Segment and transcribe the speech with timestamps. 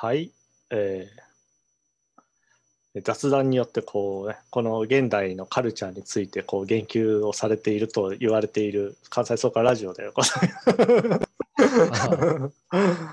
[0.00, 0.30] はい、
[0.70, 1.28] えー
[3.04, 10.50] 雑談によってこう、ね、この現代のカルチャーについてこう言及をされていると言われている関西総会ラジオでござい
[11.08, 12.54] ます。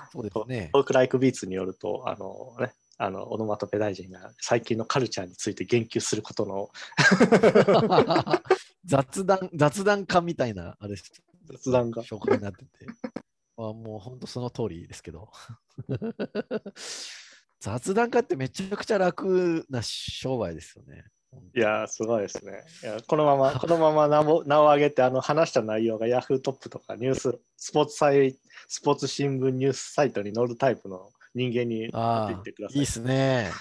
[0.11, 0.70] そうですね。
[0.73, 6.71] トークライクビーツによるとあの、ね、あのオノマトペ大臣が最近のカルチャーについて言及することの
[8.86, 10.95] 雑談、雑談家みたいな、あれ、
[11.45, 13.25] 雑談が紹介になってて。
[13.58, 15.30] まあ、もう本当その通りですけど。
[17.59, 21.05] 雑談家ってめちゃくちゃ楽な商売ですよね。
[21.54, 22.63] いやーすごいですね。
[22.84, 28.38] いやこのまま このまま名も名を上げてあの話した内容がヤフートップとかニューススポーツサイ
[28.68, 32.77] スポーツ新聞ニュースサイトに載るタイプの人間になっていあってください。
[32.77, 33.52] いいっすね。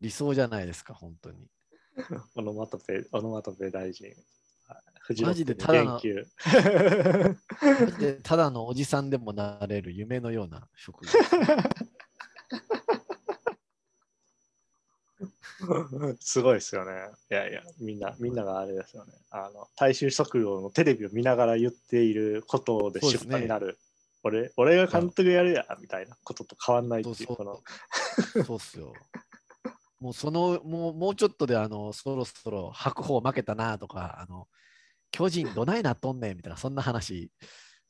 [0.00, 1.48] 理想じゃないですか、本当に。
[2.34, 4.14] オノマトペオノマトペ大臣。
[5.06, 6.22] 藤マジで野ただの君に
[7.62, 11.10] マジでただのおじさんでもなれる夢のような職業。
[16.20, 16.92] すごいですよね。
[17.30, 19.12] いやいや、みんな、みんながあれですよね。
[19.30, 23.78] あの大衆食堂のテレビを見ながら言っていることで出そうですね版になる。
[24.22, 27.62] 俺俺が監督やるやみたいなことと変わんないっていうこの
[28.44, 28.94] そうっすよ。
[30.00, 34.48] もうそのもうもうちょっとであのそろそろ白鵬負けたなとかあの
[35.14, 37.30] 巨人どないなっとんねんみたいなそんな話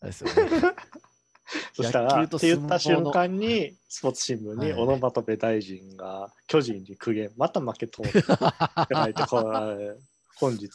[0.02, 0.34] ですよね。
[1.72, 9.96] そしたら、って言った瞬間に、スポーツ新聞に、はい小野マトペ大臣が巨人に苦言、また負けとって書いて、こうあれ
[10.36, 10.68] 本日、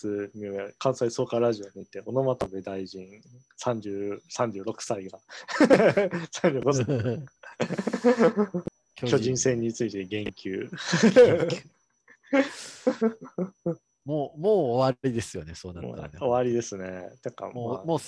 [0.79, 3.07] 関西総会ラジオにて、小野マトペ大臣
[3.63, 5.19] 30 36歳が、
[5.59, 6.73] 35
[8.95, 10.69] 歳、 巨人戦について言及。
[14.09, 16.17] もうもう終わりですよね、そうなったら、ね。
[16.17, 17.11] 終わりですね。
[17.21, 17.99] てか、まあもうもう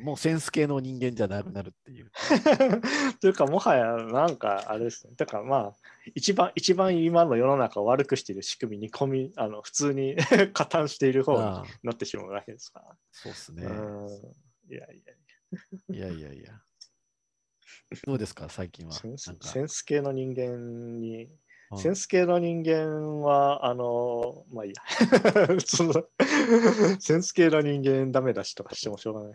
[0.00, 2.12] もうセンス系の人間じゃなくなるっていう。
[3.18, 5.16] というか、もはや、なんか、あれですね。
[5.16, 5.76] てか、まあ、
[6.14, 10.14] 一番、一番今の世の中を悪くしている仕組みに込み、あの普通に
[10.52, 12.96] 加担している方になってしまうわけですから。
[13.10, 13.64] そうっすね。
[13.64, 14.08] うん
[14.70, 15.02] いやい
[15.88, 16.62] やいやいやいや。
[18.04, 18.92] どうですか、最近は。
[18.92, 19.08] セ
[19.60, 21.38] ンス系の人間に、うん
[21.76, 24.82] センス系の人間は、あの、まあいいや。
[25.64, 25.92] その
[26.98, 29.32] センス系の人間ダメ出しとかしてもしょうがない。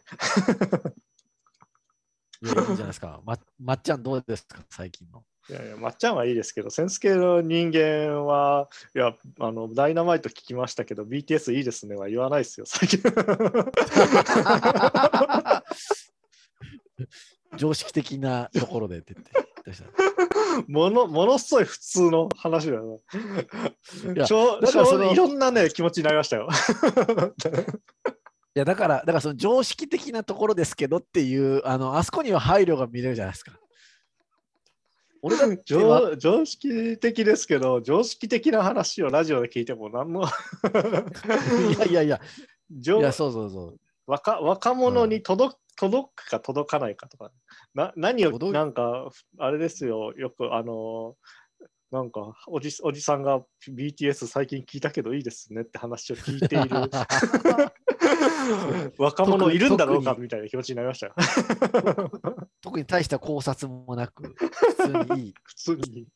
[2.39, 3.21] いやいいじゃないですか。
[3.25, 5.23] ままっちゃんどうですか、最近の？
[5.49, 13.01] いやいや、まっちゃんはいいですけど、センス系の人間は、いや、あの、ダイナマイト聞きましたけど、BTS いいですねは言わないですよ、最近。
[17.57, 19.31] 常識的なところでって言って
[20.67, 22.99] もの、ものすごい普通の話だよ
[24.03, 24.25] いやな。
[24.25, 26.47] ちょだからそのいろんなね、気持ちになりましたよ。
[28.55, 33.59] いやだから、だからその常識的なところですけどっていう、あの、あそこには配慮が見れるじゃないですか。
[35.21, 42.21] 俺だ 常常識的ですけど、常識的な話をラジオで聞いても何の いやいやいや、
[42.71, 43.79] 常いや、そうそうそう。
[44.07, 47.31] 若若者に届く,、届くか届かないかとか、
[47.73, 51.15] な何をなんか、あれですよ、よくあの、
[51.91, 56.69] なんかおじおじさんが BTS 最近聞いたけどいいですねって話を聞いている
[58.99, 61.13] 若者いるんだろうかみたいな気持ちになりましたよ。
[62.61, 66.07] 特に大した考察もなく、普通にいい 普通に。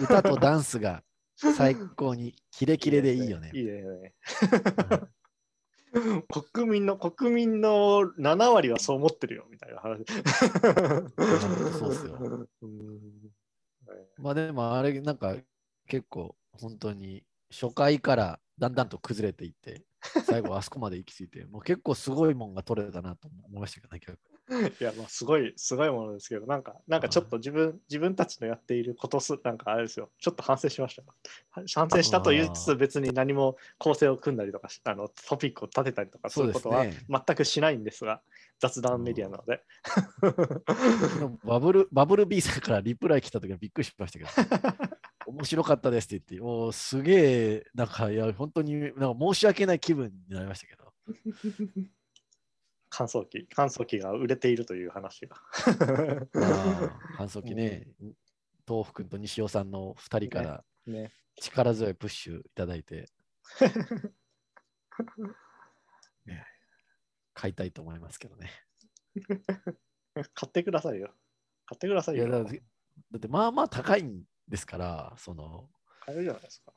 [0.00, 1.02] 歌とダンスが
[1.36, 3.50] 最高にキレキレでいいよね。
[3.54, 3.82] いいね。
[6.52, 10.04] 国民の国民の7割はそう思ってるよみたいな話。
[11.78, 12.18] そうっすよ。
[12.62, 13.00] うん。
[14.18, 15.36] まあでもあれなんか
[15.86, 19.84] 結構本当に初回からだんだんと崩れていって
[20.24, 31.02] 最後あそこまで行き着いてもう結構すごいもんが取れたなと思いましたけどね逆にいや、まあ、すごい、すごいものですけど、なんか、なんかちょっと自分、自分たちのやっていることす、なんかあれですよ、ちょっと反省しました。
[31.02, 31.08] よ。
[31.74, 38.22] 反省したと言いつあつ、別に何も構成を組んだりとかし、あのトピックを立てたりとか、そういうことは全くしないんですが、
[38.58, 39.62] 雑談メディアなので。
[41.44, 44.30] バブルバブル B さんからリプライ来た時はびっくりしましたけど。
[45.28, 50.90] 面白かったですって言っておーすげえなんかいや本当になんか申し訳ない気分になりましたけど
[52.98, 55.36] 乾燥機、乾燥機が売れているという話が。
[55.36, 57.86] あー 反則ね
[58.66, 61.12] 東福君と西尾さんの2人からね。
[61.36, 63.08] 力強いプッシュいただいて
[66.26, 66.44] ね
[67.34, 68.50] 買いたいと思いますけどね。
[70.34, 71.14] 買ってくださいよ。
[71.66, 72.26] 買ってくださいよ。
[72.26, 72.60] いやだって
[73.12, 76.72] だってまあまあ高いんですから、その買えるじゃないですか。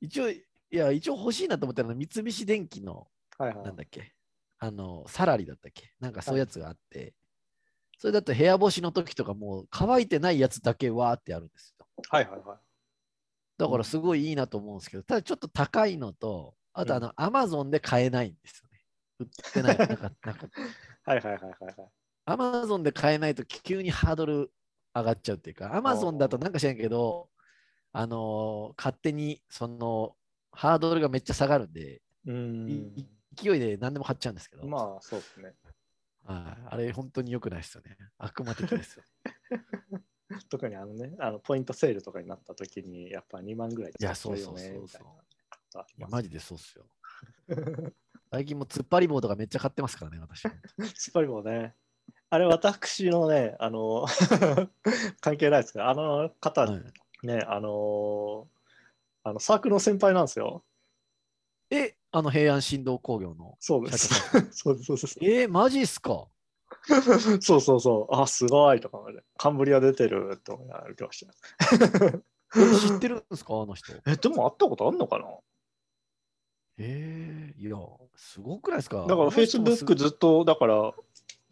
[0.00, 3.64] 一応、いや、一応欲しいなと思ったのは三菱電機の、はいはい。
[3.64, 4.14] なんだっけ、
[4.60, 5.92] あの、サラリだったっけ？
[6.00, 7.14] なんかそういうやつがあって、
[7.98, 11.86] それだと部屋干しの時とかもう乾いてないやつだけわーってやるんですよ。
[12.10, 12.58] はいはいはい。
[13.58, 18.80] だからすごいいいなと思うんですけど、ただちょっと高いのと、あとあの、アマゾンで買えないんですよね。
[19.18, 19.76] 売ってない。
[19.78, 20.48] なんか、なんか、
[21.04, 21.90] はいはいはいはいはい。
[22.24, 24.52] アマゾンで買えないと急にハードル
[24.94, 27.30] 上がっちゃうっていうか、アマゾンだとなんか知らんけど、
[27.92, 30.16] あのー勝手にその
[30.52, 33.19] ハードルがめっちゃ下がるんで、うーん。
[33.34, 35.54] 勢いで何でも買っちゃうんですけど、まあそうですね。
[36.24, 37.96] はい、あれ本当に良くないですよね。
[38.18, 39.04] 悪魔的ですよ。
[40.48, 45.02] 特にあのね、あのポイントセールとかになった時に、やっぱ2万ぐらいいやそうそうそうそう
[45.98, 46.84] いやマジでそうっすよ。
[48.30, 50.48] 最近も突っ張り棒とかめっちゃ買ってますからね、私。
[50.94, 51.74] スパリもね、
[52.28, 54.06] あれ私のね、あの、
[55.20, 58.48] 関係ないですけど、あの方、はいね、あの、
[59.24, 60.64] あのサークルの先輩なんですよ。
[61.70, 63.56] え、あの平安振動工業の。
[63.60, 64.08] そうです。
[64.52, 65.18] そうです、そうです。
[65.22, 66.26] えー、マジっすか？
[67.40, 68.14] そうそうそう。
[68.14, 69.22] あ、すごいとかまで。
[69.36, 71.32] カンブリア出てるって思いながら見てました。
[72.56, 73.54] え知ってるんですか？
[73.60, 73.92] あの人。
[74.06, 75.24] え、でも会ったことあんのかな？
[76.78, 77.76] えー、いや、
[78.16, 78.98] すごくないですか？
[79.06, 80.92] だから、Facebook ずっと、だから、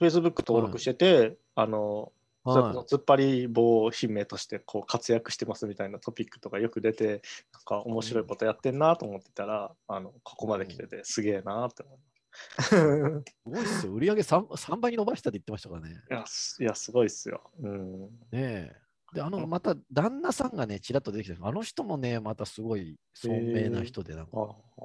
[0.01, 2.13] Facebook 登録してて、あの、
[2.49, 7.23] は突っ張り棒姫としてこう活躍してますみたいなトピックとかよく出て、
[7.53, 12.09] なんか面白いことやってんなと思ってたら、あのここまで来ててすげえなって思います。
[12.67, 13.93] い、 すごいっすよ。
[13.93, 16.03] 売り上げ 3, 3倍に伸ばしたって言ってましたからね。
[16.11, 17.43] いや、すいやすごいっすよ。
[17.61, 18.01] うん。
[18.03, 18.77] ねえ。
[19.15, 24.85] で、あの、また旦那さんがね、ちらっと出てきたあの人もね、またすごい聡明な人で、なんか、あ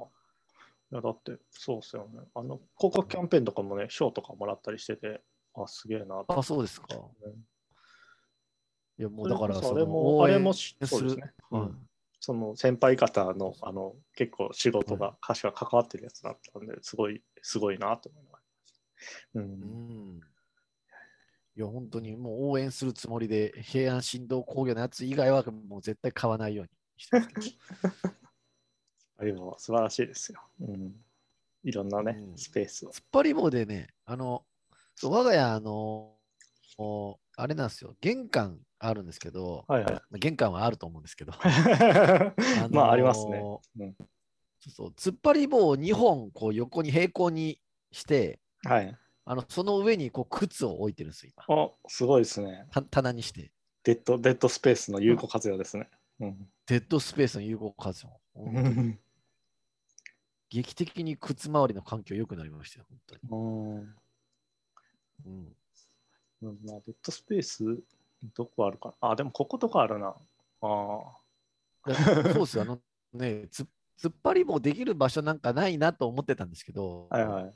[0.92, 2.20] いやだって、そうっすよね。
[2.34, 5.22] あの、広告キャンペーンとかもね、賞とかもらったりしてて、
[5.54, 6.86] あ、すげえなとあ、そうですか。
[8.98, 11.32] いや、もうだから、それも、あ応援れもしするそうですね。
[11.50, 11.88] うはいん
[12.20, 18.44] その先輩方のあの結構仕事が歌手が関わってるやつだったんで、すごい、すごいなと思いまし
[19.34, 19.40] た。
[19.40, 19.42] う。
[19.42, 20.20] うんん。
[21.56, 27.58] いや、本当にもう応援するつもりで、平安振動工業のやつ以外はもう絶対買わないようにしてます。
[29.18, 30.40] あれも素晴らしいですよ。
[30.60, 31.04] うん。
[31.62, 32.90] いろんなね、うんスペースを。
[32.90, 34.46] 突っ張り棒でね、あの、
[34.94, 36.16] そう我が家、あの、
[36.78, 39.92] おあれなんですよ、玄関あるんですけど、はいはい。
[39.92, 41.32] まあ玄関はあると思うんですけど、
[42.70, 43.40] まあ、ありますね。
[43.40, 43.96] のうん
[44.60, 47.60] そうそう突っ張り棒を2本こう横に平行に
[47.92, 48.98] して、はい。
[49.26, 51.56] あのその上にこう靴を置いてるんですよ、今。
[51.56, 52.66] お、すごいですね。
[52.70, 53.52] た棚にして。
[53.82, 55.90] デッド、デッドスペースの有効活用ですね。
[56.20, 56.48] うん。
[56.66, 58.20] デッドスペースの有効活用。
[58.36, 58.98] うん
[60.50, 63.20] 劇的に靴周りの環境良くなりましたよ、本当に。
[65.26, 65.44] うん
[66.64, 67.64] まあ、デッドスペース、
[68.36, 69.10] どこあるかな？
[69.10, 70.14] あ、でもこことかあるな。
[70.62, 70.98] あ
[71.86, 72.80] でそうですよ、あの
[73.12, 73.66] ね、つ
[74.00, 77.16] 突っ張り棒できる場所なんかないなと思ってたんですけど、あ。
[77.16, 77.54] はいはい。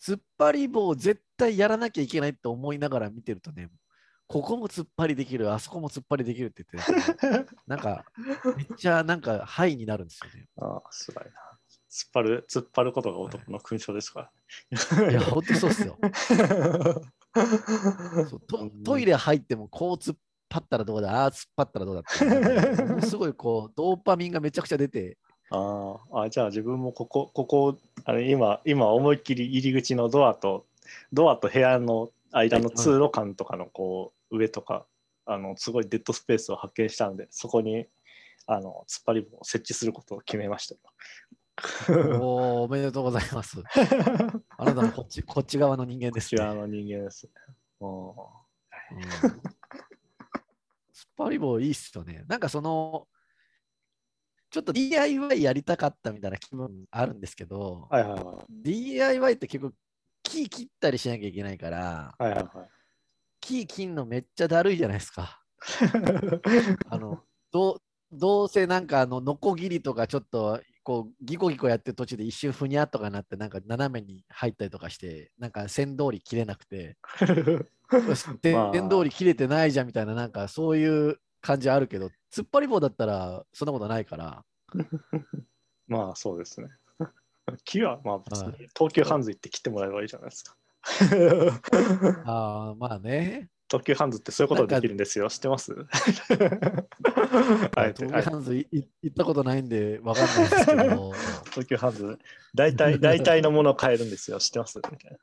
[0.00, 3.68] 突っ張り棒絶対やらなきゃいけないと思いながら見てるとね、
[4.28, 8.04] ここも突っ張りできる、あそこも突っ張りできるって言って、なんか、
[8.56, 10.46] めっちゃなんか、ハイになるんですよね。
[10.60, 11.57] ああ、すごいな。
[11.90, 14.30] 突っ張る、突っ張ることが男の勲章ですか
[15.10, 15.98] いや、ほんとそうっすよ。
[18.46, 20.16] トトイレ入っても、こう突っ
[20.50, 25.16] 張ったらどうだ、ああ突っ張ったらどうだって、すごいこう、ドーパミンがめちゃくちゃ出て、
[25.50, 30.66] あああ、じゃあ自分もここ、ここ、あれ今、今思いっきり入り口のドアと、
[31.12, 34.84] ドアと部屋の間の通路間とかのこう、上とか、
[35.24, 37.86] あの、すごいデッドスペースを発見したんで、そこに、
[38.46, 40.74] あの、突っ張り棒を設置することを決めました。
[40.74, 40.80] よ。
[41.88, 43.62] おーおめでとうございます。
[44.56, 46.38] あなたもこっちこっち側の人間です、ね。
[46.38, 47.28] こちらの人間です。
[47.80, 48.98] おうん
[50.98, 52.24] 突っ張り棒いいっすよね。
[52.28, 53.06] なんかその、
[54.50, 58.46] ちょっと DIY やりたかったみたいな気分あるんですけど、ーはいはいはい。
[58.48, 59.72] DIY って結構
[60.22, 62.68] 木切ったりしなきゃいけないから、はいはいはい。
[63.40, 65.42] 木切んのめっちゃだるいじゃないですか。
[66.88, 76.96] あのどうどうせなんかあのノコギリとかちょっとこうギコギコやってる途中で一瞬ふにゃっとかなってなんか斜めに入ったりとかしてなんか線通り切れなくて。
[78.54, 78.72] まあ。
[78.72, 84.42] 線通り切れてないじゃんみたいななんかそういう感じあるけど突っ張り棒だったらそんなことないから。
[85.88, 86.68] まあそうですね。
[87.66, 90.56] 木はまあ別はに東急ハンズ行って切ってもらえばいいじゃないですか。
[92.24, 95.28] ああまあね東急ハンズってそういうことができるんですよ。
[95.28, 95.74] 知ってます？
[97.74, 101.12] 東急ハンズ行ったことないんでわかんないですけど。
[101.52, 102.18] 東急ハンズ、
[102.54, 104.38] 大体、 大体のものを買えるんですよ。
[104.38, 104.78] 知ってます？
[104.78, 105.18] みたいな。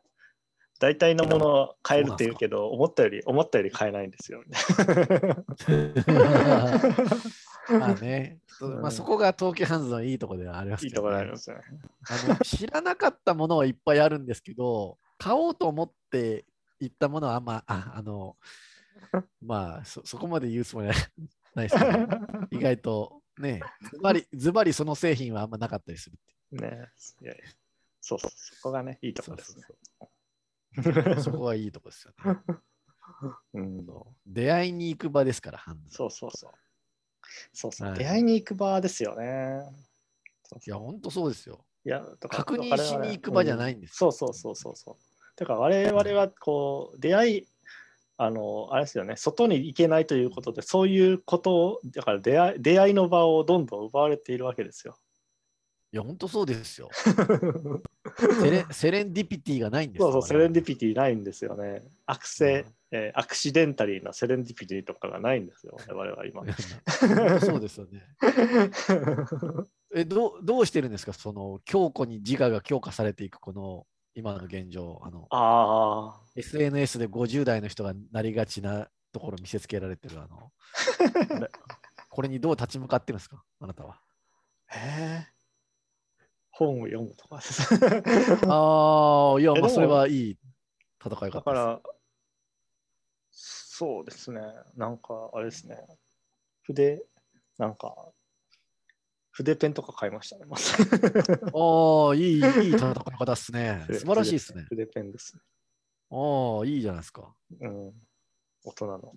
[0.80, 4.44] 大体のものを買えるって言うけど、思ったより、思ったより買えないんですよ。
[7.70, 8.40] まあね、
[8.82, 11.64] まあ、そこが東急ハンズのいいところではありますけど、いいところありねますよね。
[12.10, 16.46] あの知らなかったものはいっぱいあるんですけど、買おうと思って
[16.79, 18.38] 言ったものはあんま、ああの、
[19.41, 20.94] まあそ、そこまで言うつもりは
[21.53, 21.88] ないですけど、
[22.51, 26.91] 意外とね、ズバリ、ズバリその製品はあんまなかったりするってね
[27.22, 27.44] いやいや
[28.01, 29.63] そうそう、そこがね、いいところですね。
[30.77, 32.39] いう そこはいいとこですよね。
[33.53, 35.63] うん、そう出会いに行く場ですから。
[35.89, 36.51] そうそうそう。
[37.53, 39.63] そうそう、はい出会いに行く場ですよね。
[40.44, 41.65] そういや、本当そうですよ。
[41.86, 45.15] いや確認しに行く場じゃないんですよ、うんそうそうそうそうそう。
[45.36, 47.48] だから我々はこう出会い
[48.18, 54.98] あのあれですよね外に行けないということでそういうことをだから出会い出会いの場をどんどん奪われているわけですよ。
[55.92, 56.89] いや、本当そうですよ。
[58.42, 60.12] セレセレンディピティがないんですよ。
[60.12, 61.84] そうそうセレンディピテティないんですよね。
[62.06, 66.42] アクセ、えーアクシデンタリーなセレンディピティとかがないんですよ我々は今。
[66.42, 67.39] ィ。
[67.39, 68.04] そうですよね。
[69.96, 71.13] えどうどうしてるんですか？
[71.13, 80.52] その強固に自我が強化されていくこの今の現状あのああ SNS で50代の人がなりがちなところ見せつけられてるあの
[82.10, 83.44] これにどう立ち向かってるんですか？
[83.60, 84.02] あなたは。
[84.74, 85.36] えー
[86.58, 87.42] 本を読むとか。
[88.48, 90.38] ああいやまあそれはいい
[91.04, 91.34] 戦い方です。
[91.34, 91.82] だから、
[93.32, 94.40] そうですね、
[94.78, 95.78] なんかあれですね、
[96.64, 97.04] 筆、
[97.58, 98.10] なんか、
[99.36, 103.84] 筆ペンとか買いましたね、 ああいいいい戦い方ですね。
[103.88, 104.65] 筆素晴らしいですね。
[104.70, 105.42] 筆ペンですね。
[106.10, 107.36] ああいいじゃないですか。
[107.60, 107.94] うん、
[108.63, 109.13] 大人の。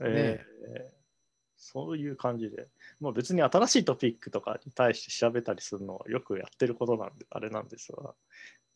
[0.00, 1.02] えー
[1.64, 2.68] そういう感じで、
[3.00, 8.14] まあ、別に新しいトピックとかに対して調べたりするのはよくやってることなんで、あれなんですが、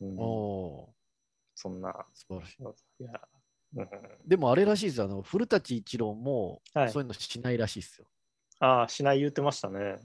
[0.00, 0.94] うんおお
[1.56, 2.56] そんな、素晴らし
[3.00, 3.02] い。
[3.02, 3.20] いや、
[3.74, 3.88] うん、
[4.24, 5.06] でもあれらしいですよ。
[5.06, 8.06] あの古舘一郎もはいそういうのしないらしいですよ。
[8.60, 9.96] ああ、しない言ってましたね。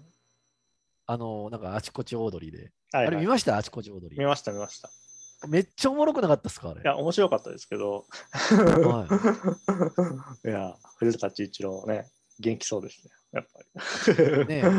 [1.08, 2.72] あの、なんかあちこちオードリーで。
[2.92, 3.58] はい、はいあれ見ました？
[3.58, 4.20] あちこちオードリー。
[4.20, 4.90] 見ました、見ました。
[5.48, 6.70] めっちゃおもろくなかったですか？
[6.70, 6.82] あれ。
[6.82, 9.08] いや、面白かったですけど、は
[10.46, 14.46] い や、古舘一郎ね、元気そうですね、やっぱり。
[14.48, 14.72] ねえ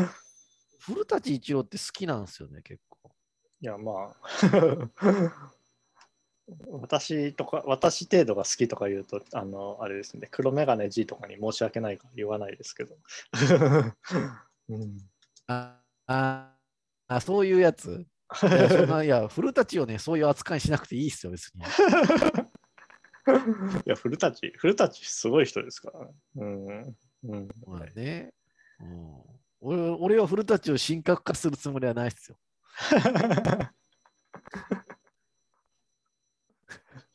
[0.79, 3.11] 古舘一郎って好きなんですよね、結構。
[3.61, 4.15] いや、まあ、
[6.81, 12.97] 私とか、私程度が好きとか言うと、あの、あれですね、黒メガネ G とかに申し訳ないから言わないですけど。
[14.69, 14.97] うん、
[15.47, 16.53] ああ
[17.07, 18.05] あ、そういうやつ。
[18.41, 21.61] いや、そんな いや古舘をね、そういう扱いしなくていいっすよ、別に。
[21.63, 21.65] い
[23.89, 26.13] や、古舘、古舘すごい人ですからね。
[26.35, 26.97] うん。
[27.23, 28.33] うん、まあね。
[28.79, 29.23] うん、
[29.61, 32.37] 俺俺は古舘を神格化するつもりはないっすよ。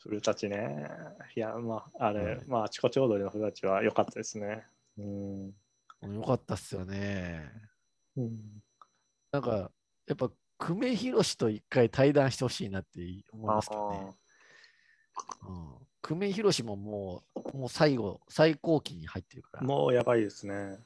[0.00, 0.88] 古舘ね。
[1.36, 4.64] いや、まあ、あれ、はいまあ、あちこち踊りの古舘は良かったですね。
[4.96, 5.52] うん。
[6.14, 7.50] よかったっすよね。
[8.16, 8.62] うん、
[9.32, 9.70] なんか、
[10.06, 13.00] やっぱ、久米宏と一回対談してほしいなって
[13.32, 14.16] 思いますけどね。
[15.48, 17.22] うん、久米宏もも
[17.54, 19.62] う、もう最後、最高期に入ってるから。
[19.62, 20.78] もうやばいですね。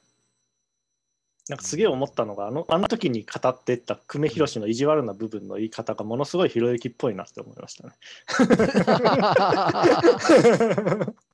[1.49, 7.93] なんかすげえ思ったのが、あのあの時に語ってった久米宏の意地悪な部分の言い方がものすごいひろゆきっぽいなって思いましたね。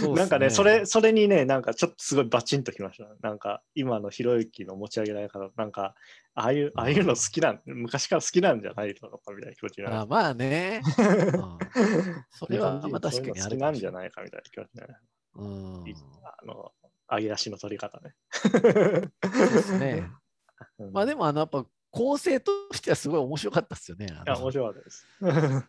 [0.00, 3.10] そうっすなんかねそれ、それにね、なんかちょっとすごいバチンときました、ね。
[3.22, 5.94] なんか今のひろゆきの持ち上げられ方、なんか、
[6.34, 10.82] ああいう、ああいうの好きなん、昔から好きなんじゃないのかみたいな気持ちになりまあまあね。
[12.30, 14.94] それは、まあ確かにあ好きるなんじゃないかみたいな気持ちになり
[15.34, 15.84] うん。
[16.24, 16.72] あの、
[17.10, 18.14] 上げ足の取り方ね。
[18.32, 20.08] そうですね。
[20.78, 24.06] うんまあでも、あの、やっぱ構成としてはすごい面白かったですよね。
[24.10, 25.06] あいや、の面白かったです。
[25.20, 25.64] うん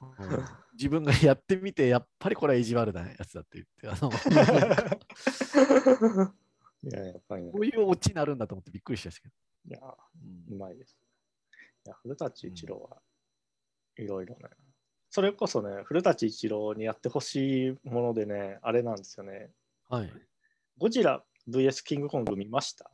[0.74, 4.12] 自分がやってみて、やっぱりこれは意地悪なやつだって言って、あの
[6.84, 7.60] いや、やっぱりねこ。
[7.60, 9.36] ういうオチになるんだと思ってびっくりしましたけど。
[9.76, 9.96] いや、
[10.50, 10.98] うんうまいです。
[11.86, 12.98] いや、古舘一郎は
[13.98, 14.42] いろいろね。
[15.10, 19.52] それこそね、古舘一郎にやってほしいものでね、あれなんですよね。
[19.90, 20.12] はい。
[20.78, 22.90] ゴジラ VS キングコング見ました？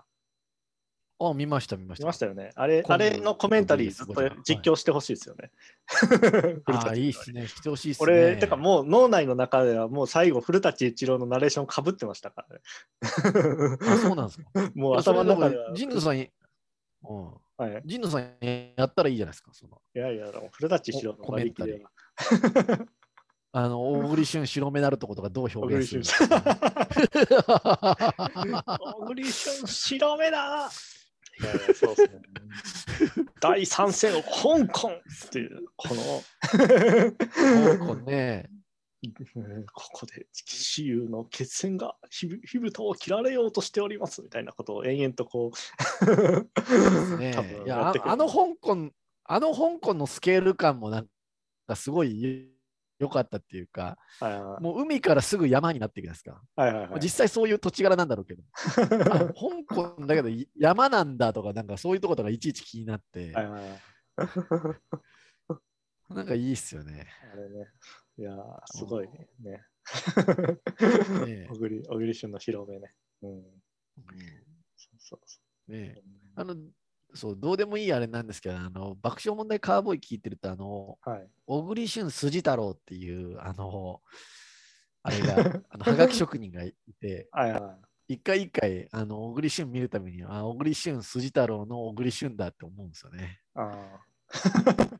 [1.20, 2.04] あ、見ました、見ました。
[2.04, 2.52] 見ましたよね。
[2.56, 5.52] あれ、あれのコメンタリーずっと実況してほしいですよね。
[6.68, 7.42] ああ、いいっすね。
[7.42, 7.48] ね。
[7.48, 8.14] してほしいっすね。
[8.14, 12.62] 俺、てかもう脳内の中ではもう最後、古舘一郎のナレーションかぶってましたからね。
[13.82, 14.46] あ、そうなんですか。
[14.76, 15.74] もう頭の中では。
[15.74, 16.30] ジンヌさん、うん、
[17.58, 18.22] はい、ジンヌさん
[18.76, 19.52] やったらいいじゃないですか。
[19.54, 22.88] そのいやいや、古舘一郎のコメンタリー
[23.54, 26.88] あの、 小栗旬白目なるとことかどう表現する小のか
[28.94, 30.70] 小栗旬白目だ
[31.40, 32.22] いやいやそうですね。
[33.40, 36.24] 第3戦、香港っていう、この、
[37.78, 38.50] 香港ね。
[38.52, 38.58] うん
[39.74, 45.52] ここで雌雄の決戦が火火蓋を切られようとしておりますみたいなことを延々とこ
[46.02, 47.34] う、ね
[47.70, 48.92] あの香港、
[49.24, 51.08] あの香港のスケール感もなん
[51.68, 52.50] かすごい
[53.00, 56.42] 良かったっていうか、はいはいもう海からすぐ山になっていくじゃないですか。
[56.56, 58.44] はいはいはい実際そういう土地柄なんだろうけど、
[59.14, 59.34] あ香
[59.68, 63.80] 港だけどい山なんだとか、なんかそういうとことかいちいち気になって、はいはいはい
[66.10, 67.08] なんかいいっすよね。
[67.34, 67.68] あれね。
[68.18, 69.28] いやー、すごいね。
[69.40, 69.62] ね
[71.28, 72.94] え 小栗、小栗旬の広めね。
[73.22, 73.30] うん。
[73.32, 73.44] うん
[74.78, 76.04] そうそうそう。
[76.36, 76.56] あの、
[77.18, 81.28] そう、どうでもいいあれなんですけど、あの、爆笑問題カーボーイ聞いてると、あの、はい。
[81.46, 84.02] 小栗旬筋太郎っていう、あの、
[85.04, 85.36] あれが、
[85.70, 88.14] あの、はがき職人がいて、はいはい。
[88.14, 93.42] 一回一回、あの、小栗旬見るために、あ、小栗旬筋太郎の小栗旬だって思うんですよね。
[93.56, 94.00] あ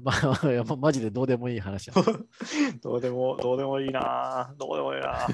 [0.00, 1.90] まあ、いやまマジでどうでもいい話。
[2.80, 5.26] どうでも、どうでもいいなどうでもいいな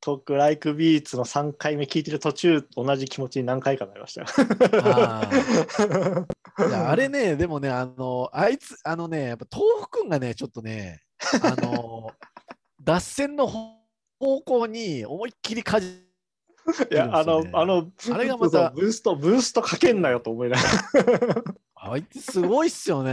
[0.00, 4.26] トークライクビーツの3回目聞いてる途中、同じ気持ちに何回かなりましたよ。
[4.84, 5.30] あ
[6.58, 11.02] いや あれね、でもね、あの、あいつ、あのね、やっぱ豆腐くんがね、ちょっとね、
[11.42, 12.10] あの、
[12.82, 13.76] 脱線の方
[14.18, 16.02] 方向に思いっきりかじ
[16.90, 21.44] いや、あの、あの、あれがまたブースト、ブーストかけんなよと思いながら。
[21.74, 23.12] あいつすごいっすよね。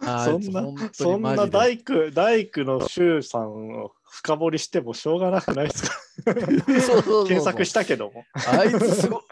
[0.00, 5.92] あそんなそんな大工、大工の周さんを深掘りしてもしょうがなくないですか？
[6.32, 8.24] そうそうそうそう検索したけども。
[8.48, 9.22] あいつすごい。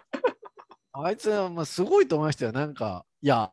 [0.92, 2.52] あいつはまあすごいと思いましたよ。
[2.52, 3.52] なんか、いや、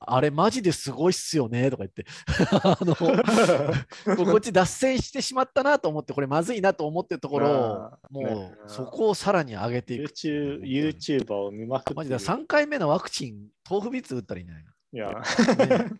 [0.00, 2.04] あれマジですごいっすよねとか言って、
[2.62, 10.12] あのここっち脱線してしまったなと思って、これまずいなと思ってるところをもねうそこをさらに上げていく。
[10.12, 15.90] YouTube YouTuber を見まくってマジで3回目のワクチン、豆腐ビーツ打ったらいいんじゃないいや、の、ね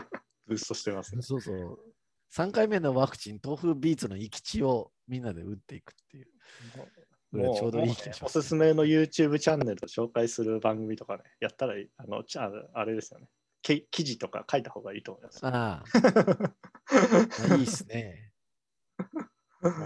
[0.46, 1.22] ブーストしてますね。
[1.22, 1.78] そうそう。
[2.34, 6.26] 3回目のワクチン、豆腐ビーツの行き地をみんなで打っていくっていう。
[7.30, 13.26] これもうちょうどいい気がします、おすすめの YouTube チャンネルを紹介する番組とかね、やったらいいあのちゃあれですよね。
[13.62, 15.40] け記事とか書いた方がいいと思います。
[15.44, 15.82] あ
[17.50, 18.32] あ、 いいっすね。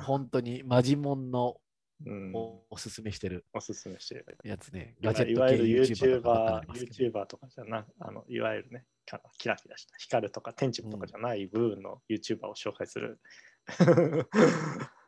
[0.03, 1.61] 本当にマジモンの
[2.07, 4.39] うん、おおすすめしてるおすすめしてる。
[4.43, 4.97] やつね。
[5.03, 13.21] ガジェット系いわゆる YouTuber YouTuber とかじゃなあの、いわゆるね、かキラキラした、光るとか天竺とかじゃない部分の YouTuber を紹介する。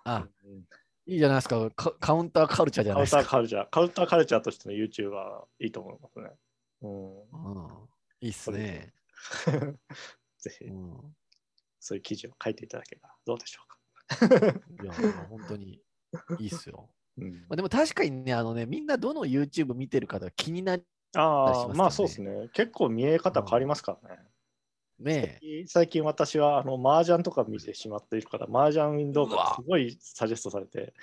[0.05, 0.64] あ、うん
[1.05, 1.68] いいじゃないですか。
[1.74, 3.31] カカウンターカルチャーじゃカウンターないですか。
[3.31, 6.31] カルチャー、カウンターカルチャーとしての YouTuber いいと思いますね。
[6.83, 7.88] うん、うん、
[8.20, 8.94] いいっすね。
[10.38, 11.16] ぜひう、ん、
[11.81, 13.72] そういう記事を書いていただければどうでしょうか。
[14.83, 14.92] いや、
[15.28, 15.81] 本当に
[16.40, 16.88] いいっすよ。
[17.18, 22.48] うんまあ、でも確かにね、あのね、みんなどの YouTube 見てるかが気になるああ、出しますよねまあそうですね。
[22.55, 24.22] 結構見え方変わりますからね。
[24.98, 25.40] ね。
[25.66, 30.94] 最近私はあの麻雀とか見てしまっているから、麻雀動画がすごいサジェストされて、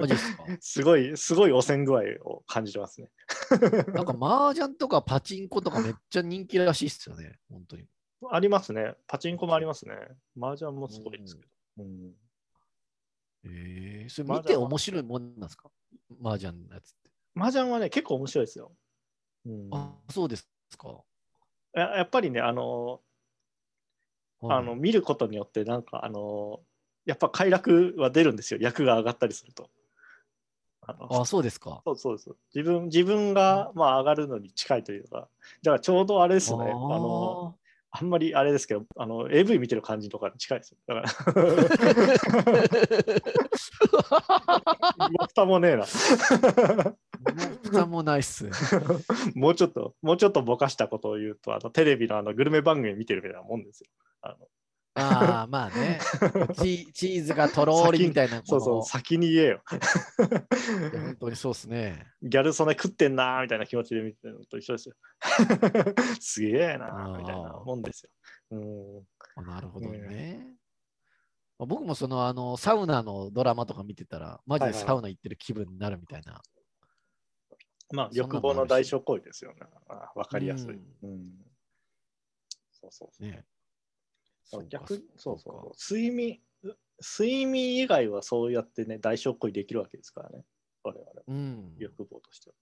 [0.00, 0.44] マジっすか？
[0.60, 3.10] すごい、すごい汚染具合を感じてますね。
[3.94, 7.38] なんか麻雀とかパチンコとかめっちゃ人気らしいっすよね。
[7.48, 7.86] 本当に。
[8.30, 8.96] ありますね。
[9.06, 9.94] パチンコもありますね。
[10.40, 11.42] 麻雀もすごいですけ
[11.76, 11.84] ど。
[11.84, 12.14] うん
[13.48, 15.70] ええそれ見て面白いもんなんですか？
[16.22, 17.10] 麻雀のやつって。
[17.36, 18.72] 麻雀はね、結構面白いですよ。
[19.46, 21.02] うん、あ、そうですか。
[21.74, 23.00] ややっぱりね、あの、
[24.42, 26.60] あの見ることによって、なんか、あの、
[27.04, 28.60] やっぱ快楽は出るんですよ。
[28.60, 29.70] 役が上がったりすると。
[30.82, 31.82] あのあ、そうですか。
[31.84, 32.30] そうそうです。
[32.54, 35.28] 自分自分が、まあ、上がるのに近いというか、
[35.62, 37.56] だからちょうどあれですね、あの
[37.98, 40.78] あんまりあれですけど、あの AV 見てる感じとかに近いですよ。
[40.86, 41.08] だから、
[45.08, 45.86] もったもねえな。
[47.80, 48.50] ももないっす。
[49.34, 53.88] もうちょっと、もうちょっとぼかしたことを言うと、あのテレビのあのグルメ番組見てるみたいなもんですよ。
[54.20, 54.36] あの
[54.96, 56.00] ああ、まあね。
[56.58, 58.42] チチーズがとろーりみたいな。
[58.44, 59.62] そうそう、こ先に言えよ。
[60.92, 62.06] 本当にそうっすね。
[62.22, 64.94] ギャル曽根食ってんなーみたいな気持ちで見てるのと一緒ですよ。
[66.20, 68.10] すげえなーみたいなもんですよ。
[68.50, 69.06] うん
[69.36, 70.56] あなるほどね。
[71.58, 76.40] まあ僕もそのあのサウナのドラマとか見てたら、マジでサウナ行ってる気分になるみたいな。
[77.92, 79.60] まあ、そんなの欲望の代償行為ですよね。
[79.88, 80.70] あわかりやすい。
[80.72, 81.30] ううん
[82.72, 83.28] そうそうそう。
[83.28, 83.44] ね。
[84.68, 85.94] 逆に、そうそう。
[85.94, 86.40] 睡眠、
[87.00, 90.44] 睡眠以外はそうやってね、代償行為できるわけですからね。
[90.82, 91.74] 我々はうん。
[91.78, 92.56] 欲望としては。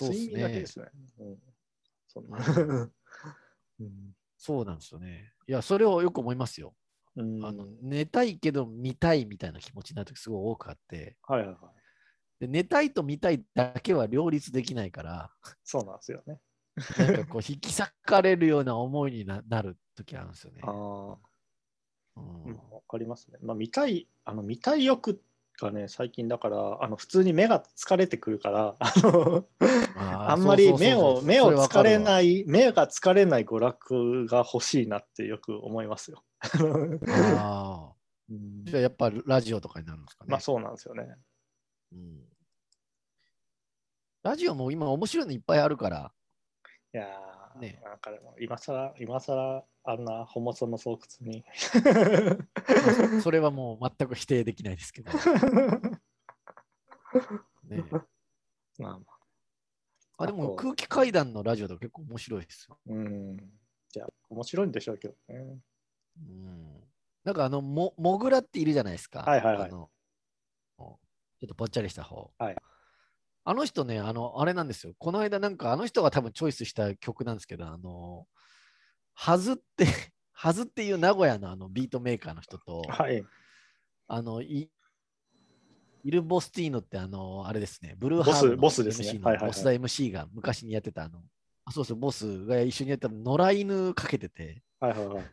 [0.00, 0.86] 睡眠だけですね。
[1.18, 1.38] うん。
[2.06, 2.38] そんな。
[3.80, 5.32] うんそうなんですよね。
[5.48, 6.74] いや、それをよく思いますよ。
[7.16, 11.58] うんあの寝たいけど見たいみたいな気持ちになるときすごい多くあってはいはいはい。
[12.38, 15.32] で、寝たいと見たいだけは両立できないから、
[15.64, 16.40] そうなんですよね。
[16.96, 20.60] なんかこう引き裂かれるような思いにななるときあるんですよね。
[20.62, 20.72] ああ。
[22.16, 23.38] うんうんわかりますね。
[23.42, 25.20] まあ、見たい、あの見たい欲
[25.60, 29.44] がね、最近だから、あの普通に目が疲れてくるから、 あの
[30.30, 31.98] あんまり目を目を疲れい。
[31.98, 36.24] ない、目が疲れない娯楽が欲しいなってよく思いますよ。
[36.40, 37.94] ああ。
[38.30, 40.30] うんじゃあやっぱラジオとかになるんですかね。
[40.30, 41.14] まあそうなんですよね。
[41.92, 42.24] うん
[44.22, 46.12] ラジオも今面白いのいっぱいあるから。
[46.92, 47.08] いやー、
[47.58, 51.44] ねなんかでも今更、今更あんなホモソの巣窟に。
[51.74, 55.10] まあ それはもう全く否定できないですけど。
[57.64, 57.84] ね、
[58.78, 59.04] まあま
[60.18, 62.78] あ、あでも空気階段のラジオとか結構面白いですよ。
[62.86, 63.36] うん。
[63.90, 65.58] じゃあ、面白いんでしょうけどね。
[66.18, 66.84] うん、
[67.24, 69.20] なんかあのも、モグラっているじゃないですか。
[69.20, 69.90] はいはいはいあの
[71.40, 72.32] ちょっとぽっちゃりした方。
[72.38, 72.56] はい
[73.48, 74.92] あの人ね、あの、あれなんですよ。
[74.98, 78.26] この間なんかあの人が多分チョイスした曲なんですけど、あの、
[79.14, 79.86] はずって、
[80.32, 83.24] はずっていう名古屋のあのビートメーカーの人と、はい。
[84.06, 84.68] あの、い
[86.04, 91.22] イル・ボスティーノってあの、あれですね、ブルーボスハーブのボスですね MC はいはいはいのボスダ MC が昔にやってたあの、
[91.64, 95.24] あそうそう、ボスが一緒にやった野良犬かけてて、はいはいはい。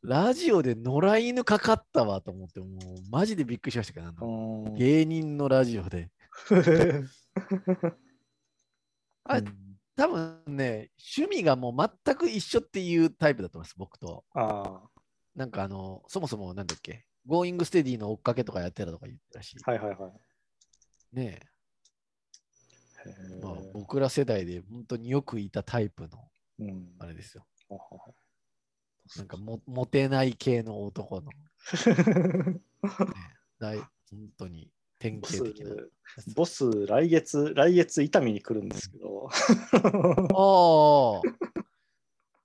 [0.00, 6.10] ラジオで野良犬かかったわと思って、もうマジでびっくりしましたけど、芸人のラジオで。
[9.24, 9.72] あうん。
[9.94, 14.24] 多分ね、趣味がもう全く一緒っていうタイプだと思います、僕と。
[14.34, 14.80] あ
[15.34, 20.12] なんかあの、そもそもなんだっけ、Going Steady の追っかけとかやってたとか言ってたし、あ、はいはいはい。
[21.16, 21.40] ね
[23.04, 26.28] へえ、ーまあ、僕ら世代で本当によくいたタイプの
[26.60, 26.94] うん。
[26.98, 27.46] あれですよ。
[27.68, 28.14] ほほほ
[29.16, 31.30] なんかもモテない系の男の、
[32.52, 32.60] ね、
[33.58, 33.88] 大本
[34.38, 34.70] 当に
[35.02, 35.70] 典ボ型的な。
[36.18, 39.28] ス、ボス来月、来月、伊丹に来るんですけど。
[39.32, 41.22] ああ。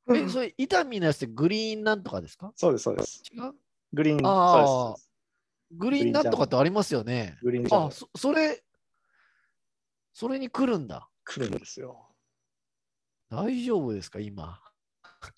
[0.16, 2.52] え、それ、伊丹のやつってグリーンなんとかですか？
[2.56, 3.22] そうです、そうです。
[3.32, 3.54] 違う？
[3.94, 4.96] グリーン、あ。
[5.72, 7.38] グリーンなんとかってありますよね。
[7.44, 8.64] グリーンあ、そそれ、
[10.14, 11.08] それに来るんだ。
[11.26, 12.08] 来るんですよ。
[13.30, 14.60] 大丈夫ですか、今？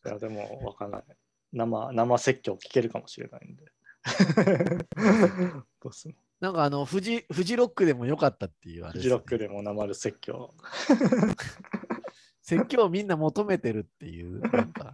[0.06, 1.04] いや、でも、わかんない。
[1.52, 3.66] 生、生説教聞けるかもしれないんで。
[5.82, 10.54] ボスのなんかあの、フジ、フジロックでもよかったっていうね、フジロックでも生る説教。
[12.42, 14.94] 説教をみんな求めてるっていう、なんか。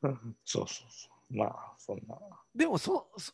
[0.00, 0.84] そうそうそ
[1.30, 1.36] う。
[1.36, 2.16] まあ、そんな。
[2.54, 3.32] でもそ、そ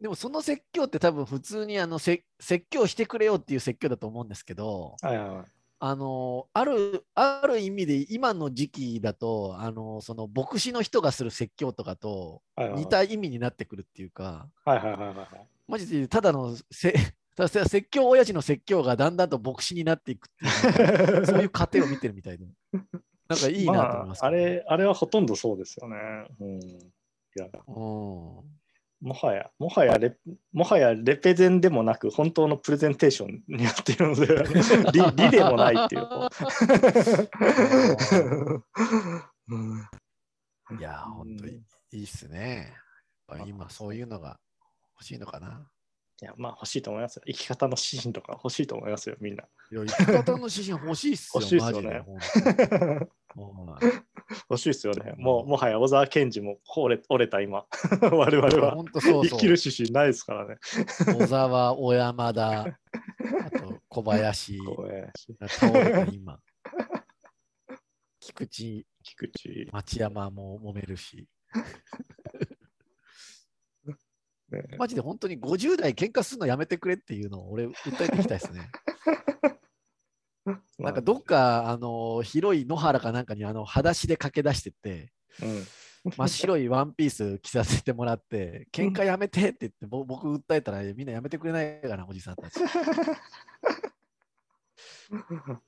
[0.00, 5.44] でもその説教って多分普通にあのせ説教してくれよっていう説教だと思うんですけど、はいはいはい。
[5.82, 12.42] あのあるある意味で今の時期だとあのその牧師の人がする説教とかと
[12.76, 15.26] 似た意味になってくるっていうか、はいはいはいはいはい。
[15.66, 16.92] マジでただのせ
[17.34, 22.44] ただ説教親父の説教がだんだんと牧師になっていくっていう そういう過程を見てるみたいで、
[23.26, 25.96] なんかいいなと思います、まあ、あれ、あれはほとんどそうですよね。
[26.40, 26.60] うん。
[26.60, 26.90] い
[27.36, 28.59] や、うん
[29.00, 30.16] もはや、もはやレ、
[30.52, 34.26] もはやレペゼンでもなく、本当のプレゼンテーションになっているので、
[34.92, 36.02] リリでもないっていう。
[40.78, 42.74] いや、本当にいいっすね。
[43.28, 44.38] やっぱ今そういうのが
[44.94, 45.66] 欲しいのかな。
[46.22, 47.22] いや、まあ欲しいと思いますよ。
[47.26, 49.44] 生き方の指針とか欲しいと思いますよ、みんな。
[49.72, 52.04] いや、生き方の指針欲しいっすよ、 欲しいっすよね
[54.48, 55.14] 欲しいですよね。
[55.18, 57.64] もう、もはや小沢健二も折れ折れた今。
[58.02, 59.56] 我々は本当そうそう生きる。
[59.58, 60.56] 指針ないですからね。
[61.18, 65.10] 小沢、小山田、 あと小林、こうね
[65.48, 66.38] 倒れた今。
[68.20, 71.26] 菊池、菊池、町山も揉めるし。
[74.50, 78.68] ね、マジで本当に50代喧嘩するのやめてくれっていうのを俺訴えていきたいですね。
[80.78, 81.16] なんかど。
[81.18, 85.66] っかあの広い野原かなんかにあの裸足で駆け出してって、うん、
[86.16, 92.56] 真っ白いワンピース着させてもらって、喧嘩やめてって言って、ぼ僕訴えたらみんなやめてくれないかな、おじさんたち。
[92.60, 92.62] い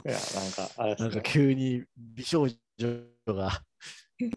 [0.05, 1.23] や、なんか、あれなんかね。
[1.25, 2.57] 急に美少女
[3.27, 3.63] が、
[4.19, 4.31] ね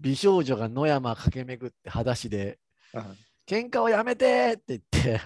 [0.00, 2.58] 美少女が野山駆け巡って裸足で、
[2.94, 4.54] うん喧嘩をやめて！
[4.54, 4.80] って言っ
[5.18, 5.20] て、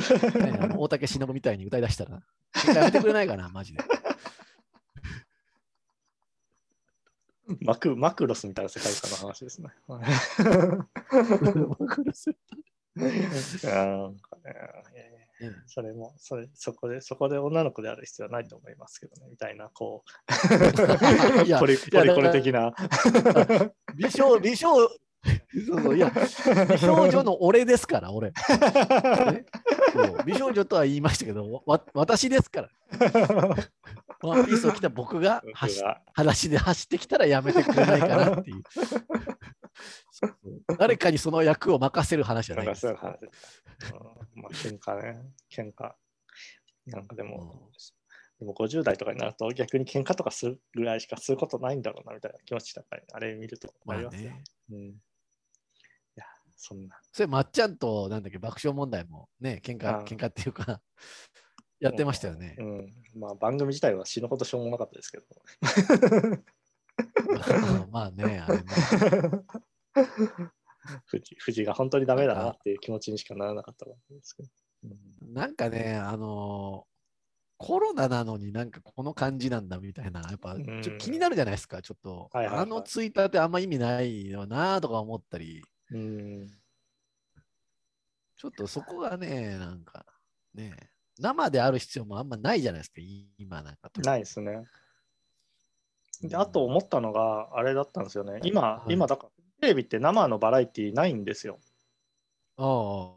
[0.76, 2.22] 大竹しのぶみたいに歌い出したら、
[2.74, 3.82] やめてくれないかな、マジで。
[7.60, 9.68] マクマクロスみたいな世界観の話ですね。
[9.88, 9.96] な
[13.96, 14.44] んかね
[15.40, 20.04] えーそれもそれそこでそこで女の子である必要はないと思いますけどねみたいなこ
[21.42, 22.72] う いやポリポリコレ的な
[23.96, 24.88] 美少美少
[25.66, 26.10] そうそういや
[26.70, 28.32] 美少女の俺ですから、俺。
[30.02, 32.70] う美少女とは言いましたけど、わ私ですから。
[34.22, 38.62] ワンピースを着た僕が走僕が裸足で走ってきたらやめてくれないかなっていう。
[40.78, 43.18] 誰かにその役を任せる話じゃなないですそういう話。
[43.22, 45.22] うん、まあ、喧嘩ね。
[45.50, 45.92] 喧嘩。
[46.86, 47.70] なんかでも、
[48.38, 54.30] でも50代とかになると逆に喧嘩とかするぐらいしかすることないんだろうなみたいな気持ちだったり、あれ見るとまあありますよ。
[54.30, 54.44] ね。
[54.70, 54.94] うん。
[56.64, 56.98] そんな。
[57.12, 60.80] それ、まっちゃんと、なんだっけ、爆笑問題もね、喧嘩、喧嘩っていうか、
[61.78, 62.62] やってましたよねう。
[62.62, 62.90] ん。
[63.20, 65.26] まあ番組自体は死ぬほどしょうもなかったですけど。
[67.90, 68.64] まあね、あれも。
[71.10, 74.48] 富士が本当にダメだなっていう気持ちにしかならなかったわけですけど。
[74.84, 76.94] うんなんかね、あのー
[77.56, 80.56] コロナなのになんかこの感じなんだみたいな、やっぱ
[80.98, 82.28] 気になるじゃないですか、ちょっと。
[82.32, 86.48] はいはいはいあのツイッターってあんま意味ないよなとか思ったり、うん。
[88.36, 90.04] ちょっとそこがね、なんか
[90.54, 93.00] ね、生である必要もあんまないじゃないですか、
[93.38, 94.00] 今なんかと。
[94.00, 94.64] ないですね。
[96.22, 98.40] で、あと思ったのが、あれだったんですよね。
[98.44, 101.58] 今、はい今だから、テレビって生のバラエティないんですよ。
[102.56, 103.14] あ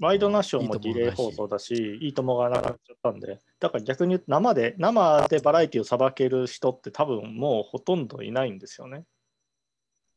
[0.00, 9.04] ワイドナショーもディレイ放送だし、いいともがなくなっちゃったんで、だから逆に生で、生でバラエティをさばける人って多分もうほとんどいないんですよね、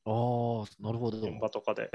[0.06, 1.18] あ、ああ、なるほど。
[1.20, 1.92] 現場とかで。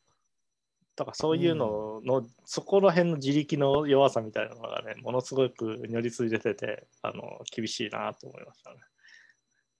[0.97, 8.77] だからそういうのの、そこら辺の自力の弱さみたいなのがね、ものすごく如実に出てて、あの厳しいなと思いましたね。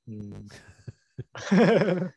[0.09, 0.49] うん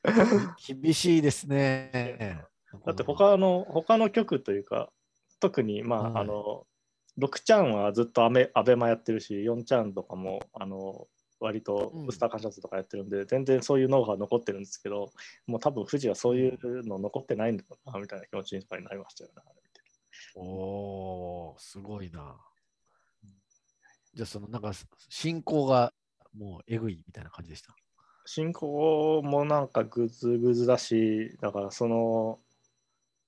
[0.66, 2.46] 厳しいですね。
[2.86, 4.92] だって他の他の局というか
[5.40, 6.66] 特にまあ、はいあの
[7.20, 11.08] 6ちゃんはずっとアメアベマやってるし4ちゃんとかもあの
[11.42, 15.12] 割とうんブスター感謝とかやってるんで、全然そういうノウハウ残ってるんですけど
[15.48, 19.36] もう多分富士はそういうの残ってないんだろうなみたいな気持ちになりましたよね。
[19.38, 19.82] あれ見て
[20.36, 20.42] お
[21.52, 22.38] おーすごいな。
[24.14, 24.72] じゃあ、そのなんか
[25.10, 25.94] 進行が
[26.38, 27.76] もうえぐいみたいな感じでした？
[28.26, 32.40] 進行もなんかグズグズだしだからその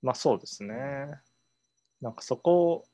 [0.01, 0.75] まあそうですね
[1.99, 2.85] なんかそこ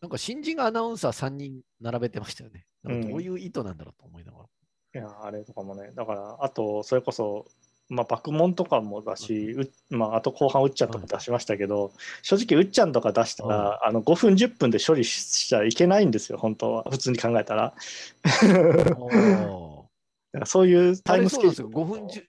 [0.00, 2.64] なんか新人がアナウンサー3人並べてましたよね。
[2.82, 4.44] なんかどういう意図なんだろうと思いながら。
[4.94, 7.46] いや、あれとかもね、だから、あと、それこそ、
[7.88, 17.74] まあ、爆問とかもだし、うまあ、あと後半、うっちゃんとか出しましたけど、正直、うっちゃんとか出したら、あの5分、10分で処理ししちゃいけないんですよ、本当は、普通に考えたら。
[20.46, 21.66] そういうタイムスケそうなんですよ。
[21.66, 22.24] ジュール5分10、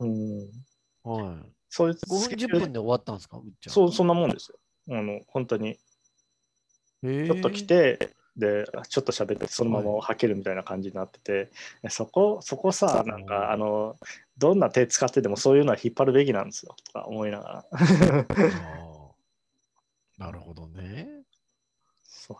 [0.00, 0.50] うん、
[1.24, 1.36] はい、
[1.68, 2.60] そういう5分10スケジュール。
[2.60, 3.72] 分で終わったんですかうっちゃん。
[3.72, 4.58] そう、そんなもんですよ。
[4.96, 5.78] あの本当に、
[7.04, 11.50] へちょっと来て、で、ちょっと喋って、そのままはけるみたいな感じになってて、
[11.88, 13.96] そこ、そこさ、なんか、あの、
[14.38, 17.64] どんな手使ってでもそういうのは引っ張るべきなんですよ、とか思いながら。
[20.18, 21.22] なるほどね。
[22.02, 22.36] そう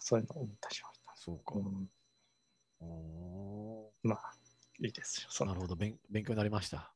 [0.00, 1.12] そういうのを思ったりしました。
[1.16, 1.54] そうか。
[1.56, 1.90] うん
[2.80, 4.34] おまあ、
[4.78, 5.46] いいですよ。
[5.46, 6.92] なるほど勉、勉強になりました。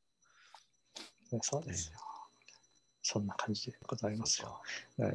[1.40, 1.98] そうですよ。
[3.02, 4.60] そんな感じでございますよ。
[4.98, 5.08] は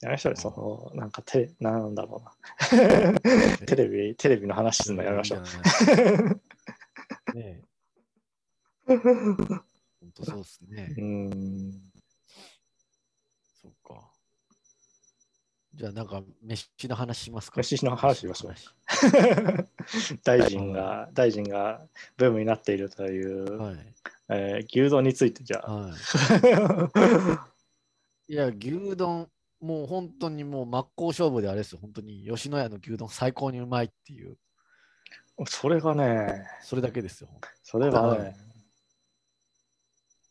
[0.00, 3.18] いやめましょうよ、その、なんかテ、なんだろうな。
[3.66, 5.40] テレビ、テレビの話するのやめましょう。
[7.34, 7.36] う。
[7.36, 7.64] ねえ、
[8.86, 9.64] 本
[10.14, 11.00] 当そうですねう。
[11.02, 11.72] ん。
[13.60, 14.12] そっか。
[15.74, 17.60] じゃあ、なんか、飯の話しますか？
[17.60, 18.66] 飯の話しましょう飯
[19.42, 19.66] の
[20.22, 21.84] 大臣が、大臣が
[22.16, 23.94] ブームになっているという、話はい。
[24.30, 25.72] えー牛丼についてじゃあ。
[25.72, 25.88] は
[28.28, 28.32] い。
[28.32, 29.28] いや、牛丼、
[29.60, 31.78] もう本当にもう真っ向勝負であれですよ。
[31.80, 34.36] 本当に吉野家の牛丼最高にうまいっていう、
[35.46, 37.28] それがね、それだけですよ。
[37.62, 38.36] それがはね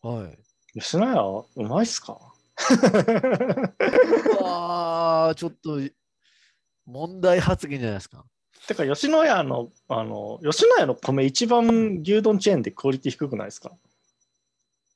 [0.04, 0.38] い、はい。
[0.80, 2.20] 吉野家うまいっすか？
[4.40, 5.80] うわー、ちょっと
[6.86, 8.26] 問題発言じゃないですか。
[8.68, 13.72] てか、吉野家の、あの、吉野家の米一番牛丼チェーンでクオリティ低くないですか？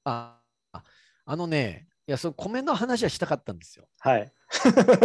[0.04, 0.40] あ
[0.74, 0.84] あ
[1.26, 3.88] あのね、いや、その米の話はしたかったんですよ。
[4.00, 4.32] はい。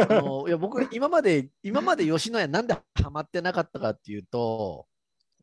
[0.09, 4.87] あのいや 僕、今まで、今まで吉野家なんでハマってなかったかっていうと、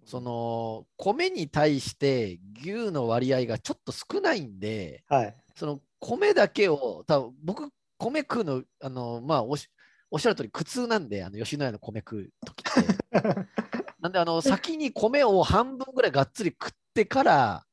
[0.06, 5.36] その米に対して牛の割合がちょっと少ないんで、はい。
[5.56, 9.70] その米だけを、多分僕、米食うの、あのまあおし、
[10.12, 12.88] おっしゃる通り苦痛なんで、あの吉野家の米食うときって。
[14.00, 17.66] なんで、あの先に米を半分ぐらいがっつり食ってから、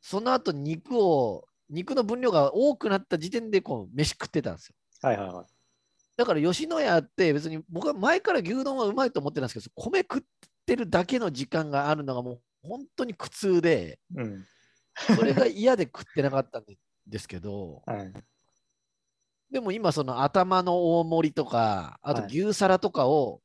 [0.00, 4.74] その後肉を、肉の分量が多くなった時点でこう飯食ってたんですよ。
[5.02, 5.46] はいはいはい。
[6.16, 10.22] だから吉野家って別に僕は前から牛丼はうまいと思ってたんですけど、米食っ
[10.66, 14.44] てるだけの時間があるのがもう本当に苦痛で、うん。
[15.16, 16.64] それが嫌で食ってなかったん
[17.06, 18.12] ですけど、 はい。
[19.50, 23.40] でも今その頭の大盛りとか、あとはい牛皿とかを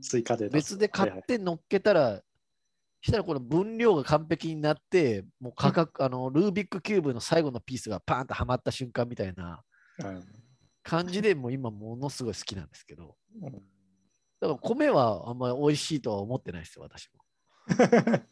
[0.00, 2.22] 追加で出す別で買って乗っけたら、
[3.02, 9.62] したらこの分量が完璧になって、もう価格、あの、ルービックキューブの最後のピースがパーンとはまった瞬間みたいな
[9.98, 10.24] うん
[10.84, 13.52] 感じでもう今ものすごい好きなんですけど、うん。
[13.52, 17.22] だから米はあんまり美味しいとは思ってないですよ、私も。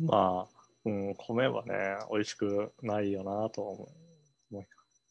[0.00, 0.48] まあ、
[0.84, 4.04] うん、米はね、美味しくないよなと思う。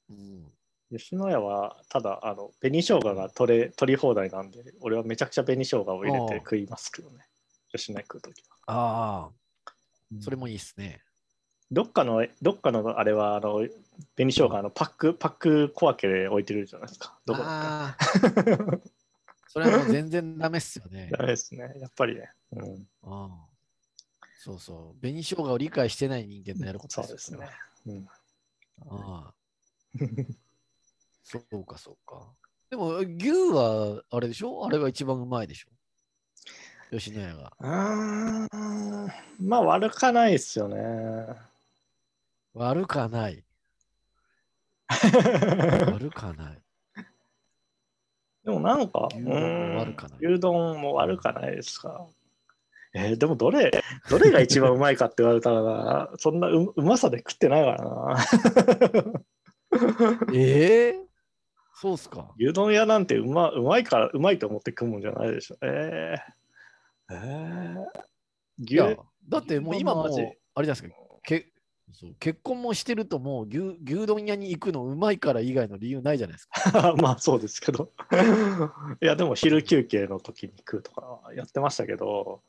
[0.10, 0.52] うん、
[0.92, 7.26] 吉野家はただあの紅生姜が取れ取り放題なんで俺はめちゃくちゃ紅生姜を入れて食いますけどね
[7.76, 8.56] 吉野家食うときは。
[8.68, 9.30] あ
[9.66, 9.72] あ、
[10.22, 11.02] それもいいですね。
[11.72, 13.54] どっかのどっかのあれはあの
[14.16, 17.18] 紅生姜あのパックパック小分けで置いてるじゃないですか。
[17.26, 17.42] どこ
[19.48, 21.08] それはもう全然ダメっすよね。
[21.12, 21.18] け。
[21.18, 21.74] ダメですね。
[21.80, 23.48] やっぱりね、うん、ああ
[24.40, 25.00] そうそう。
[25.02, 27.40] 紅生姜を理解してない人間のやることそうですね。
[27.46, 27.50] よ。
[27.88, 28.08] うん。
[28.90, 29.34] ああ、
[31.24, 32.34] そうか、そうか。
[32.70, 34.66] でも、牛はあれでしょ？
[34.66, 35.70] あれが一番うまいでしょ？
[36.94, 37.52] 吉野家が。
[39.40, 40.78] まあ悪かないですよね
[42.54, 43.44] 悪かない。
[45.92, 46.62] 悪かない。
[48.46, 49.32] でもなんか、牛丼
[49.72, 52.06] も悪かないうん牛丼も悪かないですか。
[52.94, 53.72] えーでもどれ、
[54.12, 58.18] どれが一番うまいかって言われたらな、そんなううまさで食ってないからな。
[60.32, 61.04] ええ
[61.74, 62.32] そうっすか。
[62.38, 65.58] 牛丼屋なんてうまうまいから、うまいと思って食うもんじゃないでしょ。
[65.64, 66.43] えー、
[67.14, 68.96] えー、牛いや、
[69.30, 70.90] だってもう今もあれじゃないですか。
[71.24, 71.54] け
[71.92, 76.96] そう結婚もしてるともう牛牛丼屋に行くのうまいから以外の理由ないじゃないですか。
[76.98, 77.92] まあそうですけど。
[79.02, 82.42] いや、でも昼休憩の時に食うとかやってましたけど、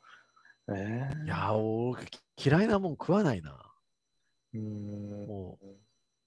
[0.68, 2.06] えー、いや、俺
[2.42, 3.74] 嫌いなもん食わないな。
[4.54, 5.66] うーんもう、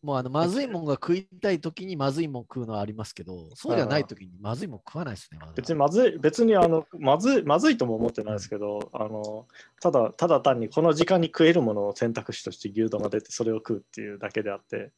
[0.07, 5.39] もうあのまずいもんが食いたい時にまずいもん食うのはありますけど、そうじゃない時にまずいもん食わないですね。
[5.53, 9.47] 別にまずい、別にあのまずいまずいとも思ってないですけど、あの
[9.81, 14.93] ただただ単にこの時間に食えるものを選択肢として牛丼が出てそれを食うっていうだけであって、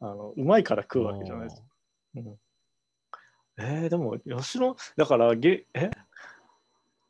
[0.00, 1.62] あのうまいから食うわけじゃないです。
[2.16, 2.38] うん、
[3.60, 5.90] えーでも吉野だからげえ？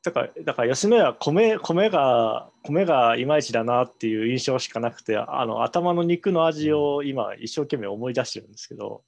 [0.03, 9.05] だからだから吉野家米米が米がいまいちだなっていう印象しかなくてあの頭の肉の味を今一生懸命思い出してるんですけど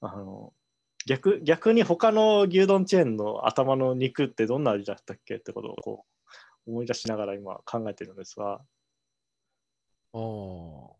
[0.00, 0.52] あの
[1.06, 6.04] 逆逆に他の牛丼チェーンの頭の肉ってどんな味だったっけってことをこ
[6.66, 8.60] う思い出しながら今考えてるんですが、
[10.12, 10.96] お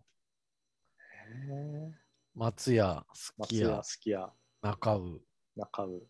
[2.34, 4.32] 松屋、すき松屋家、
[4.62, 5.20] 中尾。
[5.56, 6.02] 中尾。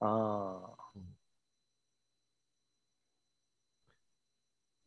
[0.00, 1.18] ああうん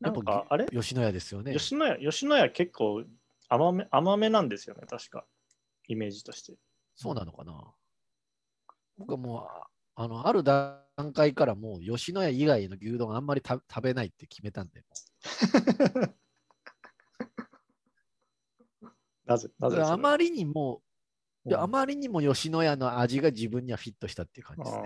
[0.01, 0.65] なんかあれ？
[0.65, 1.53] 吉野家ですよね。
[1.53, 3.03] 吉野家吉野家結構
[3.47, 5.25] 甘め甘めなんですよね確か。
[5.87, 6.53] イメージとして。
[6.95, 7.53] そうなのかな？
[8.97, 9.67] 僕はもう、あ
[10.03, 10.79] あの、ある段
[11.13, 14.83] 階からもう吉野家以外の牛丼あんまりた食べないって決めたんで、
[19.25, 20.81] なぜなぜあまりにも、
[21.53, 24.83] あまりにも吉野家の味が自分にはフィットしたっていう感じですね。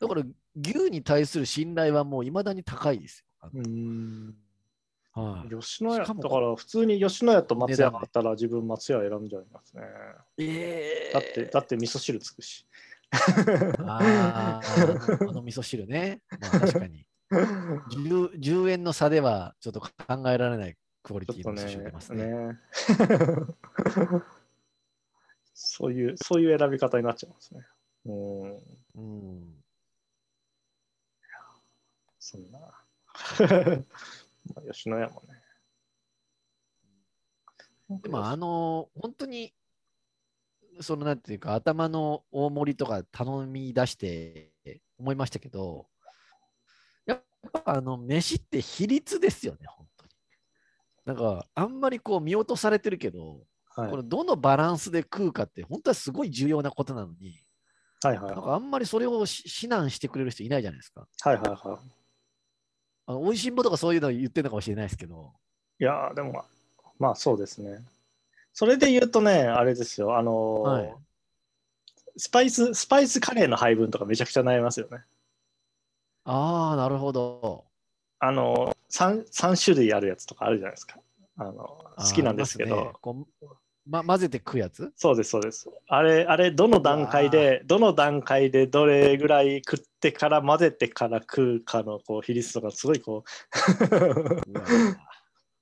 [0.00, 0.22] だから
[0.56, 3.24] 牛に対する信頼はもういまだに高いです
[5.12, 5.48] はい。
[5.48, 9.82] 吉野家だから普通に吉野家と松屋があったら自分松屋選んじゃいますね。
[10.38, 12.66] えだってだって味噌汁つくし。
[13.10, 14.72] あー
[15.18, 16.20] あのあの味噌汁ね。
[16.40, 17.06] まあ確かに。
[17.32, 18.38] 10。
[18.38, 19.88] 10円の差ではちょっと考
[20.30, 22.24] えられないクオリティのちょっとね味噌汁出ますね。
[22.24, 24.22] ね。
[25.54, 27.66] そういうそういう選び方になっちゃいますね。
[28.06, 28.42] うん。
[28.52, 29.64] うん、
[32.18, 32.79] そんな
[34.54, 35.40] まあ吉野家もね。
[38.02, 39.52] でもあの本当に
[40.80, 44.52] そのなんていうか頭の大盛りとか頼み出して
[44.98, 45.86] 思いましたけど
[47.04, 50.10] やっぱあの飯って比率ですよね本当に。
[51.04, 53.40] なんかあんまりこう見落とされてるけど、
[53.74, 53.90] はい。
[53.90, 57.40] これどのバランスで食うかって本当はすごい重要なことなのに
[58.02, 58.34] はいはい。
[58.34, 61.06] なんかあんまりそれをし指南してくれる人いないじゃないですか。
[61.22, 61.99] はいはいはい
[63.10, 65.32] あの美味しんぼとかそういうの言ってるのかもしれないですけど。
[65.80, 66.44] いやーでも
[67.00, 67.80] まあそうですね。
[68.52, 70.16] それで言うとねあれですよ。
[70.16, 70.94] あのーはい。
[72.16, 74.98] スパイススパイスカレーの配分とかめちゃくちゃ悩みますよね。
[76.24, 77.64] ああなるほど。
[78.20, 81.00] あの 3, 三種類あるやつとかあるじゃないですか。
[81.38, 81.84] あの好
[82.14, 82.76] きなんですけど。
[82.76, 82.92] ね
[83.86, 84.92] ま、混ぜて食うやつ？
[84.96, 85.68] そうですそうです。
[85.88, 93.30] あれあれどの段階でどの段階でどれぐらい食ってから混ぜてから食うかのこう比率とかすごいこう。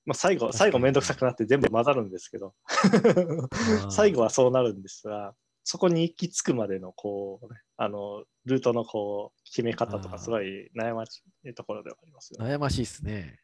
[0.05, 2.55] まあ最後最後めんどくさくなって全部混ざるんですけど。
[2.67, 12.55] ー 最後はそうなるんですがそこに行き着くまでのこう、ね、あのルートのこう決め方とかすごい悩ましいところではありますよ、ね。
[12.55, 13.39] 悩ましいっすね。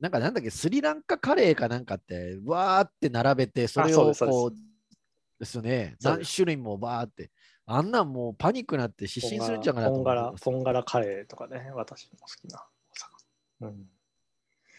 [0.00, 4.54] なんかなんだっけ、スリランカカレーかなんかって、わーって並べて、それをこう、
[5.38, 5.96] ですよね。
[6.02, 7.30] 何種類もバーって。
[7.66, 12.64] あんなんもうパニックになって失神するんじゃないかなとポンガラ、思いますポンガラカレーとかね、私の好きな。
[13.60, 13.88] うん、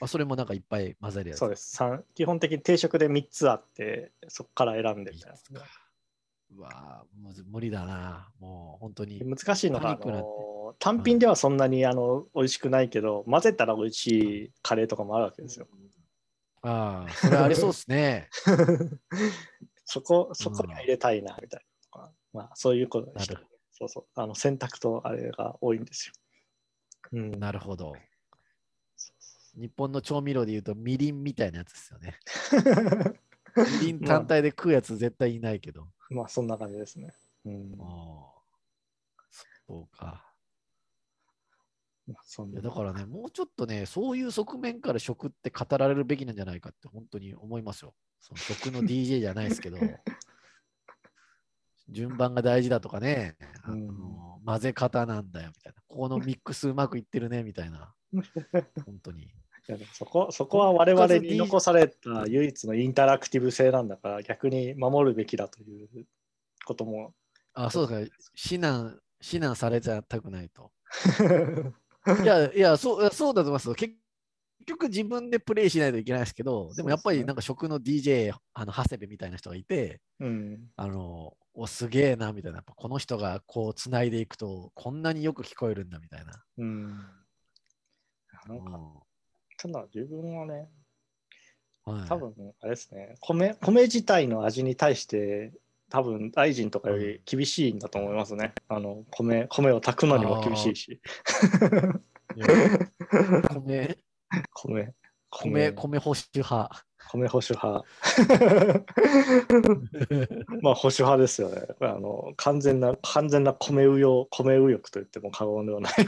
[0.02, 1.40] あそれもなんかいっぱい混ぜるやつ。
[1.40, 5.62] そうです三基本的に定食で3つあって、そこから選んでみたいな。
[6.54, 7.06] うわ
[7.50, 8.30] 無理だな。
[8.40, 9.22] もう本当に。
[9.24, 14.08] 難しいのが、あパニックなっての単品ではそんなにあの美味しくないけど、混ぜたら美味し
[14.46, 15.68] いカレーとかもあるわけですよ。
[16.64, 18.30] ああ、それありそうっすね。
[19.86, 21.66] そこ、そこには入れたいな、みたい
[21.96, 22.12] な。
[22.34, 23.42] まあ、そういうことでした。
[23.72, 24.06] そうそう。
[24.16, 26.14] あの選択とあれが多いんですよ。
[27.14, 27.40] うん。
[27.40, 27.94] なるほど。
[29.56, 32.20] 日本の調味料で言うと、みりんみたいなやつですよね。
[33.82, 35.88] みりん単体で食うやつ絶対いないけど。
[36.10, 37.14] まあ、そんな感じですね。
[37.46, 37.76] うん。
[37.80, 38.42] ああ
[39.68, 40.31] そうか。
[42.08, 47.94] まあ、そんなだからね、もうちょっとね、そういう側面から食って語られるべきなんじゃないかって本当に思いますよ。
[48.20, 49.78] その食の DJ じゃないですけど、
[51.90, 54.22] 順番が大事だとかね、あのうん。
[54.46, 57.94] 混ぜ方なんだよみたいな、ここのミックスうまくいってるねみたいな、
[58.86, 59.32] 本当に。
[59.94, 66.08] そこそこは我々に残された唯一のインタラクティブ性なんだから逆に守るべきだという
[66.66, 67.14] ことも。
[67.54, 70.72] あ、そうですか、非難、非難されちゃたくないと。
[72.24, 73.76] いや、いや、そうそうだと思いますよ。
[73.76, 73.94] 結
[74.66, 80.70] 局自分でプレイしないといけないですけど、でもやっぱりなんか食の DJ、あの長谷部みたいな人がいて、うん。
[80.76, 86.44] あの、おすげえなみたいな、やっぱこの人がこうつないでいくと、こんなによく聞こえるんだみたいな。
[86.58, 86.88] うん。
[88.48, 89.02] なんかう
[89.58, 90.68] ただ自分はねん
[91.84, 93.16] はい、多分あれですね。
[93.22, 95.52] 米米自体の味に対して
[95.92, 101.00] 多分大臣とかより厳しいんだと思いますね、あの米米を炊くのにも厳しいし。
[102.36, 103.98] 米、
[104.54, 104.94] 米。
[105.30, 106.00] 米、米。
[106.00, 106.86] 保守派。
[107.12, 107.84] 米保守派。
[110.62, 111.68] まあ保守派ですよね。
[111.82, 115.94] あの完全な完全な米右用米右翼と言っても過言ではない。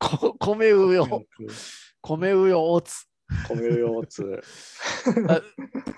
[0.00, 1.24] こ米うよ、
[2.02, 3.09] 米うよおつ。
[3.48, 4.42] 米右用つ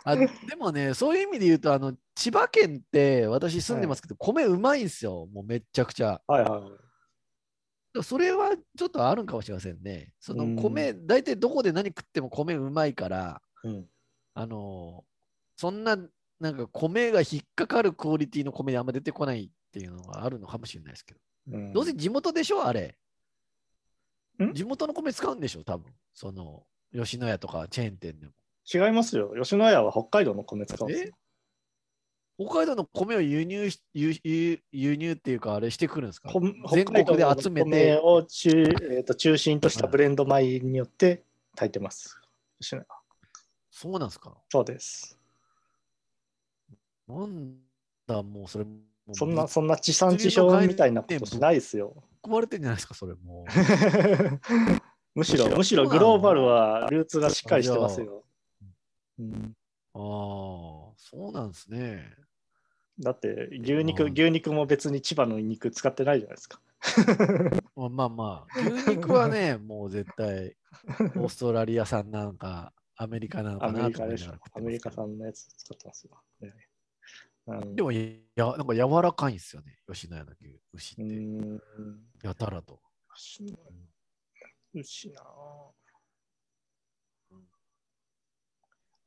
[0.04, 0.28] あで
[0.58, 6.20] もね、そういう意味で言うと、あの千葉県って私住んでますけど、米うまいんですよ、もうめっちゃくちゃ。
[6.26, 6.62] はいはい
[8.02, 10.14] それはちょっとあるんかもしれませんね。
[10.18, 13.86] その米、大体どこで何食っても米うまいから、うん
[14.32, 15.04] あの
[15.56, 15.98] そんな、
[16.40, 21.20] なんか米が引っかかるクオリティの米であんま出てこないっていうのがあるのかもしれないですけど。
[21.52, 22.96] うんどうせ地元でしょあれ
[24.42, 24.54] ん？
[24.54, 25.92] 地元の米使うんでしょ多分。
[26.14, 26.64] その、
[26.94, 28.32] 吉野家とかチェーン店でも。
[28.72, 31.14] 違いますよ吉野家は北海道の米使うんですよ
[32.38, 36.30] 北海道の米を輸入し輸輸輸入っていうか、あれしてくるんですか？
[36.30, 36.40] こ
[36.72, 41.22] 全国で集めて米を中,、えー、と中心としたブレンド米によって
[41.54, 42.18] 炊いてます。
[42.60, 42.86] 吉野家
[43.70, 44.34] そうなんですか？
[44.50, 45.18] そうです。
[47.06, 47.56] なん
[48.06, 48.72] だ、もうそれ、も
[49.08, 52.02] うそんな、そんな地産地消みたいなことしないですよ。
[52.22, 53.52] 壊れてんじゃないですか、それもう。
[55.14, 58.24] むしろ、むしろグローバルはルーツがしっかりしてますよ。
[59.18, 59.54] うん、
[59.94, 62.14] ああ、そうなんですね。
[62.98, 66.60] だって牛肉、うん牛肉も別に千葉の肉使ってないじゃないですか。
[67.76, 70.56] まあまあまあ、牛肉はね、 もう絶対、
[71.16, 74.38] オーストラリア産なんか、アメリカなのアかなと思いながら食っ。
[74.38, 76.22] てアメリカ産のやつ使ってますよ。
[76.40, 76.54] ね
[77.46, 81.14] うんでもや、なんか柔らかいんですよね、吉野家の牛牛うって。
[81.14, 81.60] ん
[82.22, 82.80] やたらと。
[84.74, 85.24] 牛牛なあ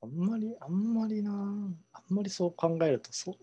[0.02, 1.32] あんまりあんまりな。
[1.94, 3.36] ああんまりそう考えるとそう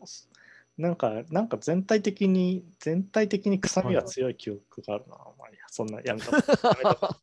[0.80, 7.16] なんかなんか全体的に全体的に臭みが強い記憶があるな、まあいいやそんなやめとこうやめとこう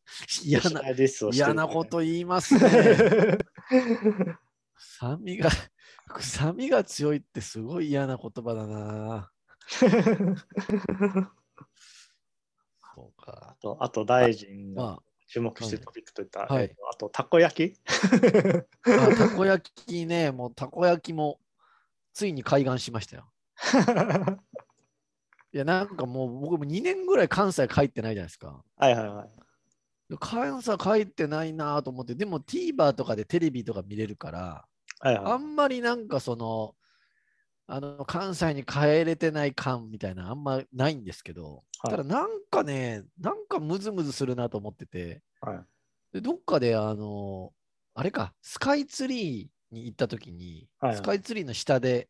[0.44, 0.82] 嫌な
[1.32, 3.38] 嫌なこと言いますね。
[4.76, 5.50] 臭みが、
[6.14, 9.30] 臭みが強いってすごい嫌な言葉だな。
[13.00, 13.62] そうかあ。
[13.62, 17.80] とあと大臣がま注目してるトピックといったら、はいえっとあとたこ焼き？
[18.84, 21.38] たこ焼きね、もうたこ焼きも
[22.12, 23.30] ついに開眼しましたよ。
[25.52, 28.62] いや、なんかもう僕も2年ぐらい関西帰ってないじゃないですか。
[28.76, 29.28] はいはいはい
[30.18, 34.66] 関西帰ってないなと思って、でも TVer とかでテレビとか見れるから、
[34.98, 36.74] はいはいあんまりなんかその、
[37.72, 41.90] あの関西に帰れてない感みたいな、あんまないんですけど、はい。
[41.92, 45.64] ただなんかね、なんかムズムズするなと思ってて、はい。
[46.12, 47.52] でどっかであの、
[47.94, 50.90] あれか、スカイツリーに行った時に、はい。
[50.90, 52.08] はいスカイツリーの下で、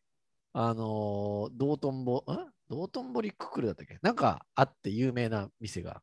[0.53, 3.99] あのー道頓堀、ん道頓堀ククルだったっけ？
[4.01, 6.01] なんかあって有名な店が。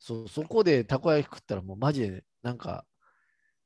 [0.00, 2.84] そうそこでたこ焼き食ったらもうマジでなんか、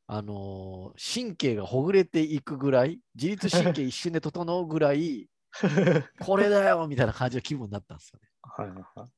[0.07, 5.29] あのー神経がほぐれていくぐらい、自律神経一瞬で整うぐらい、
[6.21, 8.29] これだよみたいな感じの気分になったんですよね。
[8.43, 9.11] はいはいはい。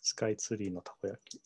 [0.00, 1.40] スカイツリーのたこ焼き。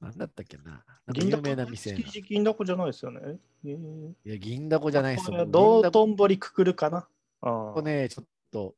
[0.00, 0.84] なんだったっけな。
[1.14, 1.98] 有名な店な。
[1.98, 3.20] 銀だこじゃないですよね。
[3.64, 5.44] えー、いや、銀だこじゃないですよ。
[5.46, 7.08] 道銀だこ頓堀くくるかな。
[7.40, 8.74] あこね、ちょっと、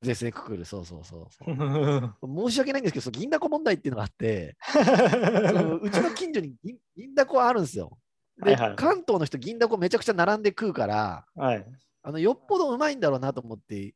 [0.00, 1.54] ですね、くくる、そうそうそうそう。
[1.58, 2.16] あ。
[2.22, 4.56] 申し訳ないんですけど、その銀だこ問題っていうのがあって、
[5.82, 7.98] うちの近所に銀銀だこあるんですよ。
[8.42, 11.66] で、はいはい関東の人、銀だこめちゃくちゃ並んで食うから、はい。
[12.02, 13.94] あのよっぽどうまいんだろうなと思って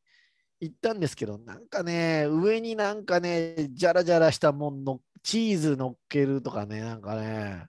[0.60, 7.66] 行ったんですけど、なんかね、上になんかね、じゃらじゃらしたもんの、チーズ乗っけるとかね、なんかね、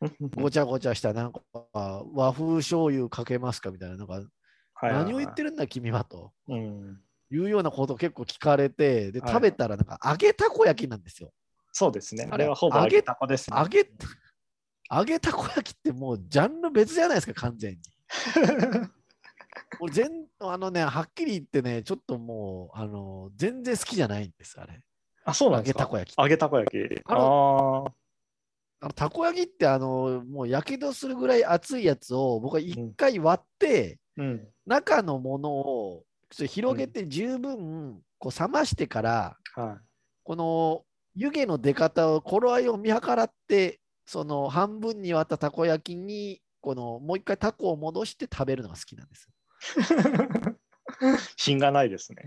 [0.36, 1.40] ごちゃごちゃした、なんか
[1.72, 4.22] 和風醤油かけますかみたいな、なんか、
[4.82, 6.32] 何を言ってるるんだ、君はと。
[6.48, 7.00] うん。
[7.30, 11.32] いうようなことを結構聞かれて、で、はい食べたらなんか揚げたこ焼きなんですよ。
[11.72, 12.28] そうですね。
[12.30, 13.56] あれはほぼ揚げたこですね。
[13.58, 13.88] 揚げ、
[14.90, 17.78] 揚げたこ焼きってもうジャンル別じゃないですか、完全に。
[19.80, 20.10] 俺全、
[20.40, 24.80] あのね、はっきり言ってね、ちょっともう、あの、全然好きじゃないんです、あれ。
[25.24, 25.78] あ、そうな揚んですか？
[25.78, 26.18] げたこ焼き。
[26.18, 27.02] 揚げたこ焼き。
[27.06, 27.92] あああ。
[28.82, 34.48] あのたこ焼きって、あの、もうやけどするぐらい熱いやつを僕は一回割って、うん。
[34.66, 39.80] 中のものをそれ広げて十分こう冷ましてから、は
[40.22, 49.28] この湯気の出方を、頃合いを見計らって、その半分に割ったたこ焼きに、このもう一回タコを戻して食べるのが好きなんです。
[51.16, 51.18] い。
[51.36, 52.22] 品がないですね。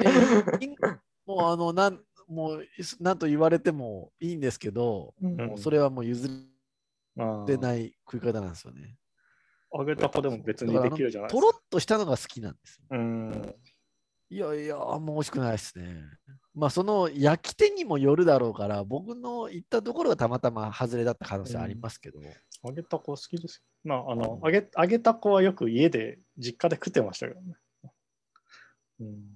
[0.00, 0.76] えーい
[1.26, 2.66] もうあのなん、もう
[3.00, 6.28] なんと言われてもいいんですけど、もうそれはもう譲
[7.18, 8.96] あれない食い方なんですよね。
[9.76, 11.58] 揚げたこでも別にできるじゃないですとろか。
[11.58, 12.84] っとしたのが好きなんですよ。
[12.90, 13.54] うん。
[14.30, 16.02] いやいや、あんま美味しくないですね。
[16.54, 22.20] まあ、その焼き手にもよるだろうから、僕の行ったところがたまたま外れだった可能性ありますけど、
[22.64, 23.62] 揚げたこ好きですよ。
[23.84, 27.54] まあ、あの、揚げ、揚げたこはよく家で、実家で食ってましたけどね。
[29.00, 29.33] うん。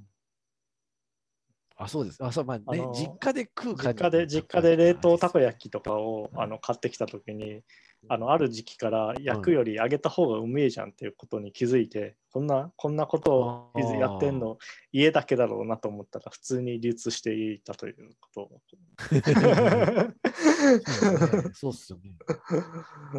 [1.78, 2.22] あ、そうです。
[2.22, 7.62] あ、そう、まあね、実家で食う感じ実家で、実家で冷凍たこ焼きとかをあの買ってきたときに、
[8.08, 14.58] あのある時期から焼くより揚げた方がうめえじゃんっていうことに気づいて、こんなこんなことをやってんの
[14.92, 18.60] 家だけだろうなと思ったら普通に流通していたということを。
[21.54, 22.10] そうっすよね。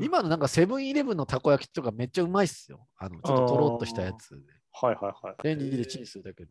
[0.02, 2.86] 今のなんかセブンイレブンのたこ焼きとかめっちゃうまいっすよ。
[2.98, 4.42] あのちょっととろっとしたやつで。
[4.74, 5.36] はいはいはい。
[5.44, 6.50] レンジでチンするだけで。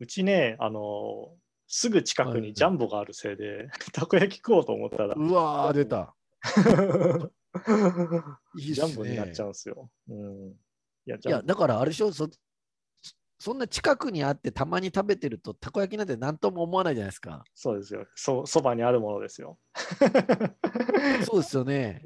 [0.00, 1.36] うちね、あの
[1.66, 6.14] すぐ近くにジャンボがあるせいで、 たこ焼き食おうと思ったら、うわー、出た。
[8.58, 9.90] いいねジャンボになっちゃうんですよ。
[10.08, 10.54] うん、い
[11.04, 12.28] や、ジいや、だからあれでしょ、そ
[13.38, 17.44] そんな近くにあってたまに食べてるとたこ焼きなんて何とも思わないじゃないですか。
[17.54, 18.06] そうですよ。
[18.14, 19.58] そそばにあるものですよ。
[21.24, 22.02] そうですよね。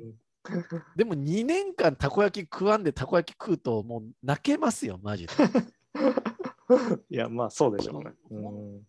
[0.95, 5.33] でも2年間たこ焼き食わんでたこ焼き食うともう泣けますよ、マジで。
[7.11, 8.13] いや、まあそうでしょうね。
[8.31, 8.87] ううんん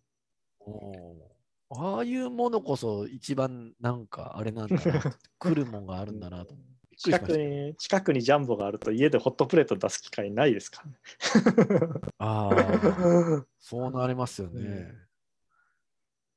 [1.68, 4.82] ああいうものこそ一番なんかあれなんだな、
[5.38, 6.54] 来るもんがあるんだなと。
[6.96, 10.98] 近くに近くにジャンボがあると家でホットプレート出す機会ないですからね。
[12.18, 14.60] ああ、そうなりますよね。
[14.60, 15.06] うん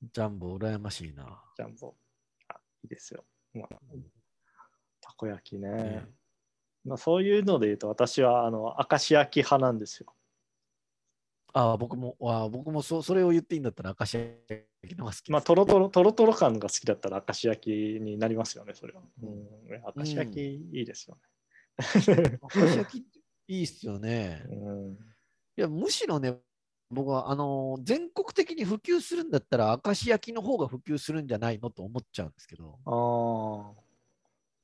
[0.01, 1.43] ジャンボ、羨ましいな。
[1.57, 1.93] ジャンボ。
[2.47, 3.25] あいいですよ。
[3.53, 3.79] まあ、
[5.01, 5.69] たこ焼きね。
[5.69, 6.09] ね
[6.85, 10.15] まあ、そういうので言うと私はあの明石焼き派なんですよ。
[11.53, 15.31] ああ、僕も、ああ僕もそそれを言っていいんだったら、明石焼きの方が好き。
[15.31, 17.69] まあ、とろとろ、とろとろ感が好きだったら明石焼き
[17.99, 19.01] になりますよね、それは。
[19.21, 19.47] うん、
[19.97, 21.21] 明石焼きいいですよね。
[22.55, 23.05] 明石焼き
[23.47, 24.43] いいっすよね。
[24.49, 24.97] うん、い
[25.55, 26.37] や、むしろね、
[26.91, 33.89] 僕はあのー全国的に普及するんだったら、明石焼きの方が普及するんじゃないのと思っちゃうんですけど、ああ。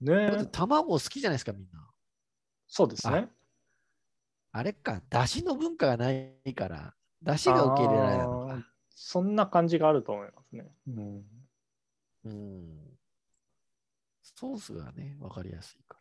[0.01, 1.87] ね卵好きじゃないですか、みんな。
[2.67, 3.29] そうですね。
[4.57, 8.65] あれか、だしの文化がないから、だしが受け入れられないのか。
[8.89, 10.65] そんな感じがあると思いますね。
[10.87, 11.23] うん、
[12.23, 12.97] うん。
[14.21, 15.99] ソースがね、わかりやすいから。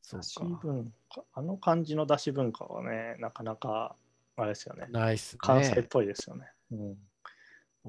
[0.00, 0.60] そうか。
[0.62, 3.94] 文化、あの感じのだし文化はね、なかなか、
[4.36, 4.86] あれですよね。
[4.88, 5.40] ナイス、ね。
[5.42, 6.46] 関西っぽいですよね。
[6.72, 6.98] うん、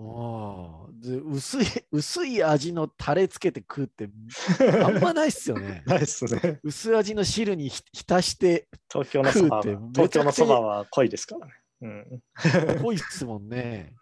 [0.03, 4.09] ああで薄い、 薄い味のタレつけて食うって、
[4.83, 5.83] あんまないっすよね。
[5.85, 6.59] ないですね。
[6.63, 11.53] 薄味の汁にひ浸して東京のそば東京のそばは濃いですからね。
[11.81, 13.93] うん、濃いっすもんね。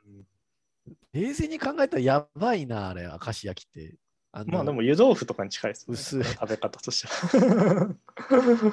[1.14, 3.96] 冷静に考えたらやばいな、あれ、明石焼きって。
[4.32, 5.94] あのまあでも湯豆腐とかに近いです、ね。
[5.94, 7.96] 薄い食べ方としては。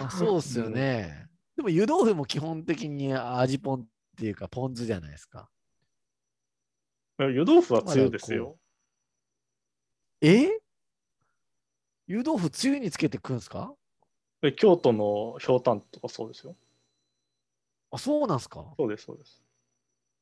[0.07, 1.29] あそうっすよね。
[1.57, 3.87] でも湯豆腐も基本的に味ポンっ
[4.19, 5.49] ていうかポン酢じゃないですか。
[7.19, 8.57] 湯豆腐は強いですよ。
[10.21, 10.49] え？
[12.07, 13.75] 湯豆腐つゆにつけて食うんすか？
[14.43, 16.55] で京都のひょうたんとかそうですよ。
[17.91, 18.65] あ、そうなんすか？
[18.79, 19.43] そうです、そうです。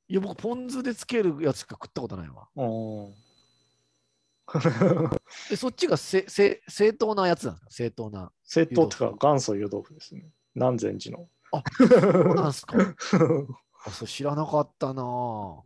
[0.08, 2.48] いや、僕、ポン酢でつけるやつしか食ったことないわ。
[2.54, 3.14] うん。
[5.48, 7.70] で、そっちがせせ正当なやつなんですか？
[7.70, 8.30] 正当な。
[8.44, 10.30] 正当ってか元祖湯豆腐ですね。
[10.54, 11.28] 南禅寺の。
[11.52, 12.76] そうなんすか
[13.86, 15.62] あ、そう知らなかったなぁ。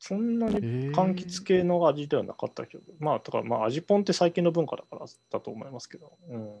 [0.00, 6.58] そんなに柑橘系の味ではなかったけど、まあ、だからまあ味ポンって最近の文化だからだと思いますけど、うん、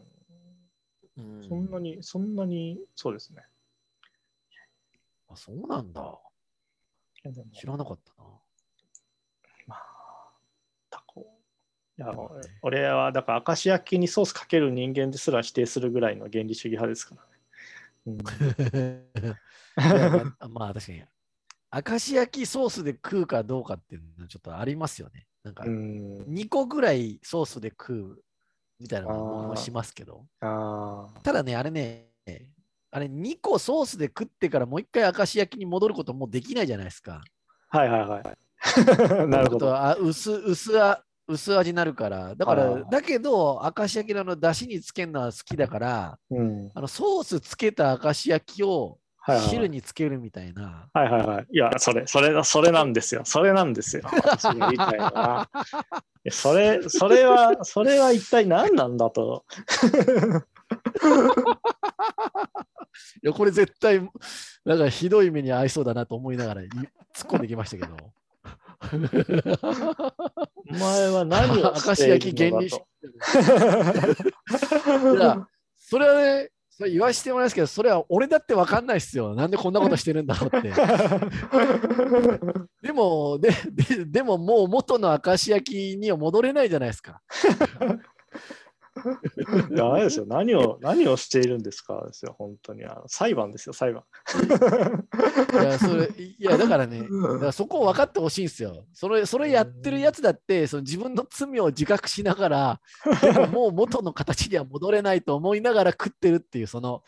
[1.18, 3.42] うんそんなに、そんなに、そうですね。
[5.28, 6.18] あ、そうなんだ。
[7.52, 8.28] 知らなかったな。
[9.66, 10.32] まあ、
[10.90, 11.26] タコ。
[11.98, 12.12] いや、
[12.62, 17.36] 俺は、だから、明石焼きにソースかける人間ですら否定するぐらいの原理主義派ですからね。
[19.78, 21.04] いやまあ、まあ確かに。
[21.72, 25.26] 明石焼きソースで食うかどうかっていうのはちょっとありますよね。
[25.42, 26.18] なんかうん。
[26.18, 28.22] うん、2個ぐらいソースで食う
[28.80, 29.14] みたいなの
[29.48, 30.24] もしますけど。
[30.40, 32.06] ただね、あれね、
[32.90, 37.22] あれ2個ソースで食ってからもう一回明石焼きに戻ることもうできないじゃないですか。
[37.68, 38.24] はいはいはい。
[39.28, 39.74] なるほど。
[39.76, 42.34] あ薄薄あ薄味になるから。
[42.36, 46.70] だから、だけど、明石焼きのあの出汁につけるのは好きだから、うん。
[46.72, 50.88] あのソースつけた明石焼きをはいはい汁につけるみたいな。
[50.92, 51.46] はいはいはい。
[51.50, 53.22] いや、それ、それ、それなんですよ。
[53.24, 54.02] それなんですよ。
[54.04, 54.70] 私のは。
[54.70, 54.76] い
[56.22, 59.44] やそれ、それは、それは一体何なんだと。
[63.20, 64.08] いや、これ絶対、
[64.64, 66.84] なんかひどい目に遭いそうだなと思いながらい突っ
[67.28, 67.96] 込んできましたけど。
[70.70, 72.86] お前は何をしているのだと。
[75.16, 79.34] いや、それはね、それ言わしてもらいますけど、それは俺だって分かんないっすよ。
[79.34, 80.68] なんでこんなことしてるんだろうって。
[82.82, 87.22] でも、でででももう元の明石焼きには戻れないじゃないですか。
[89.74, 90.26] ダメですよ。
[90.26, 92.34] 何を、何をしているんですかですよ。
[92.38, 92.84] 本当に。
[92.84, 94.04] あの裁判ですよ、裁判。
[95.52, 98.84] いや、それいやだからね、だからそこを分かってほしいんですよ。
[98.92, 102.80] それそれやってるやつだって、その自分の罪を自覚しながら、
[103.22, 107.02] でももう元の形には戻れないと思いながら食ってるっていう、その、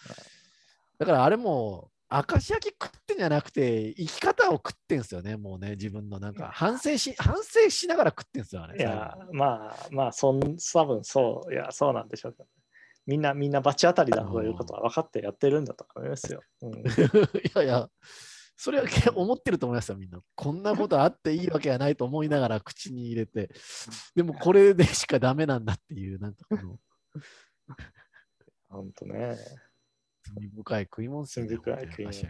[0.99, 8.78] だからあれも、明石焼き食ってんじゃなくて、生き方を食ってんすよね、もうね、自分のなんか、反省し、反省しながら食ってんすよ、あれ。
[8.78, 12.48] いや、まあまあ、そん、多分そう、いや、そうなんでしょうけど。
[13.06, 16.42] みんな、みんな罰当たりだということは分かってやってるんだと思いますよ。
[16.62, 16.84] うん、 い
[17.54, 17.88] やいや、
[18.56, 20.20] それはけ思ってると思いますよ、みんな。
[20.34, 23.50] こんなことあっていいわけはないと思いながら口に入れて、
[24.14, 26.80] でもこれでしかダメなんだっていう、なんかこの
[28.68, 29.36] 本当ね。
[30.35, 31.49] 罪深い食い物ですよね。
[31.51, 32.29] 罪深い食い物で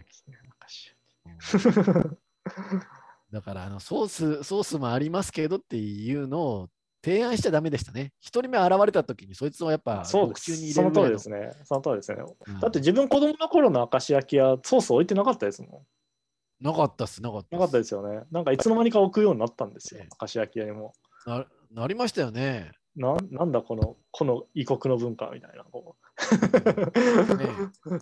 [3.31, 6.69] だからあのソース、ソースもありますけどっていうのを
[7.03, 8.11] 提案しちゃダメでしたね。
[8.19, 10.73] 一人目現れた時にそいつをやっぱそうで獄中にす。
[10.73, 11.51] その通りですね。
[11.63, 12.17] その通りですね。
[12.47, 15.85] うんだって自分子供の頃の明石焼きはソース置いてなかったですも
[16.59, 17.55] なかったっす、なかった。
[17.55, 18.23] なかったですよね。
[18.31, 20.09] なんかいつの間にか置くようになったんですよええ。
[20.19, 20.93] 明石焼き屋にも。
[21.25, 22.71] ななりましたよね。
[22.95, 25.63] ななんだこの、この異国の文化みたいな。
[25.63, 26.08] こねう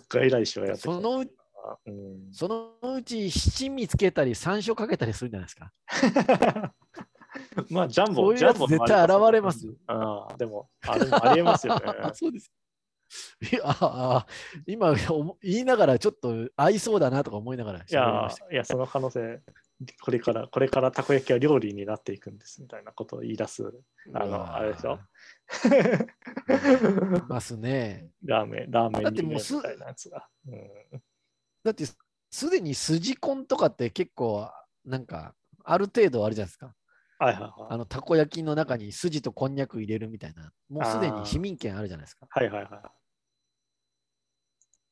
[0.08, 1.30] 外来種がやってそのう
[1.86, 5.72] うん、そのうち七味つけたり山椒かけたりするんじゃないですか？
[7.68, 9.74] まあ、ジャンボ、ジャンボも絶対現れますよ。
[9.86, 11.82] ああ、でも、あでもありえますよね。
[12.00, 12.50] あ そうです。
[13.52, 14.26] いやああ
[14.66, 18.28] 今思言いながらちょっと合いそうだなとか思いながらいや。
[18.50, 19.40] いや、その可能性、
[20.02, 23.64] これから、これからたこ焼きは料理になっていくんですみたいなことを言い出す、
[24.14, 24.98] あの、あれでしょ？
[25.48, 28.10] いますね。
[28.24, 29.56] ラーメン、ラーメンだってもうす。
[29.56, 29.62] うん
[31.64, 31.84] だって
[32.30, 34.48] すでに筋コンとかって結構
[34.84, 35.34] なんか
[35.64, 36.74] ある程度あるじゃないですか。
[37.18, 37.52] はいはいはい。
[37.70, 40.52] あのたこ焼きの中に筋とこんにゃく入れるみたいな。
[40.68, 42.26] もうすでに市民権あるじゃないですか。
[42.30, 42.92] はいはいは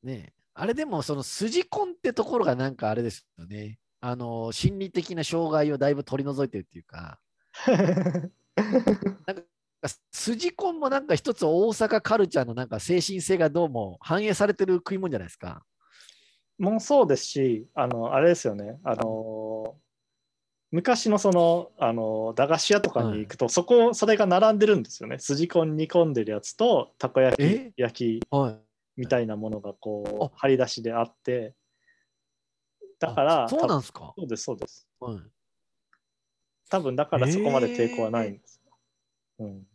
[0.02, 3.78] ねえあれでもその筋コンってところがなんかあれですよね。
[4.00, 7.20] あの心理的な障害をだいぶ取り除いてるっていうか。
[10.12, 15.64] 筋コンもなんか一つ大阪カルチャーのなんか精神性がどうも反映されてる食い物じゃないですか。
[16.58, 16.62] い。
[16.62, 18.78] もうそうですし、あの、あれですよね。
[18.84, 19.76] あの、
[20.70, 25.18] 昔のその、あの、駄菓子屋とかに行くと、そこ、それが並んでるんですよね。
[25.18, 27.72] 筋コン煮込んでるやつと、たこ焼え？
[27.76, 28.56] き、焼きはい。
[28.96, 31.54] みたいなものがこう、あ張り出しであって、
[32.98, 34.14] だから、あそうなんですか？
[34.16, 34.88] そうです、そうです。
[35.00, 35.16] はい
[36.68, 38.60] 多分だからそこまで抵抗はないんです。
[39.38, 39.66] うん、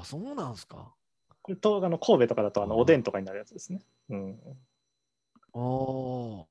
[0.00, 0.94] あ、そうなんすか？
[1.42, 3.80] これとあの神戸とかだとあのおでんとかになるやつですね。
[4.08, 4.38] うん、
[5.54, 6.44] あ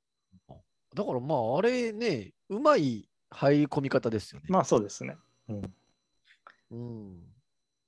[0.50, 0.54] あ。
[0.96, 4.46] だからまあ、あれね、うまい入り込み方ですよね。
[4.50, 5.18] まあそうですね。
[5.50, 5.74] うん、
[6.72, 7.24] うん。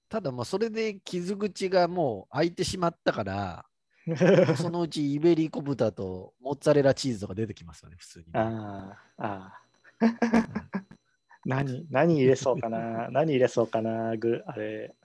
[0.10, 3.66] ただまあ、それで傷口がもう開いてしまったから、
[4.58, 9.62] そのうちイベリコ豚とモッツァレラチーズとか出てきますよね、普通にあ、ああ。
[11.46, 14.96] 何、何入れそうかな何入れそうかなぐ、あれ。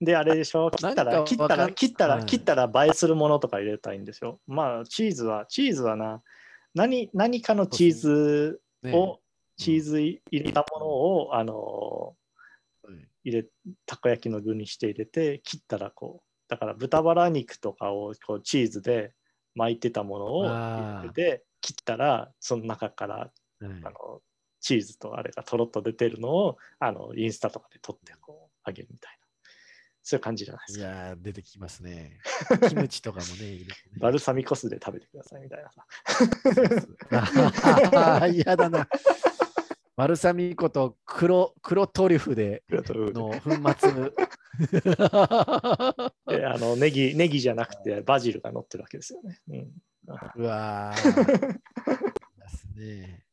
[0.00, 0.70] で、あれでしょ？
[0.70, 2.26] 切ったら、切ったら、切ったら、はい。
[2.26, 6.22] 切ったら映えするものとか入れたいんでしょまあ、チーズは、チーズはな、
[6.74, 8.92] 何、何かのチーズね。
[8.92, 9.20] を、
[9.56, 12.16] チーズ入れたものを、あの
[12.82, 13.08] はい。
[13.24, 13.48] 入れ
[13.86, 19.14] たこ焼きの具にして入れて切ったらこうだから豚バラ肉とかをこうチーズで
[19.56, 23.32] 巻いてたものを入れて切ったらその中からはい。
[23.82, 24.22] あの
[24.60, 29.25] チーズとあれがとろっと出てるのをあのインスタとかで撮ってこうあげるみたいな
[30.08, 30.84] そういう感じじゃないですか。
[30.84, 32.20] いやー、出てきますね。
[32.68, 33.66] キムチとかもね、ね
[33.98, 35.72] バルサミコ酢で食べてくださいみたいな
[38.20, 38.26] さ。
[38.30, 38.88] 嫌だな。
[39.96, 43.50] バルサミコと黒黒トリュフでの粉
[43.80, 44.12] 末。
[46.38, 49.40] であのネギネギじゃなくてバジルが乗ってるわけですよね。
[49.48, 49.72] うん、
[50.36, 51.02] うわー。
[51.02, 51.10] で
[52.48, 53.24] すね。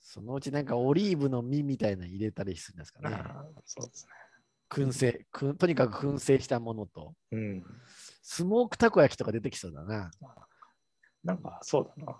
[0.00, 3.16] そのうちなんかオリーブの実みたいなの入れたりするんですかね。
[3.64, 4.08] そうです
[4.70, 7.38] 燻製、くんとにかく燻製したものと、ね。
[7.38, 7.64] うん
[8.22, 10.10] スモークたこ焼きとか出てきそうだな。
[11.24, 12.16] なんかそうだな。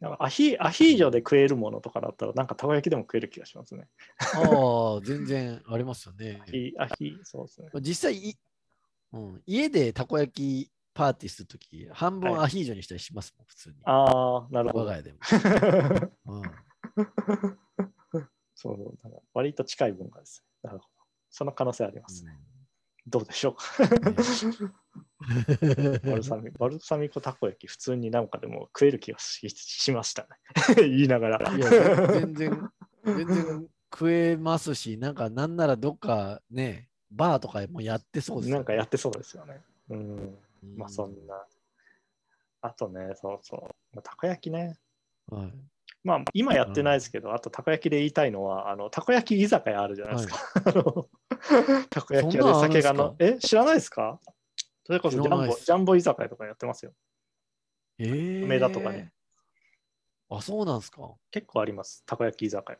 [0.00, 3.88] なんかアヒアヒージョで食えるものとかだったら、なんかたこ焼きでも食える気がしますね。
[4.18, 6.44] ああ、全然ありますよねア。
[6.50, 7.68] ヒアヒそうですね。
[7.80, 8.34] 実際い、
[9.12, 13.76] うん、家でたこ焼きパーティーするとき、半分はいアヒージョにしたりしますもん、普通に。
[13.84, 14.84] ああ、なるほど。
[14.86, 15.18] 我が家でも。
[16.26, 16.42] うん、
[18.54, 20.44] そうそう割と近い文化です。
[20.62, 20.93] なるほど。
[21.34, 22.38] その可能性ありますね。
[23.08, 23.64] どうでしょうか？
[26.04, 30.28] バルサミバルサミコたこ焼き、普通になんかでも食える気がししましたね。
[30.78, 31.50] 言いながら。
[32.12, 32.70] 全然、
[33.04, 39.60] 全然食えますし、なんかなんならどっかね、バーとかもやってそうですよね、なんかやってそうですよね。
[39.90, 40.16] うん。
[40.16, 40.38] うん
[40.76, 41.44] まあそんな。
[42.60, 43.60] あとね、そうそう。
[43.92, 44.78] まあたこ焼きね。
[45.32, 45.52] はい
[46.04, 50.36] まあ今やってないですけど、あとたこ焼きで言いたいのは、あのたこ焼き居酒屋あるじゃないですか。
[51.90, 53.16] たこ焼き屋で酒がの。
[53.18, 54.20] え、知らないですか？
[54.86, 56.92] それこそジャンボジャンボ居酒屋とかやってますよ。
[57.98, 59.12] えー、梅田とかね。
[60.30, 61.14] あ、そうなんですか？
[61.30, 62.02] 結構あります。
[62.06, 62.78] たこ焼き居酒屋。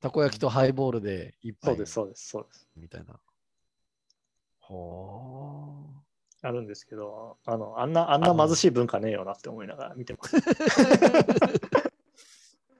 [0.00, 2.68] たこ焼きとハイボールで一杯そうです、そうです、そうです。
[2.76, 3.20] みたいな。
[4.60, 6.02] は
[6.44, 10.36] あるんですけど、あのあんなあんな貧しい文化ねえよなって思いながら見てます。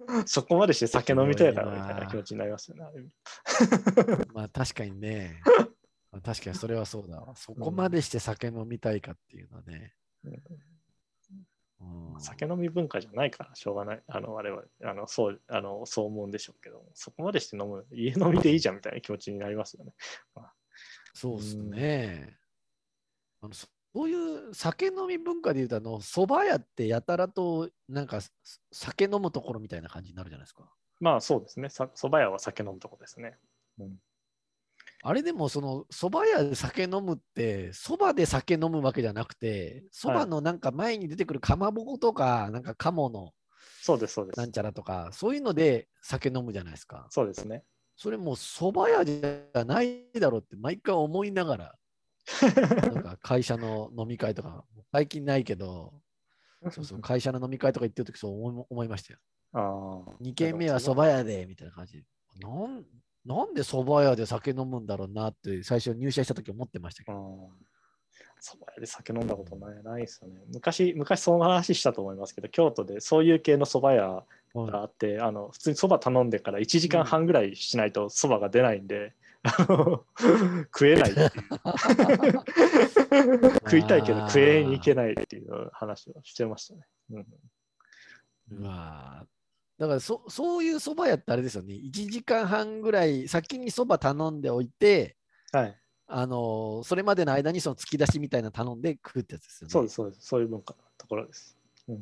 [0.26, 2.84] そこまでして酒飲みたいからみたいな気持ちになりますよね。
[4.34, 5.40] まあ確かにね。
[6.10, 7.34] まあ確かにそれはそうだわ。
[7.36, 9.94] そこまでして酒飲みたいかっていうのはね。
[10.24, 10.36] うん
[12.20, 14.02] 酒飲み文化じゃないからしょうがない。
[14.06, 19.92] あの我々あのそうあのそう思うんでしょうけど、そこまでして飲む家飲みでいいじゃんみたいな気持ちになりますよね。
[21.14, 22.36] そうですね。
[23.40, 28.32] あのそそういう酒飲み文化でいうと、あの、蕎麦屋ってやたらと、なんか、す
[28.72, 30.70] 酒飲むところみたいな感じになるじゃないですか。
[31.00, 31.68] まあそうですね。
[31.68, 33.36] さ蕎麦屋は酒飲むとこですね。
[33.78, 33.98] うん
[35.04, 43.32] あれでも、その、蕎麦屋で酒飲むって、蕎麦で酒飲むわけじゃなくて、蕎麦のなんか前に出てくるかまぼことか、なんか鴨の
[43.82, 44.52] そうです、そうですなん。
[44.52, 47.06] ちゃらとか、そういうので酒飲むじゃないですか。
[47.10, 47.64] そうですね。
[47.96, 51.74] それもう蕎麦屋じゃないだろうって毎回思いながら、
[52.42, 55.92] なんか会社の飲み会とか、最近ないけど、
[56.70, 59.18] そうそう、 会社の飲み会とか行ってるときそう思い思いましたよ。
[59.52, 60.22] ああ。
[60.22, 62.04] 2軒目は蕎麦屋で、みたいな感じで。
[62.40, 62.84] なん
[63.24, 67.18] なんで蕎麦屋で酒飲むんだろうなって最初入社したとき思ってましたけど。
[67.18, 67.66] うん
[68.42, 70.40] 蕎麦屋で酒飲んだことないないですよね。
[70.52, 74.24] 昔、昔その話したと思いますけど、京都でそういう系の蕎麦屋
[74.68, 79.14] があって、あの普通に蕎麦頼んでから1時間半ぐらいしないと蕎麦が出ないんで、
[79.44, 81.30] 食えないっていう。
[83.64, 86.80] 食いたいけど食えに行けないっていう話をしてましたね。
[87.10, 87.26] うん
[88.50, 89.26] うわー
[89.78, 91.74] だからそそういう蕎麦屋ってあれですよね。
[91.74, 95.16] 1時間半ぐらい先に蕎麦頼んでおいて、
[95.50, 95.76] はい、
[96.06, 99.72] あのーそれまでの間にその突き出しみたいな頼んで食うってやつですよね。
[99.72, 100.26] そうです、そうです。
[100.26, 101.58] そういう文化のところです。
[101.88, 101.96] うん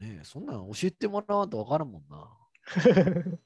[0.00, 2.30] ねえそんなん教えてもらわんと分からんもんな。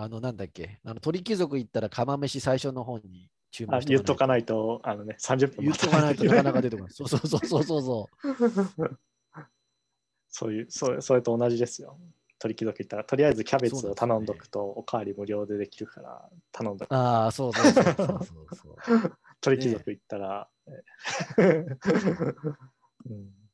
[0.00, 6.92] あの、なんだっけ、あの鳥貴族行ったら釜飯最初の方に注文あして言っとかないと、あのね、30分言っとかないとなかなか 出ててこない。
[6.94, 8.08] そうそうそうそうそうそ
[10.30, 11.98] そういう、そうそれと同じですよ。
[12.38, 13.02] 鳥貴族行ったら。
[13.02, 18.24] とりあえずキャベツを頼んどくとおかわり無料でできるから頼んだああ、そうそうそうそうそう
[18.54, 18.76] そう。
[19.40, 20.48] 鳥貴族行ったら、
[21.38, 21.76] え。
[23.10, 23.47] うん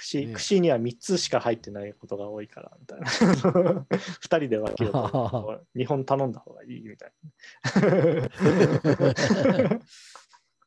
[0.00, 3.06] 串ね串には3つしか入ってないことが多いからみたいな。
[3.92, 7.12] 2人で分けると2本頼んだ方がいいみたい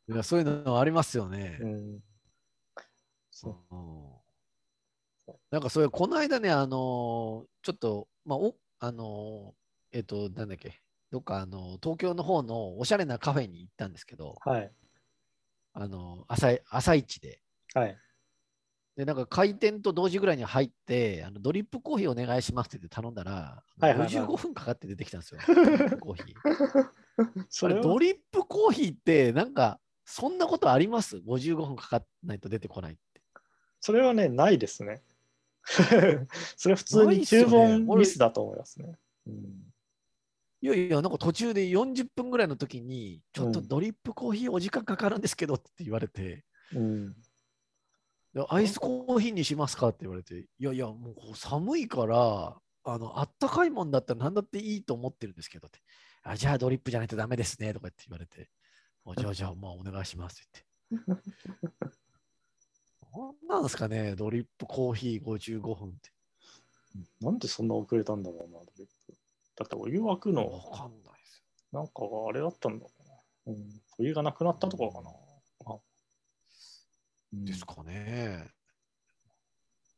[0.14, 1.58] いやそういうのありますよね。
[1.60, 1.66] な、。
[1.66, 2.04] うん、
[3.32, 3.76] そう。
[3.76, 3.78] う
[5.32, 5.34] ん。
[5.50, 10.80] なんかそれ、この間ね、あのーちょっと、まあ、お、あのーえっ、と、なんだっけ、
[11.10, 14.72] どっか、あのー東京の方のおしゃれなカフェに行ったんですけど、はい。
[15.74, 17.42] あのー朝い、朝一で。
[17.74, 17.98] はい
[18.96, 24.08] で、なんか開店と同時ぐらいに入って、あのドリップコーヒーお願いしますって頼んだら、はいはいはい。
[24.10, 25.42] 55分かかって出てきたんですよ。
[25.48, 27.46] ドリップコーヒー。
[27.50, 33.22] それドリップコーヒーって、なんか、そんなことあります ?55 分かかんないと出てこないって。
[33.80, 35.02] それはねないですね。
[35.64, 39.74] それは普通に注文ミスだと思いますね、うん。
[40.62, 43.68] いやいや、なんか途中で40分ぐらいの時に、ちょっとうん。
[43.68, 47.14] ドリップコーヒーお時間かかるんですけどって言われて、うん。
[47.14, 47.18] で
[48.50, 55.80] アイスコーヒーにしますかって言われて、いやいや、もう寒いから、あの、あったかいもんだったら何だっていいと思ってるんですけどって、
[56.24, 58.50] あじゃあドリップじゃないとダメですねとかって言われて、
[59.06, 61.24] あじゃあじゃあ、まあお願いしますって言って。
[63.16, 66.12] なんなんですかね、ドリップコーヒー55分って。
[67.22, 69.14] なんでそんな遅れたんだろうなドリップ。
[69.56, 70.52] だってお湯沸くの。
[70.52, 71.94] わかんないですなんか
[72.30, 72.92] あれだったんだろ
[73.46, 75.23] うな、うん、お湯がなくなったところかな、あうん
[77.34, 78.50] ですかね。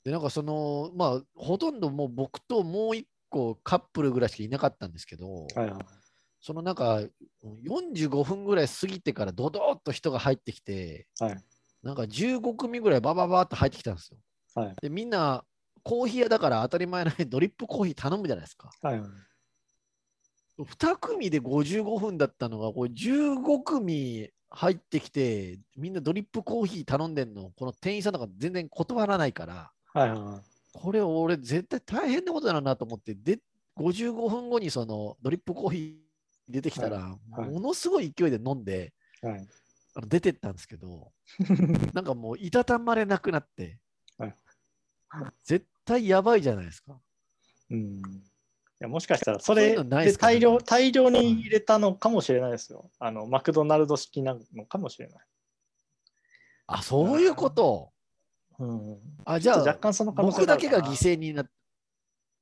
[0.04, 5.86] で、なんかその、まあ、ほとんどもう僕ともう一個カップルぐらいしかいなかったんですけど、はいはい
[6.42, 7.02] そのなんか
[7.44, 11.44] 45分ぐらい過ぎてからドドーッと人が入ってきて、はい
[11.82, 14.20] なんか15組ぐらいバババーっと入ってきたんですよ。
[14.54, 15.44] はいで、みんな
[15.82, 18.70] コーヒー屋だから当たり前なようにドリップコーヒー頼むじゃないですか。
[18.84, 19.10] はいはい
[20.60, 33.40] 2組で55分だったのが、これ15組入ってきて、みんなドリップコーヒー頼んでんの、この店員さんとか全然断らないから、はいはいこれ俺絶対大変なことだなと思って、で、
[33.78, 35.94] 55分後にそのドリップコーヒー
[36.50, 38.92] 出てきたら、はいものすごい勢いで飲んで、
[39.22, 39.48] はい。
[39.96, 41.14] あの出てったんですけど、
[41.94, 43.80] なんかもういたたまれなくなって。
[44.18, 44.36] はい、
[45.46, 47.00] 絶対やばいじゃないですか。
[47.70, 48.02] うん。
[48.02, 48.04] い
[48.80, 52.90] やもしかしたらそれです大量大量に入れたのかもしれないですよ。
[53.00, 55.26] あのマクドナルド式なのかもしれない。
[56.68, 57.92] あ、そういうこと？
[58.58, 61.52] うん、あ、じゃあ、若干その可能性僕だけが犠牲になって、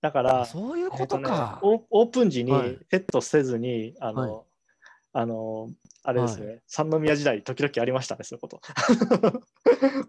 [0.02, 1.60] だからあそういうことえっとねか。
[1.62, 4.44] オオープン時にはいセットせずに、あの、は
[5.16, 5.70] あの、
[6.04, 8.60] あれですね、は三宮時代、時々ありましたね、そういうこと。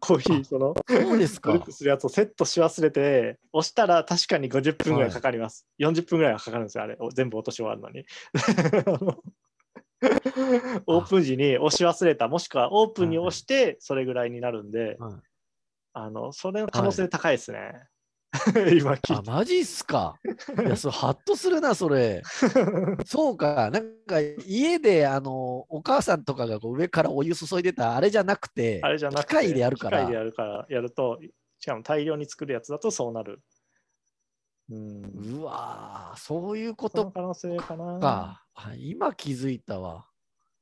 [0.00, 5.66] コーヒー、その、そうですかするやつをセットし忘れて、押したら確かに50分ぐらいかかります。
[5.78, 6.96] 40分ぐらいはかかるんですよ、あれ。
[6.98, 8.06] お全部落とし終わるのに。
[10.86, 15.14] オープン時に押し忘れた、もしくはオープンに押して、それぐらいになるんで、はい
[15.96, 17.72] あの、それの可能性高いですね。
[18.76, 20.18] 今聞いあ、マジっすか？
[20.24, 22.22] いや、それ、ハッとするな、それ。
[22.98, 23.04] て。
[23.06, 31.18] そうか、なんか家であのお母さんとかがこう上からお湯注いでたあれじゃなくて、あれじゃなくて機械でやるから機械でやるからやると、
[31.58, 33.40] しかも大量に作るやつだとそうなる。
[34.70, 35.02] うん。
[35.40, 38.00] うわーそういうこそのと可能性かな。
[38.00, 38.44] か。
[38.54, 40.06] あ今気づいたわ。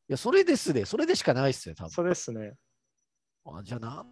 [0.09, 0.85] いや、それですね。
[0.85, 1.91] それでしかないっすよ、多分。
[1.91, 2.55] それですね。
[3.45, 4.07] あじゃあなん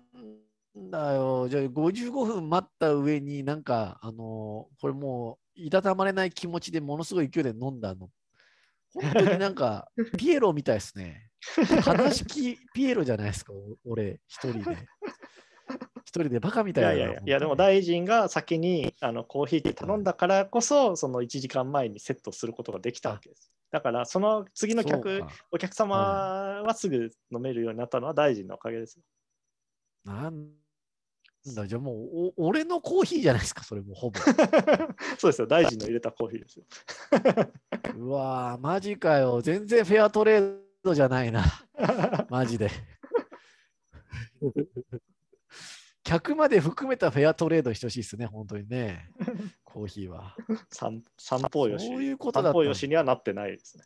[0.76, 1.48] だよ。
[1.48, 8.10] じゃあ55分待った上になんか、あのーこれもう、いたたまれない気持ちでものすごい勢いで飲んだの。
[8.94, 11.30] 本当になんか、 ピエロみたいですね。
[11.86, 14.76] 悲しきピエロじゃないですか、お俺、一人で。
[16.04, 23.52] 一人でバカみいたいだなやいやいや、いやでも大臣が先にあのコーヒーって頼んだからこそ、その1時間前にセットすることができたわけです。
[23.70, 29.04] だから、その次の客、お客様はすぐ飲めるようになったのは大臣のおかげですよ。
[30.04, 30.59] なんだ、
[31.44, 34.20] じゃあもうお、俺のコーヒーじゃないですか、それもうほぼ。
[35.18, 36.64] そうですよ、大臣の入れたコーヒーですよ。
[37.96, 39.40] うわー、マジかよ。
[39.40, 41.44] 全然フェアトレードじゃないな。
[42.28, 42.70] マジで。
[46.02, 49.10] 客まで含めたフェアトレード等しいですね、本当にね。
[49.64, 50.34] コーヒーは。
[50.70, 51.86] 三三方よし。
[51.86, 53.84] そういうことだったんだ三方よしにはなってないですね。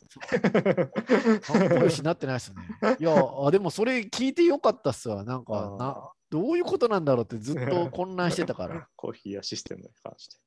[1.41, 2.97] 散歩よしになってないですね。
[2.99, 5.23] いや、あでもそれ聞いてよかったっすわ。
[5.23, 8.87] なんかな、どういうことなんだろうってずっと 混乱してたから。
[8.95, 10.37] コーヒーやシステムに関して。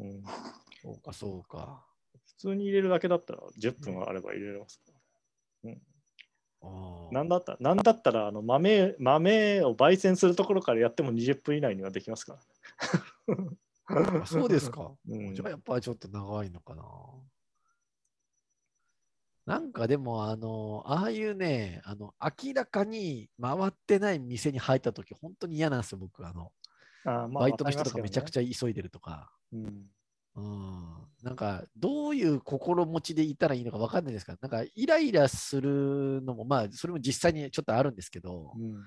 [0.00, 0.22] うん、
[0.82, 1.86] そうか、そうか。
[2.26, 4.92] 普通に入れるだけだったら10分あれば入れれますか
[5.64, 5.74] ら。
[6.64, 12.38] あーなんだったなんだったらあの豆豆を焙煎するところからやっても20分以内にはできますか
[13.26, 14.22] ら。
[14.22, 14.92] あそうですか。
[15.08, 16.84] うんじゃあやっぱりちょっと長いのかな。
[19.46, 26.26] なんかでも、あの、ああいうね、あの、明らかに回ってない店に入ったとき、本当に嫌なんですよ、僕。
[26.26, 26.52] あの、
[27.04, 28.30] あまあバイトの人とかめちゃくゃ。
[28.30, 29.32] ちゃ急いでるとか。
[29.52, 29.86] うん
[30.34, 38.82] うん、なんか、どういう心持ちでいたらいいのか分かんないですから、なんか、イライラするのも、まあ、それも実際にちょっとあるんですけど、うん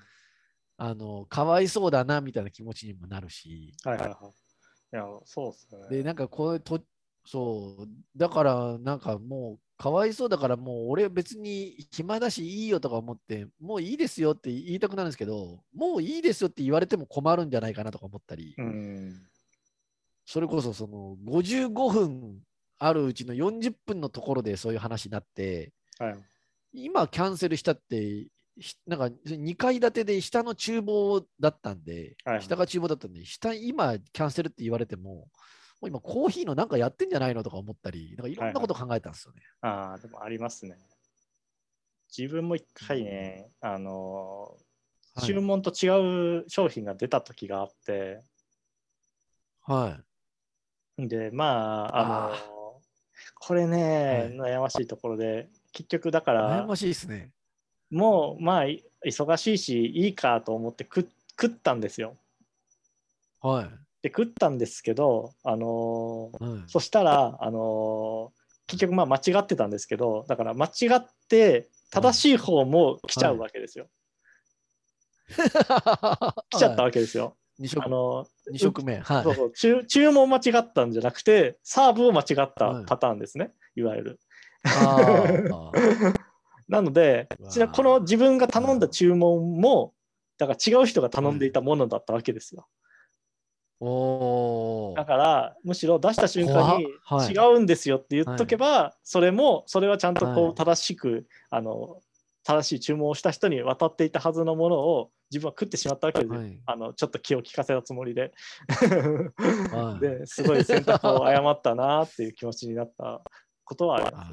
[0.77, 4.27] あの、かわいそうだな、みたいな気持ちにもなるし、はいはいはい。
[4.27, 5.97] いや、そうっすね。
[5.97, 6.83] で、なんか、こう、と、
[7.25, 7.87] そう、
[8.17, 19.21] だから、なんかもう、かわいそうだから、もう、俺別に暇だし、いいよとか思って、もういいですよって言いたくなるんですけど、もういいですよって言われても困るんじゃないかなとか思ったり、うん。
[20.25, 22.39] それこそその55分
[22.79, 26.15] あるうちの40分のところでそういう話になって、はい。
[26.73, 35.27] 今キャンセルしたって、ひなんか2階建てで下の厨房だったんで、はい下が厨房だったんで、下今キャンセルって言われても、
[35.87, 39.41] 今コーヒーのなんかやってんじゃないのとか思ったり、なんかいろんなこと考えたんですよね。
[39.61, 40.77] ああ、でもありますね。
[42.15, 48.21] 自分も一回ね、あのー、はい注文と違う商品が出た時があって、
[49.61, 49.97] は
[50.97, 51.07] い。
[51.07, 52.55] で、まあ、あのーあー
[53.39, 57.31] これね、悩ましいところで、結局だから悩ま、しいですね。
[57.89, 61.07] もう、まあ、い忙しいし、いいかと思って食
[61.39, 62.17] 食ったんですよ。
[63.41, 63.84] はい。
[64.05, 68.35] で、食ったんですけど、あのーはい、そしたら、あのー
[68.67, 73.85] 結局まあ間違ってたんですけど、だから間違って正しい方も来ちゃうわけですよ。
[75.29, 75.37] 来
[76.57, 77.37] ちゃったわけですよ。
[77.61, 78.97] 2食あの二食目。
[78.97, 79.23] はい。
[79.23, 84.19] そうそう注注文間違ったんじゃなくて、サーブを間違ったはいパターンですね、い、わゆる。
[86.67, 87.29] なので
[87.75, 89.93] この自分が頼んだ注文も、
[90.39, 92.67] だから違う人が頼んでいたものだったわけですよ。
[93.85, 94.97] おー。
[94.97, 96.85] だから、むしろ出した瞬間に
[97.31, 100.51] 違うんですよって言っとけば、それも、それはちゃんとこはい。
[100.51, 102.01] う正しく、あの、
[102.43, 106.29] 正しい注文をした人に渡っていたはずのものを自分は食ってしまったわけで。
[106.29, 106.59] はい。
[106.67, 108.33] あのちょっと気を利かせたつもりで。
[109.71, 109.99] はい。
[110.05, 113.21] ですごい選択を誤ったなっていう気持ちになった
[113.63, 114.31] ことはあります、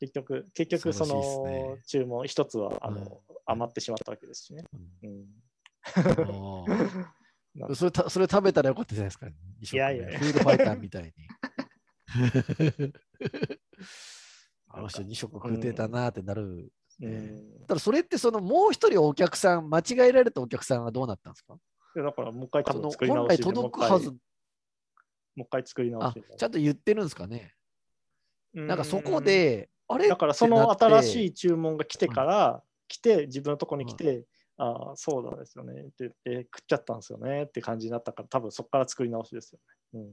[0.00, 1.14] 結局、結局その
[1.44, 3.10] ね注文一つはあの、はい。
[3.46, 4.64] 余ってしまったわけですしね。
[5.02, 5.26] ーうん
[7.74, 9.26] それたそれ食べたらよかったじゃないですか。
[9.60, 11.12] 二食目いやいやフードファイターみたいに。
[14.68, 16.42] あの人2食食ってたなってなる。
[17.00, 21.58] うんただそれってそのもう一人お客さん、間違えられたお客さんはどうなったんですか？
[21.94, 24.16] でだからもう一回作り直しで本来届くはずも
[25.36, 25.66] う一回。
[25.66, 27.54] 作り直あしちゃんと言ってるんですかね。
[28.54, 30.08] うんなんかそこで、あれ？
[30.08, 31.26] だからその新しい。
[31.26, 34.24] い注文が来てから、来て自分のとこに来て、
[34.58, 39.60] ああそうなんですよねって言って、えー食っちゃったんですよねって感じになったから多分そこから作り直しですよ
[39.92, 40.00] ね。
[40.00, 40.12] うん、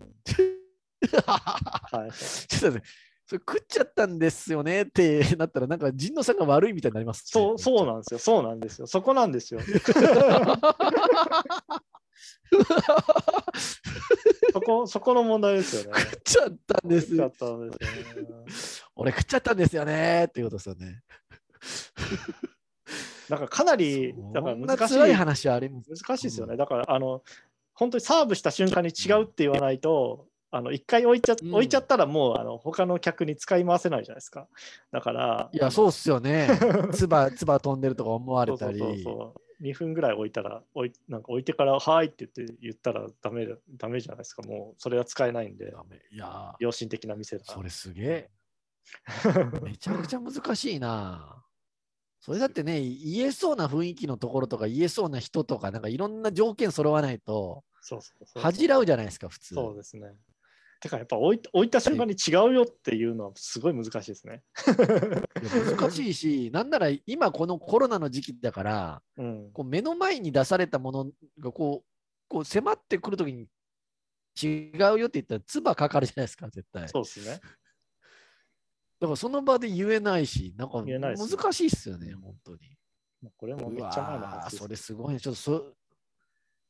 [1.99, 2.11] はい、
[2.47, 2.79] ちょっと
[3.25, 7.23] それ食っちゃったんですよねってなったら、なんか陣野さんが悪いみたいになります、ね。
[7.27, 9.61] そうそうなんですよそうなんですよそこなんですよ
[14.51, 15.99] そこそこの問題ですよね。
[15.99, 18.27] 食っちゃったんです食っちゃったんですよね。
[18.95, 21.01] 俺食っちゃったんですよねっていうことですよね。
[23.29, 25.89] だからかなりだから難しい話はあります。
[25.89, 26.57] 難しいですよね。
[26.57, 27.23] だからあの
[27.73, 34.47] 本当にサーブした瞬間に違うって言わないと、あの一回置いちゃうん置いちゃったらもうあの他の客に使い回せないじゃないですか。
[34.91, 36.47] だからいや、そうっすよね。
[36.93, 38.77] つば、つば飛んでるとか思われたり。
[38.77, 44.43] そうそうそうそう2分ぐらい置いたら置いなんか置いてから「はい」って言って言ったらダメだダメじゃないですか。
[44.43, 47.45] もうそれは使えないんでダメいや良心的な店だ。
[47.45, 48.29] ー、それすげえ。
[49.63, 51.42] めちゃくちゃ難しいな。
[52.23, 59.55] それだってね、言えそうな雰囲気のところとか、言えそうな人とか、なんかいろんな条件揃わないと、そうそうそう恥じらうじゃないですか、普通。
[59.55, 60.13] そうですね。
[60.79, 64.41] てかやっぱ置い置いた瞬間に違うよっていうのはすごい難しいですね。
[65.77, 71.11] 難しいし、なんなら今このコロナの時期だから、うん、こう目の前に出されたもの
[71.41, 71.87] がこう
[72.29, 73.47] こう迫ってくるときに
[74.41, 76.87] 違うよって言ったら、唾かかるじゃないですか、絶対。
[76.87, 77.41] そうですね。
[79.03, 82.59] だからその場で言えないし、なんか難しいっすよね、本当に。
[83.35, 85.19] これもめうっちゃ前の話ですそれすごいね。
[85.19, 85.73] ちょっとそ、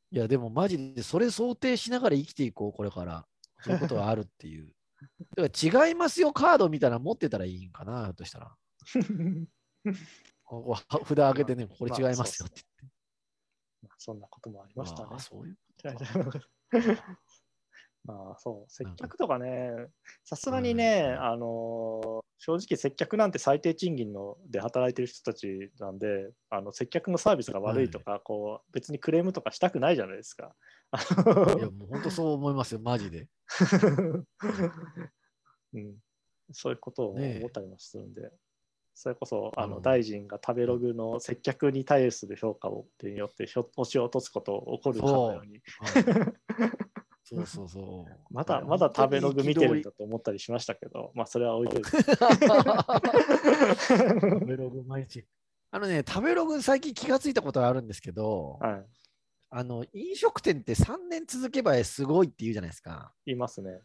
[0.09, 3.27] いや、でもマジでそれ想定しながら生きていこう、これから。
[3.61, 4.73] そういうことがあるっていう。
[5.37, 8.55] だから違いますよ、カードみたいなの持ってたらいいんかな、としたら。
[10.43, 12.63] ここは札開けてね、これ違いますよって
[13.99, 14.91] そんなこともあり言って。
[14.91, 15.19] ましたね。
[15.19, 15.57] そういう。
[16.73, 16.81] ま
[18.07, 19.71] あそう、接客とかね、
[20.23, 30.53] さすがにね、あのー正直接客なんて最低賃金ので働いてる人たちなんであの接客のサービスが悪いとか、こう別にクレームとかしたくないじゃないですか。
[31.57, 33.29] いや、もう本当そう思いますよ、 マジで。
[35.73, 35.95] うん、
[36.51, 38.29] そういうことを思ったりもするんで、
[38.93, 39.81] それこそあのうん。
[39.81, 45.61] 大臣が食べログの接客に対する評価をによってひょ星を落とすことを起こるかのように。
[45.79, 46.42] はい
[47.35, 48.33] そうそうそう。
[48.33, 51.89] まだまだ食べログ見てるんだ本と思ったりしましたけど、まあそれは置いといて。
[54.19, 55.25] 食べログ毎日。
[55.71, 58.85] あのね、食べログ最近気がついたことがあるんですけど、はい、
[59.49, 63.11] あの飲食店って3年続けばすごいって言うじゃないですか。
[63.25, 63.79] いますね。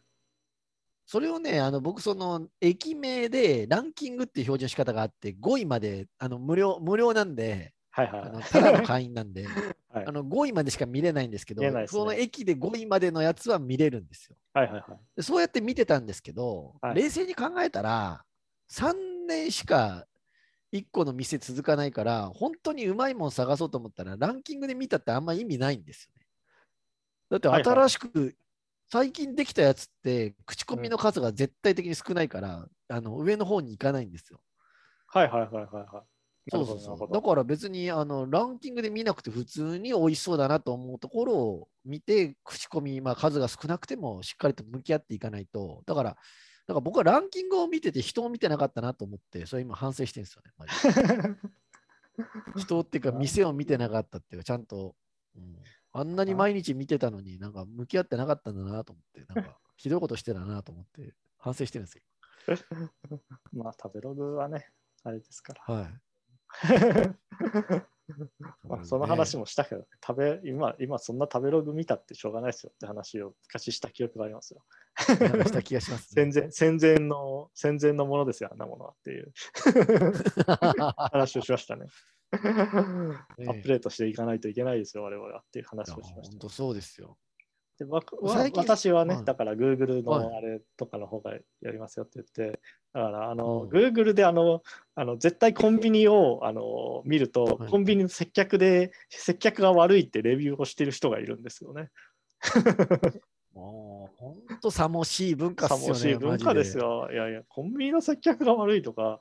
[1.07, 9.45] それをね、あの僕、その駅名でランキングっていう表示の仕方があって、5位まであの無料無料なんで、はいはいはいあのただの会員なんで、
[9.93, 14.37] はいあの5位までしか見れないんですけど、ねその駅で5位までのやつは見れるんですよ。
[14.55, 14.99] はいはいはい。
[15.17, 18.25] でそうやって見てたんですけど、はい冷静に考えたら、
[18.69, 20.07] 3年しか
[20.71, 26.27] 1個の店続かないから、本当にうまいもん探そうと思ったら、ランキングで見たってあんま意味ないんですよね。
[27.31, 28.37] だってはいはい新しく、
[28.91, 34.41] 最近できたやつって、口コミの数が絶対的に少ないから、あの上の方に行かないんですよ。
[35.09, 36.18] はいはいはいはいはい。
[36.51, 37.13] そうそうそう。
[37.13, 51.37] だから別にあのランキングで見なくて普通に美味しそうだなと思うところを見て、口コミ、まあ、数が少なくてもしっかりと向き合っていかないと、だから、だから僕はランキングを見てて人を見てなかったなと思って、それ今反省してるんですよね。
[52.57, 54.95] 人っていうか店を見てなかったっていうか、ちゃんと、
[55.37, 55.57] うん
[55.93, 62.03] あんなに毎日見てたのになんか向き合ってなかったんだなと思って、なんかひどいことしてたなと思って反省してるんですよ。
[63.53, 64.71] まあ食べログはね、
[65.03, 65.75] あれですから。
[65.75, 66.01] はい。
[68.65, 74.65] まあ、その話もしたけど、食べ今、今そんな食べログ見たってしょうがないですよって話を昔した記憶がありますよ。
[74.99, 76.33] した気がします、ね。
[76.33, 79.33] 戦前戦前の戦前のものですよ、あんなものはっていう
[80.97, 81.87] 話をしましたね。
[82.33, 86.31] アップデートしていかないといけないですよ、我々はっていう話をしました。
[86.31, 87.19] 本当そうですよ。
[87.79, 89.25] で私はね、はい。
[89.25, 90.21] だから Google はい。
[90.25, 92.61] のあれとかの方がやりますよって言って、
[92.93, 93.69] だからあの、うん。
[93.71, 94.63] Google であの
[94.97, 97.71] あの絶対コンビニをあの見ると、はい。
[97.71, 101.91] コンビニの接客で接客が悪いってレビューをしてる人がいるんですよね。
[103.55, 104.08] も
[104.59, 106.01] う本当さもしい文化っすよね。
[106.01, 107.09] しい文化ですよ。
[107.13, 109.21] いやいや、コンビニの接客が悪いとか。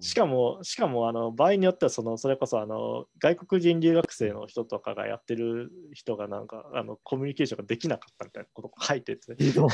[0.00, 9.34] しかも、しかもあの場合によってはその、それこそあの外国人留学生の人とかがやってる人がなんかあのコミュニケーションができなかったみたいなことが書いてて。
[9.38, 9.70] ひどい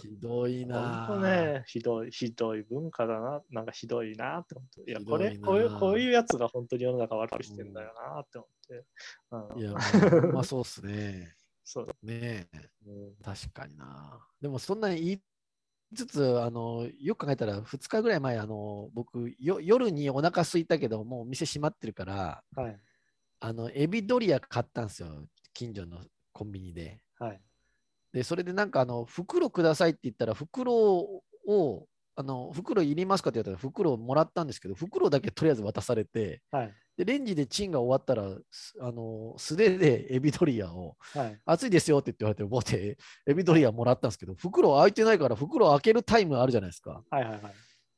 [0.00, 4.90] ひどいな本当ね、ひどい、ひどい文化だな、なんかひどいなって思って。
[4.90, 8.84] いや、これ、こういう、こういうやつが本当に世の中悪くしてんだよなって思って。
[9.30, 9.72] うんいや、
[10.32, 11.34] まあそうっすね。
[11.66, 14.24] そう、ねえ、うん確かにな。
[14.40, 15.20] でもそんなに言い
[15.96, 22.80] つつ、あの、よく考えたら2日ぐらい前、あの、僕よ、夜にお腹空いたけど、もう店閉まってるから、はい、
[23.40, 25.26] あの、エビドリア買ったんですよ。
[25.52, 25.98] 近所の
[26.32, 27.00] コンビニで。
[27.18, 27.40] はい、
[28.12, 41.40] で、それでなんか、あの、袋くださいって言ったら、袋を、あの、袋いりますかって言ったら、袋をもらったんですけど、袋だけとりあえず渡されて、はい、で、レンジでチンが終わったら、すあの、素手でエビドリアを、はい。
[41.44, 47.02] 熱いですよって言われて、持ってエビドリアもらったんですけど、袋開いてないから、袋開けるタイムあるじゃないですか。
[47.10, 47.42] はいはいはい。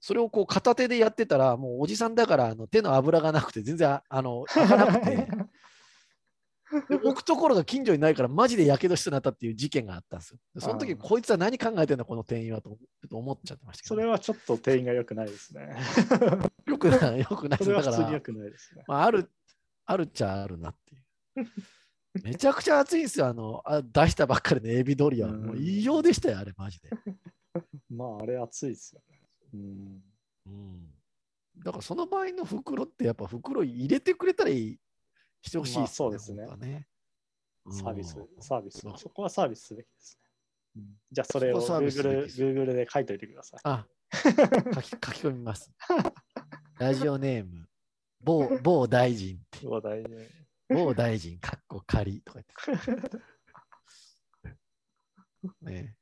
[0.01, 5.29] それをこう片手でやってたら、もうおじさんだからあの手の油がなくて、全然ああの開かなくて、で
[7.03, 10.39] 置くところが近所にないから、マジでやけどしそうになったっていう事件があったんですよ。
[10.55, 12.79] でその時こいつは何考えてんだ、この店員はと
[13.11, 15.77] 思っちゃってましたけど、それはちょっと店員が良くないですね。
[16.67, 18.85] よくない、よくないそれはだから普通に良、くないですね。
[18.87, 19.31] まあ、ある、
[19.87, 21.47] あるっちゃあるなっていう。
[22.23, 25.29] めちゃくちゃ熱いんですよ、あのあ出したばっかりのエビドリア。
[25.29, 26.91] うんもう異常でしたよ、あれ、マジで。
[27.91, 29.21] まあ、あれ熱いですよね。
[29.55, 30.03] うん。
[30.47, 30.95] うん
[31.59, 34.79] だからその場合の袋ってやっぱ袋入れてくれたらいい
[35.43, 36.47] してほしいまあそうですね
[37.71, 40.29] サービスうん、サービスそこはサービスすべきですね。
[40.77, 43.61] うんじゃあ、それを Google, です Google で書いといてください。
[43.65, 45.71] あ 書き書き込みます。
[46.79, 47.69] ラジオネーム、
[48.21, 50.07] 某 某大臣って、話題に。
[50.69, 53.19] 某大臣、かっこ仮とか言って。
[55.63, 55.97] ね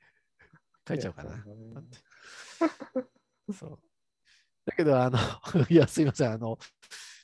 [0.88, 1.44] 書いちゃおうかな。
[3.52, 3.78] そう。
[4.64, 5.18] だけど、あの、
[5.68, 6.58] いや、すいません、あの、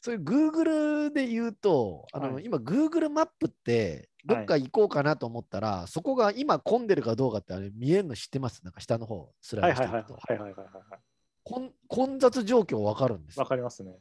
[0.04, 8.64] そういう Google で言うと、あの、はい今 Google マップって、どっか行こうかなと思ったら、そこが今混んでるかどうかってあれ見えるの知ってます？
[8.64, 10.44] なんか下の方、スラはいはいはいイドしていくと。
[10.44, 11.00] はいはいはいはい。
[11.44, 13.48] 混混雑状況わかるんですわよ。
[13.48, 13.92] かりますね。
[13.92, 13.94] い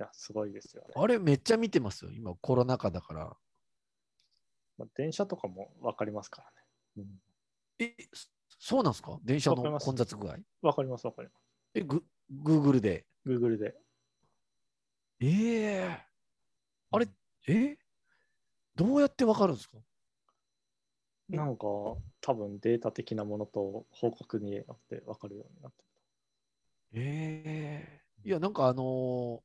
[0.00, 0.88] や、すごいですよね。
[0.94, 3.36] あれめっちゃ見てますよ、今コロナ禍だから。
[4.78, 6.54] まあ電車とかもわかりますからね。
[6.98, 7.06] うん
[7.80, 8.28] え、そ
[8.60, 9.18] そうなんですか？
[9.22, 10.36] 電車の混雑具合？
[10.62, 11.34] わかりますわかりま
[11.74, 12.02] え、グ、
[12.42, 13.06] Google で？
[13.26, 13.30] す。
[13.30, 13.74] Google で。
[15.20, 16.02] ええ
[16.90, 17.08] あれ、
[17.46, 17.76] え？
[18.74, 19.78] どうやってわかるんですか？
[21.28, 21.64] なんか
[22.20, 25.84] 多分データ的なものと報告によって分かるようになって
[26.94, 29.40] ええいや、なんかあのー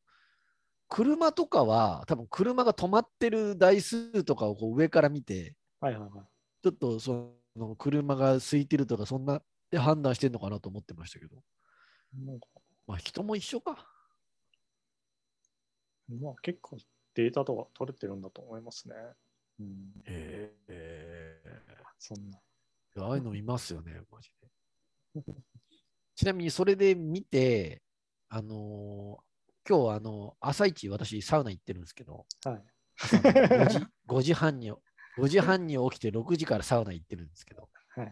[0.89, 5.57] 車とかは、多分車が止まってる台数とかをこう上から見て、る。
[5.79, 6.11] はいはいはい。
[6.61, 9.41] ちょっとその車が空いてるとか、そんな
[9.71, 11.37] で判断してんのかなと思ってましたけど、
[12.85, 13.87] まあ人も一緒か。
[16.21, 16.77] まあ結構
[17.15, 18.95] データとか取れてるんだと思いますね。
[19.59, 19.67] うん、
[20.05, 21.41] へえ
[21.99, 22.39] そんな。
[22.97, 25.21] ああいうの見ますよね、マジで。
[26.15, 27.81] ちなみにそれで見て、
[28.29, 29.33] あのー
[29.65, 32.63] 今日あの朝一私サウナ行ってるんですけど、はい。
[32.99, 33.79] 朝の5時
[34.09, 34.73] ,5 時半に
[35.17, 38.11] 5時半に起きて6時からサウナ行ってるんですけど、はい。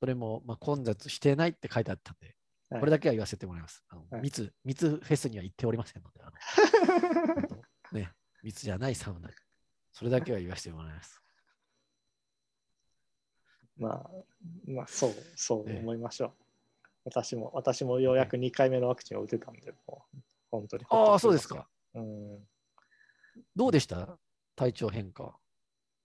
[0.00, 2.36] それも、まあ、混雑してないって書いてあったんで、はい
[2.80, 3.84] これだけは言わせてもらいます。
[3.88, 6.32] あのはい密密フェスには行っておりませんので、あの
[7.98, 9.30] ね、密じゃないサウナ、
[9.92, 11.20] それだけは言わせてもらいます。
[13.76, 14.10] まあ、
[14.66, 16.32] まあ、そう、そうええ思いましょう。
[17.04, 20.18] 私も、私もようやく2回目のワクチンを打てたんで、もう
[20.50, 20.84] 本当に。
[20.88, 21.68] ああ、そうですか。。
[21.94, 22.48] うん。
[23.56, 24.18] どうでした？
[24.56, 25.36] 体調変化。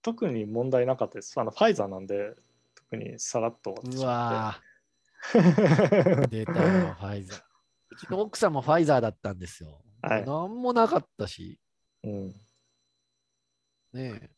[0.02, 1.38] 特に問題なかったです。
[1.40, 2.34] あの、ファイザーなんで、
[2.74, 4.69] 特にさらっと終うわわってしまー、って。
[6.30, 7.40] 出たよ、ファイザー。
[7.90, 9.82] うちの奥さんもファイザーだったんですよ。
[10.02, 11.60] はいなんもなかったし、
[12.02, 12.28] うん。
[13.92, 14.30] ねえ。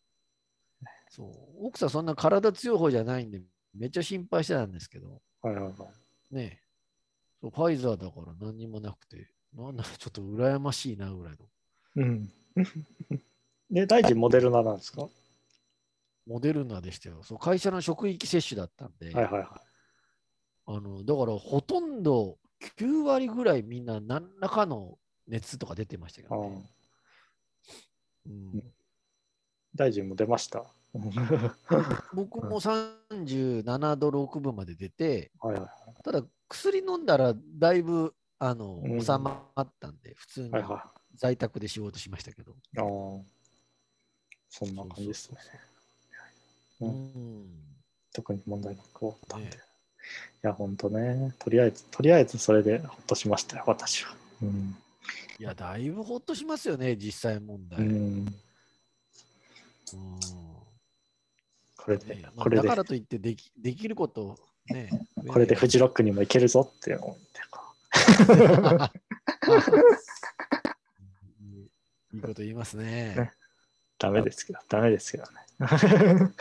[1.08, 1.66] そう。
[1.66, 3.42] 奥さんそんな体強い方じゃないんで、
[3.74, 6.34] めっちゃ心配してたんですけど、はいはいはい。
[6.34, 6.62] ねえ。
[7.40, 11.46] そうファイザーだから何にもなくて、なんだちょっと羨ましいなぐらいの。
[11.96, 12.32] うん。
[13.70, 15.02] で、大臣モデルナなんですか？
[15.02, 15.08] は
[16.26, 17.22] モデルナでしたよ。
[17.22, 19.62] そう会社の職域接種だったんで、いはいは
[20.66, 22.38] あのだからほとんど
[22.78, 26.28] 9割ぐらいみんな何らかの熱とか出てましたけい。
[26.30, 26.70] どね。
[28.26, 28.62] うん
[29.74, 30.66] 大臣も出ました。
[32.12, 42.52] 僕も37度6分まで出て、はいはいただ薬飲んだらだいぶあのうん収まったんで、普通にはいは在宅で仕事しましたけど。
[42.52, 42.54] い。
[42.78, 42.84] ああ。
[44.50, 45.38] そんな感じですね。
[46.80, 47.76] ううんん。
[48.12, 49.46] 特に問題なく終わったんで。
[49.46, 49.71] ね
[50.44, 51.34] いや、ほんとね。
[51.38, 54.14] とりあえず、とりあえずそれでほっとしましたよ、私は。
[54.42, 54.76] うん。
[55.38, 57.80] いや、だいぶほっとしますよね、実際問題。
[57.80, 58.34] ううんん、
[61.76, 64.88] これでこれでだか、らといってできできること、ね、
[65.28, 67.60] これでフジロックにも行けるぞって思って、こ
[72.14, 73.32] いいこと言いますね
[74.02, 75.30] ダメですけど、ダメですけどね。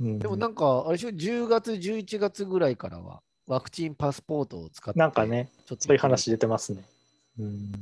[0.00, 6.84] うんでもなんか、あれでしょ、10月、11月ぐらいからはワクチンパスポートを使って、なんかね、ちょっとそういう話出てますね。
[7.40, 7.72] うん。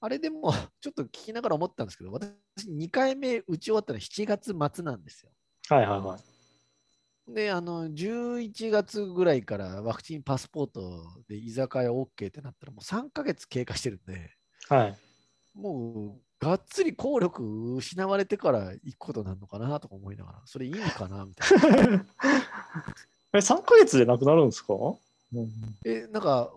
[0.00, 5.30] あれでも、 ちょっと聞きながら思ったんですけど、私、2回目打ち終わったの7月末なんですよ。
[5.68, 7.34] はいはいはい。
[7.34, 14.34] で、あの、11月ぐらいからワクチンパスポートで居酒屋 OK ってなったら、もう3ヶ月経過してるんで、
[14.70, 14.96] はい。
[15.54, 22.06] もう、がっつり効力失われてから行くことになるのかなとか思いながら、それいいのかなみたいな。
[23.34, 25.50] え、3ヶ月でなくなるんですか、うん、
[25.84, 26.50] え、なんか、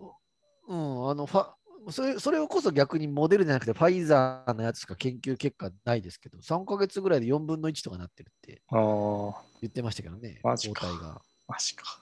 [0.68, 1.52] うん、あの、ファ
[1.90, 11.22] それそれこそ逆にモデルじゃなくて、ファイザーのやつしか研究結果ないですけど、3ヶ月ぐらいで4分の1とかなってるって言ってましたけどね、マジか抗体が。
[11.48, 11.98] マジか。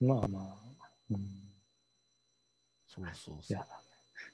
[0.00, 0.56] うん、まあまあ。
[1.10, 1.18] うん、
[2.86, 3.60] そうそうそう。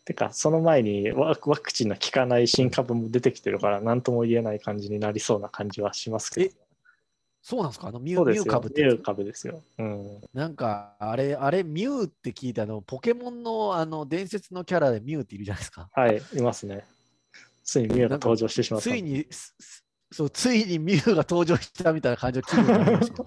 [0.08, 6.54] てか、その前にワワクチンの効かない新株も出てきてるから、なんとも言えない感じになりそうな感じはしますけど。
[7.42, 7.88] そうなんですか？
[7.88, 8.44] あのミュそうですよ。
[8.44, 9.62] ミュー株ってミューやつ株ですよ。
[9.78, 10.20] うん。
[10.32, 15.90] なんか、あれ、あれ、ミューって聞いたの、ポケモンのあの伝説のキャラでミューっているじゃないですか。
[15.92, 16.86] はい、いますね。
[17.62, 18.88] ついにミューが登場してしまった。
[18.88, 19.26] ついに、
[20.10, 23.24] そう、ついにミュウが登場したみたいな感じの気分になりました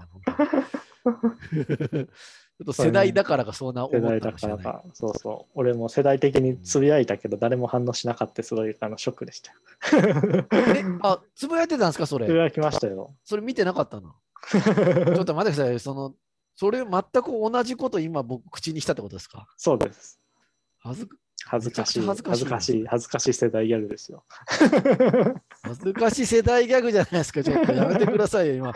[2.64, 4.82] っと世代だからかそうな思ったかもしれない。
[4.94, 5.52] そうそう。
[5.56, 9.58] 俺も世代的につぶやいたけど、誰も反応しなかったすごいあのショックでしたよ。
[10.52, 12.28] え、あ、つぶやいてたんですか、それ？
[12.28, 13.14] つぶやきましたよ。
[13.24, 14.16] それ見てなかったな。
[14.52, 15.80] ちょっと待ってください。
[15.80, 16.14] その、
[16.56, 19.48] それ全く同じこと今僕口にしたってことですか？
[19.58, 20.20] そうです。
[20.80, 21.10] 恥ず
[21.46, 22.06] 恥ずかしい。
[22.06, 23.34] 恥ずかしい恥ずかしい。
[23.34, 24.24] 世代ギャグですよ。
[25.64, 27.44] 恥ずかしい世代ギャグじゃないですか。
[27.44, 28.74] ちょっとやめてくださいよ、今。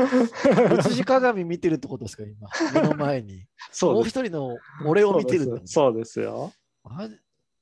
[0.88, 2.50] 映し鏡見てるってことですか、今。
[2.74, 3.34] 目の前に。
[3.34, 4.20] もうそうです。
[4.20, 6.54] 一人の俺を見てるそうですよ。
[6.84, 7.18] マジ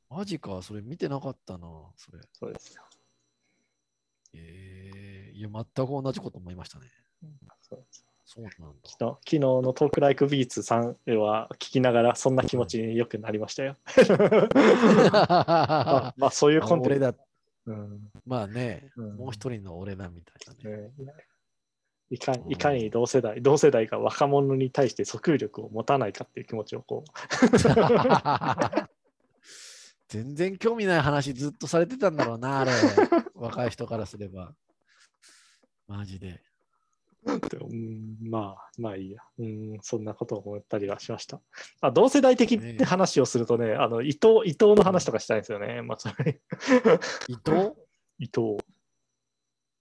[0.10, 2.20] マジか、それ見てなかったな、それ。
[2.34, 2.84] そうですよ。
[4.34, 6.88] えー、いや、全く同じこと思いましたね。
[7.62, 7.84] そう
[8.26, 8.58] そうなんだ。
[8.84, 13.78] 昨日昨日のトークライクビーツさんは聞きながらそんな気持ちによくなりましたよ。
[14.54, 15.26] ま
[16.10, 17.16] あ、まあそういうコンテンツ。
[17.65, 20.77] うんまあね、うんもう一人の俺だみたいなね。
[20.98, 21.14] ね
[22.10, 27.11] いかにいかに同世代同世代が若者に対して訴求力を持たないかっていう気持ちをこう
[30.14, 32.72] 全然興味ない話ずっとされてたんだろうな、あれ。
[33.34, 34.53] 若い人からすれば。
[35.88, 36.44] マジで。
[37.26, 41.40] うんまあまあいいや、うん、そんなことを思ったりはしました。
[41.82, 45.82] あ同世代的ねって話をするとね、あの伊藤伊藤の話とかしたいんですよね。
[45.82, 46.41] まあ、それ
[47.28, 47.74] 伊藤？
[48.20, 48.58] 伊藤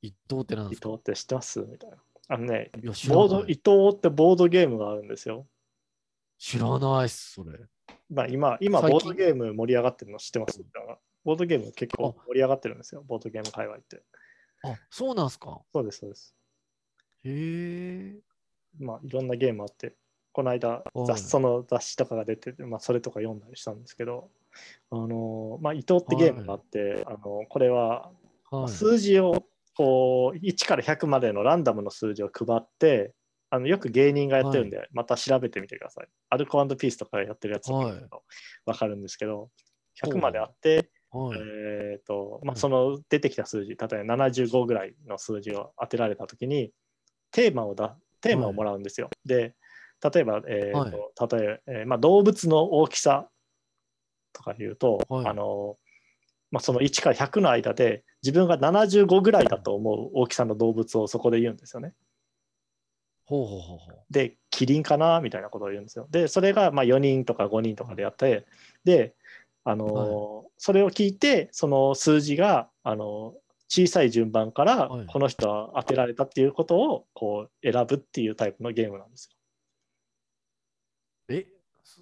[0.02, 0.88] 伊藤って何伊ですか？
[0.90, 1.60] 藤って知ってます？
[1.60, 1.96] みたいな。
[2.28, 2.70] あのね、
[3.08, 3.54] ボード伊。
[3.54, 5.46] 藤ってボードゲームがあるんですよ。
[6.38, 7.58] 知らないっす、それ。
[8.10, 10.60] まあ、今、今ボードゲーム盛り上がってるの知ってます？
[11.24, 13.04] ボードゲーム結構盛り上がってるんですよ。
[13.06, 14.02] ボードゲーム界隈って。
[14.64, 15.60] あ、そうなんすか？
[15.72, 16.34] そうです、そうです。
[17.24, 18.20] へえ。
[18.78, 19.94] まあ、いろんなゲームあって、
[20.32, 24.30] この間、はい雑その雑誌とかが出てて、まあ、それとか読んだりしたんですけど、
[24.90, 28.10] あのまあ、伊藤ってゲームがあって、あのこれは
[28.52, 28.68] はい。
[28.68, 29.44] 数字を
[29.74, 33.14] こう1から100までのランダムの数字を配って、
[33.50, 36.08] あのよく芸人がやってるんで、また調べてみてください。
[36.28, 38.22] アルコピースとかやってるやつを見ると
[38.66, 39.48] 分かるんですけど、
[40.02, 41.38] 100まであって、はい。
[41.38, 46.72] えーとまあ、うんその出てきた数字、例えば75ぐらいの数字を当てられたときに、
[47.32, 49.10] テーマをだテーマをもらうんですよ。
[49.24, 49.54] で、
[50.12, 53.28] 例えば、えーと例えばえーまあ、動物の大きさ
[54.32, 55.76] とかで言うと、はいあの
[56.50, 61.94] まあ、その1から100の間で自分が75ぐらいだと思う大きさの動物をそこで言うんですよね。
[63.24, 63.78] ほうほうほう。
[64.10, 66.06] で、キリンかなみたいなことを言うんですよ。
[66.10, 68.44] で、それがまあ4人とか5人とかでやって、
[68.84, 69.14] で、
[69.64, 79.30] あのーそれを聞いて、その数字が、あのー小さい順番からはいこの人は当てられたっていうことをこう選ぶっていうタイプのゲームなんです
[81.28, 81.46] え、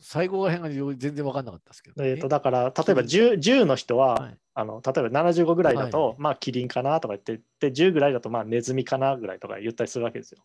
[0.00, 2.02] 最後ら辺が全然分かんなかったですけど。
[2.02, 2.10] よ。
[2.10, 10.42] えー、とえだから例えば 10, 10の人は、はいあの例えば75ぐらいだと、はいまあキリンかなとか言ってで10ぐらいだとまあネズミかなぐらいとか言ったりするわけですよ。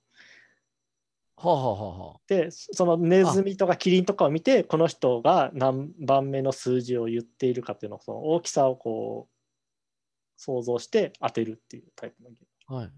[1.38, 9.35] はあ、はあはあはあ、でそのネズミとかキリンとかを見てこの人が何番目の数字を言っているかっていうのをその大きさをこう
[10.38, 12.86] 想像して当てるっていうタイプのゲーはい。
[12.88, 12.94] ム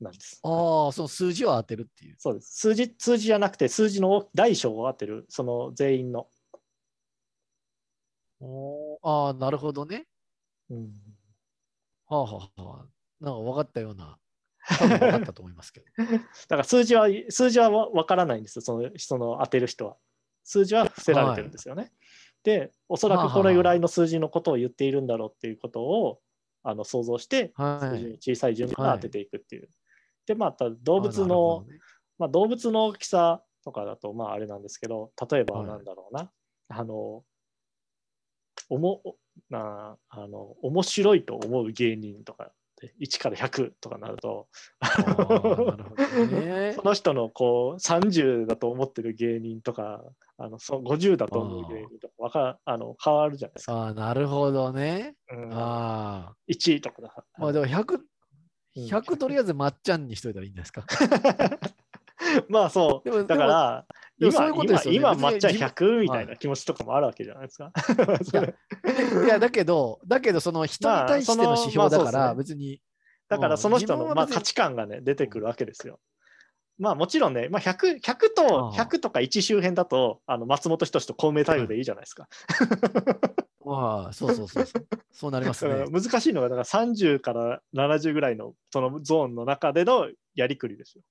[0.00, 0.40] なんです。
[0.42, 2.16] ああ、その数字を当てるっていう。
[2.18, 6.28] そうです数字数字じゃなくて数字の大小を当てるその全員の。
[8.40, 10.06] おーああ、なるほどね。
[10.70, 10.92] うん
[12.08, 12.86] はあはあはあ。
[13.20, 14.18] なんか分かったような。
[14.68, 15.86] 多分分かったと思いますけど。
[15.96, 19.96] だから数字は数字はわ分からないんですよそのその当てる人は。
[20.44, 21.92] 数字は伏せられてるんですよね。
[22.44, 26.20] でおそらくこれぐらいの数字のことを言っているんだろうっていうことを
[26.68, 28.18] あの想像してはい。
[28.20, 29.68] 小さい順から当てていくっていう。
[30.26, 31.78] でまた動物のね
[32.18, 36.30] まあ、動物の大きさとかだとまああれなんですけど例えばはいなんだろうな、
[36.68, 37.22] あの
[38.68, 39.02] おも
[39.50, 44.48] なあの面白いと思う芸人とかで1から100とかなると
[44.80, 46.82] あーなるほどね そ。
[46.82, 50.04] の人のこう30だと思ってる芸人とか
[50.36, 53.72] あのそ50だと思う芸人とかわかあの変わるじゃないですか。
[53.74, 55.14] ああ、なるほどね。
[55.30, 56.36] うん、ああ。
[56.48, 57.14] 1位とかだ。
[57.38, 58.04] まあでも100、うん
[58.76, 60.84] 100とりあえずまっちゃんにしといたらいいんですか？
[62.50, 63.86] まあそでもうだから
[64.18, 67.70] でも今そういうことですよね今今抹茶自分100みたいな気持ちとかもあるわけじゃないですか。
[69.26, 72.80] いや、だけど、だけど、その人に対しての指標だから、別に。
[73.28, 75.98] だからその人のまあ価値観がね出てくるわけですよ。
[76.78, 82.28] まあもちろんね、まあ、100, 100とああ100とか1周辺だとあの松本人志と公明太夫でいいじゃないですか。
[83.64, 84.88] まあ、そうそうそうそう。
[85.10, 85.86] そうなりますね。
[85.90, 91.02] 難しいのがだから30から70ぐらいのそのゾーンの中でのやりくりですよ。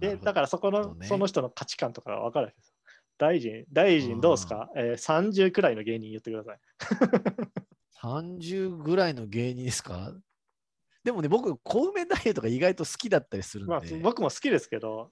[0.00, 2.74] でだからそこの、ねその人の価値観とかが分かるわけですよ。
[3.18, 6.58] 大臣、大臣どうですか、えー、?30 くらいの芸人言ってください。
[8.02, 10.14] 30ぐらいの芸人ですか？
[11.04, 13.70] でもね、僕、小梅太夫とか意外と好きだったりするんで。
[13.72, 15.10] まあ、僕も好きですけど、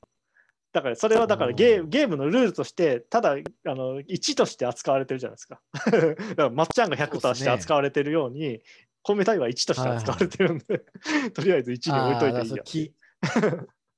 [0.73, 5.61] だからそれはだからゲーゲームのルールとして、ただあの1として扱われてるじゃないですか。
[5.91, 8.61] だからまっちゃんが100として扱われてるように、
[9.03, 10.85] コメタイは1として扱われてるんで、
[11.33, 12.63] とりあえず1に置いといていいや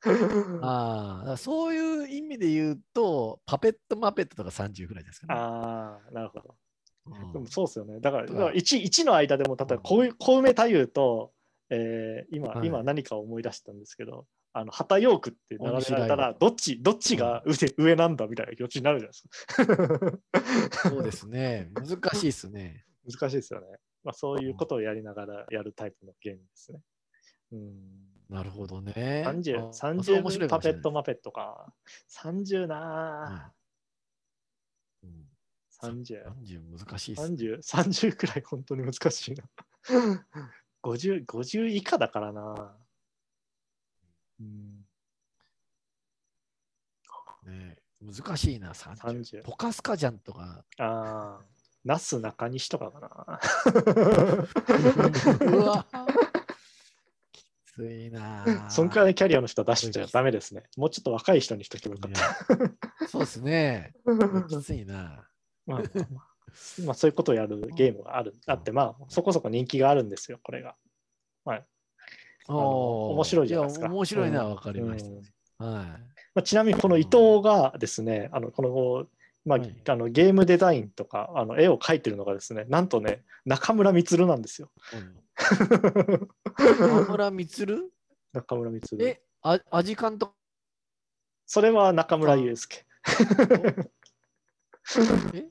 [0.63, 5.35] あそういう意味で言うと、パペットマペットとか30ぐらいですかね。
[5.39, 6.57] ああ、なるほど。
[7.07, 8.01] うんでもそうですよね。
[8.01, 11.33] だからだから 1, 1の間でも、例えば小梅太夫と、
[11.71, 20.19] えー今、はい今何か思い出したんですけど、あの旗ヨークって並べられたら、どっちどっちが上,、上なんだみたいな気持ちになるじゃないで
[20.73, 20.91] すか。
[20.91, 21.71] そうですね。
[21.75, 22.85] 難しいですね。
[23.09, 23.67] 難しいですよね。
[24.03, 26.81] まあ、そういうことをやりながらやるタイプのゲームですね。
[27.53, 29.25] うんなるほどね。
[29.27, 31.75] 30、あそれ面白30パペットマペットか。
[32.09, 33.53] 30な
[35.03, 35.83] うんうんぁ。
[35.83, 36.25] 30。
[36.47, 37.37] 30難しいっすね。
[37.37, 39.43] 30、30くらい本当に難しいな。
[40.83, 42.79] 50、50以下だからな。
[44.39, 44.87] うん、
[47.47, 49.41] ね難しいな、30。
[49.41, 49.43] 30。
[49.43, 50.65] ポカスカジャンとか。
[50.79, 51.45] ああ、
[51.85, 53.09] ナス中西とかかな。
[55.47, 55.87] うわき
[57.81, 58.45] ついな。
[58.71, 60.65] そんくらいのキャリアの人は出しちゃダメですね。
[60.77, 63.07] もうちょっと若い人にしとけばよかった。
[63.09, 63.95] そうですね。
[64.49, 65.27] きついな。
[65.67, 65.83] まあ
[66.85, 70.77] まあそういうことをやるゲームがある、あって、まあそこそこ人気があるんですよ、これが。
[72.51, 75.11] のおー面白いじゃないですかや面白いな、うんわかりました。
[75.11, 75.87] うんはい。
[75.87, 76.01] ま
[76.37, 79.07] あ、ちなみにこの伊藤がですね、あのこの
[79.45, 84.71] まあはいあのゲームデザインとかあの絵を描いてるのがですね、なんとね、中村充なんですよ。
[86.59, 87.91] 中村充
[88.33, 88.97] 中村充。
[89.01, 90.33] え、あ味監督
[91.47, 92.85] それは中村祐介。
[95.35, 95.47] え？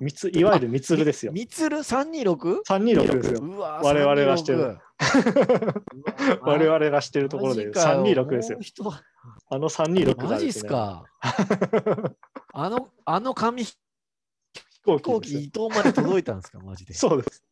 [0.00, 1.32] みついわゆる充ですよ。
[1.32, 2.62] みつる？326?
[2.68, 3.40] 326ですよ。
[3.58, 4.78] 我々がしてる。
[4.98, 8.04] 326我々がしてるところでマジかよ。
[8.04, 8.58] 326ですよ。
[9.48, 11.04] あの326がマジっですか。
[12.52, 13.76] あの、あの紙飛
[14.82, 16.94] 飛行機伊藤まで届いたんですか、マジで。
[16.94, 17.44] そうです。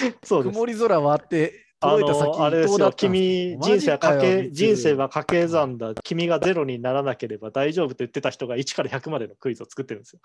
[0.24, 0.54] そうです。
[0.54, 10.20] 曇り空割ってあ届いた先の、あれですよ、君、人生はかけ、人生はは掛け算だ、君がゼロにならなければ大丈夫と言ってた人が1から100までのクイズを作ってるんですよ。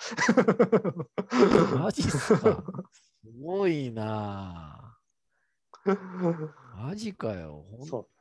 [1.80, 2.64] マジっすか？
[2.94, 5.98] すごいなぁ。
[6.78, 7.66] マジかよ。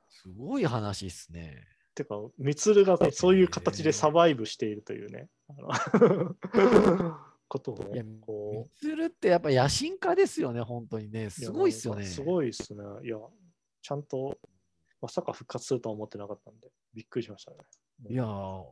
[0.09, 1.63] すごい話っすね。
[1.95, 7.17] てか、みつるがね、そういう形でサバイブしているというね、あの
[7.49, 11.27] ことをいやね、こみつるってやっぱ野心家ですよね、本当にね。
[11.27, 12.05] う、すごいっすよね。
[12.05, 12.83] すごいっすね。
[13.05, 13.17] いや、
[13.83, 14.39] ちゃんと、
[15.01, 17.59] まさか復活するとは思ってなかったんで、びっくりしましたね。
[18.09, 18.65] いやー、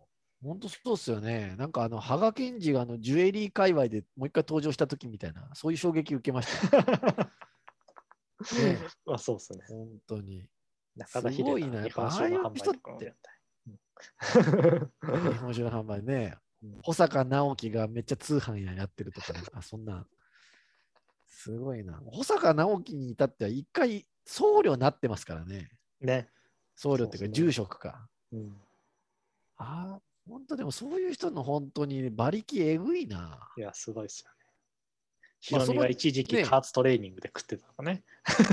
[0.43, 1.55] 本当そうっすよね。
[1.57, 6.85] なんかあの、羽賀健二があのジュエリー界隈でもう一回登場した時みたいな、そういう衝撃受けましたよ。
[8.63, 9.65] ねまあそうですね。
[9.69, 10.49] 本当に。
[10.97, 13.15] 中田秀すごいな日やっぱああいう人って
[14.21, 14.39] 日
[15.39, 16.44] 本酒の販売ねうん。
[16.83, 19.41] 保坂直樹がめっちゃ通販ややってるとかね。
[19.53, 20.07] あ、そんな。
[21.27, 22.01] すごいな。
[22.07, 25.71] 保坂直樹に至っては一回僧侶になってますからね。
[26.01, 26.29] ね。
[26.77, 28.09] 僧侶っていうか住職か。
[28.33, 28.57] うん
[29.57, 33.39] ああ、本当でもそういう人の本当に馬力えぐいな。
[33.57, 34.44] いや、すごいですよね。
[35.45, 38.03] ヒロミが一時期ね加圧トレーニングで食ってたのかね。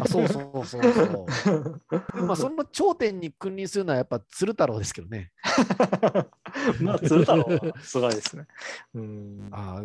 [0.01, 1.25] あそうそうそうそ
[2.19, 2.19] う。
[2.27, 5.31] まあその頂点に君臨するのはやっぱ鶴太郎ですけどね。
[6.83, 8.45] まあ、鶴太郎はすごいですね。
[8.93, 9.47] うん。
[9.51, 9.81] ああ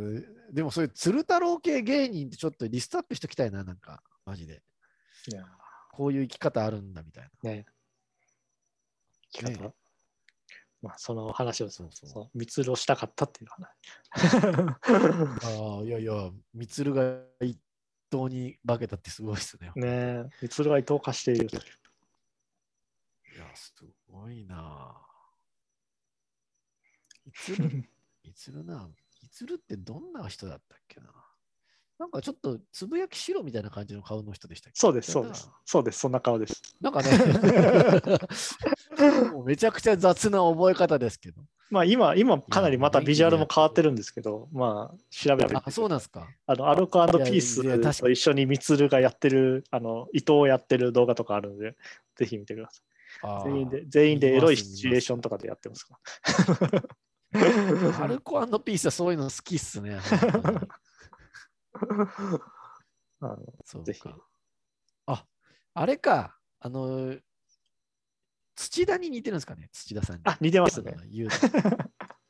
[0.52, 4.64] でもそういう鶴太郎系芸人ってちょっとリストアップしておきたいな、なんか、マジで。
[5.28, 5.44] いや
[5.92, 7.50] こういう生き方あるんだみたいな。
[7.50, 7.66] ね。
[9.30, 9.72] 生き方、ね
[10.86, 13.68] まあ、その話を、そうそうそう、蜜ろしたかったっていう話。
[15.44, 17.58] ああ、いやいや、みつるが一
[18.10, 19.72] 等に化けたってすごいっすね。
[19.74, 21.60] ねえ、蜜ろが伊藤化しているとい
[23.38, 23.74] や、す
[24.08, 27.28] ごいなぁ。
[27.28, 27.90] いつる、
[28.22, 28.88] いつるな。
[29.22, 31.25] いつるってどんな人だったっけな？
[31.98, 35.50] なんかちょっとつぶやき白みたいな感じの顔の人でしたそうです、そうです。
[35.64, 36.62] そうです、そんな顔です。
[36.80, 37.08] なんかね、
[39.46, 41.42] めちゃくちゃ雑な覚え方ですけど。
[41.70, 46.28] まあ今、今かなりまたビジュアルも変わってるんですけど、まあ調べてあ、そうなんですか。
[46.46, 51.76] あのアルコピースと一緒にミツルがやってる、あの伊藤をやってる動画とかあるので、
[52.14, 52.84] ぜひ見てください。
[53.44, 55.98] 全員で全員でエロいシチュエーションとかでやってますか
[57.32, 58.04] ら。
[58.04, 59.98] アルコピースはそういうの好きっすね。
[63.20, 64.16] あのそうぜひか。
[65.06, 65.26] あ、
[65.74, 66.38] あれか。
[66.60, 67.16] あの、
[68.54, 70.22] 土田に似てるんですかね、土田さんに。
[70.24, 70.96] あ、似てますね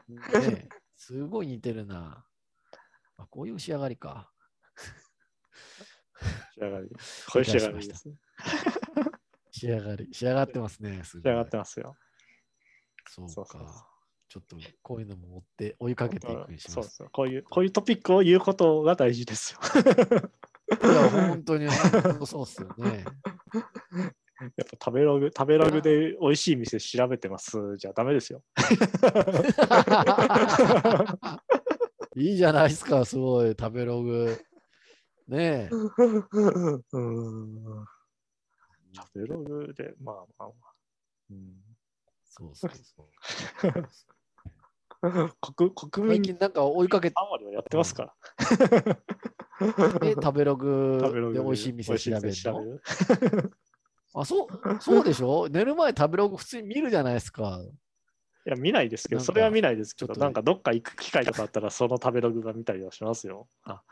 [0.09, 2.25] ねすごい似てるな。
[3.17, 4.33] あこういう仕上がりか。
[6.55, 6.89] 仕上がり。
[7.31, 8.17] こういう仕上がりですね。
[9.51, 10.09] 仕上がり。
[10.13, 11.03] 仕上がってますね。
[11.05, 11.97] す仕上がってますよ。
[13.09, 13.33] そうか。
[13.33, 13.96] そうそうそう
[14.37, 16.75] ちょっとこういうのも追って追いかけていくようにします。
[16.75, 19.61] そうそうこういう、こういうトピックを言うことが大事ですよ。
[20.71, 21.71] いや、本当に
[22.27, 23.05] そうっすよね。
[24.39, 28.43] やっぱ食べログ、食べログで美味しい店調べてますじゃダメですよ。
[32.15, 33.57] いいじゃないですか、すごい。
[33.59, 34.39] 食べログ。
[35.29, 35.75] ねえ。
[36.93, 37.87] うん
[38.93, 40.75] 食べログで、まあまあまあ。
[41.31, 41.67] うん
[42.39, 43.07] そうそうそう。
[45.41, 48.15] 国国民最近なんか追いかけて、3割はやってますから。
[49.59, 53.51] 食べログ 食べログで美味しい店調べるの？
[54.21, 54.49] あ、そう、
[54.81, 55.49] そうでしょ？
[55.49, 57.61] 寝る前食べログ普通に見るじゃないですか。
[58.47, 63.49] いや、見ないですけど、それは見ないですけど、ちょっとなんかどっか行く機会とかあったら、その食べログが見たりはしますよ。
[63.65, 63.83] あ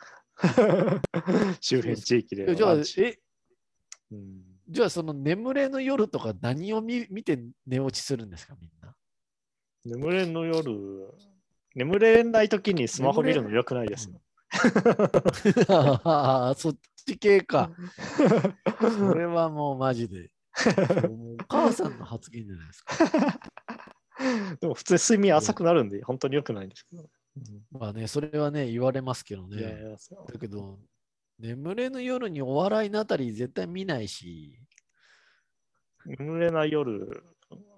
[1.60, 2.74] 周辺地域でのじゃあ。
[2.74, 3.18] え、
[4.12, 8.96] うんじゃあその眠れの夜とか何を見見て寝落ちするんですか、みんな？
[9.84, 10.72] 眠れんの夜、
[11.74, 14.20] 眠れない時にスマホ見るのよくないですよ。
[15.68, 17.70] ああ、そっち系か。
[18.80, 20.30] それはもうマジで。
[21.08, 23.40] お母さんの発言じゃないですか。
[24.60, 27.10] でも普通に睡眠浅くなるんで、本当によくないんですけど。
[27.72, 29.82] まあね、それはね、言われますけどうんいやいね。
[29.90, 29.96] や
[30.32, 30.78] だけど、
[31.38, 34.60] 眠れぬ夜にお笑いのあたり絶対見ないし、
[36.06, 37.24] 眠れない夜、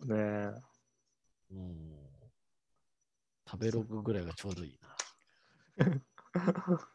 [0.05, 0.51] ね
[1.51, 1.96] うん、
[3.49, 4.97] 食べログぐらいがちょうどいいな。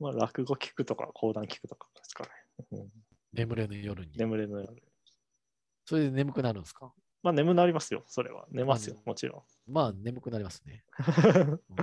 [0.00, 2.30] まあ、落語聞くとか、講談聞くとかですかね。
[2.72, 2.90] うん
[3.32, 4.12] 眠れぬ夜に。
[4.16, 4.82] 眠れの夜。
[5.86, 6.94] それで眠くなるんですか？
[7.22, 8.46] まあ、眠なりますよ、それは。
[8.50, 10.84] 寝ますよま、もちろまあ眠くなりますね。
[11.72, 11.78] ん。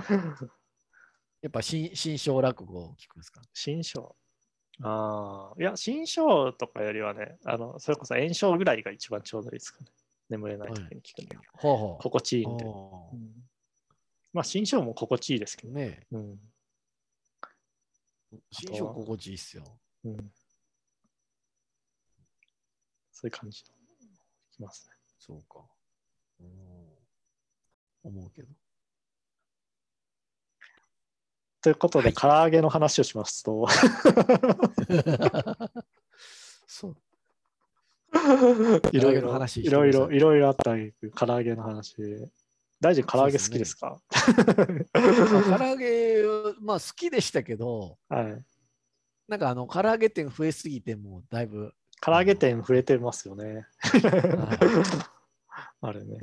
[1.42, 3.42] やっぱ新新章落語を聞くんですか？
[3.52, 4.16] 新章。
[4.82, 9.90] ああ、いや、新章とかよりはね、あの、それこそ炎症ぐらいが一番ちょうどいいですかね。
[10.32, 11.42] 眠れない時に聞くには。
[11.54, 12.02] ほうほう。
[12.02, 12.64] 心地いいんで。
[12.64, 13.30] おーうん
[14.32, 15.86] まあ、新章も心地いいですけどね。
[15.86, 16.38] ねうん。
[18.32, 19.64] え、新章心地いいっすよ。
[20.04, 20.32] うん。
[23.12, 23.60] そういう感じ。
[23.60, 23.64] い
[24.56, 24.94] きますね。
[25.18, 25.60] そうか。
[26.40, 26.46] うん
[28.04, 28.48] 思うけど。
[31.60, 33.68] ということで、はい唐揚げの話をしますと、
[36.66, 36.96] そう。
[38.92, 40.72] いろいろ、話いろいろ、いいろいろあった
[41.26, 41.94] 唐揚げの話。
[42.80, 43.98] 大臣、唐揚げ好きですか？
[44.92, 46.22] まあ 唐揚げ、
[46.60, 48.44] まあ好きでしたけど、はい。
[49.28, 53.66] なんかあの、唐揚げ店増えすぎて、もうだいぶ、唐揚げ店増えてますよね。
[53.80, 55.08] は
[55.80, 56.18] あれね。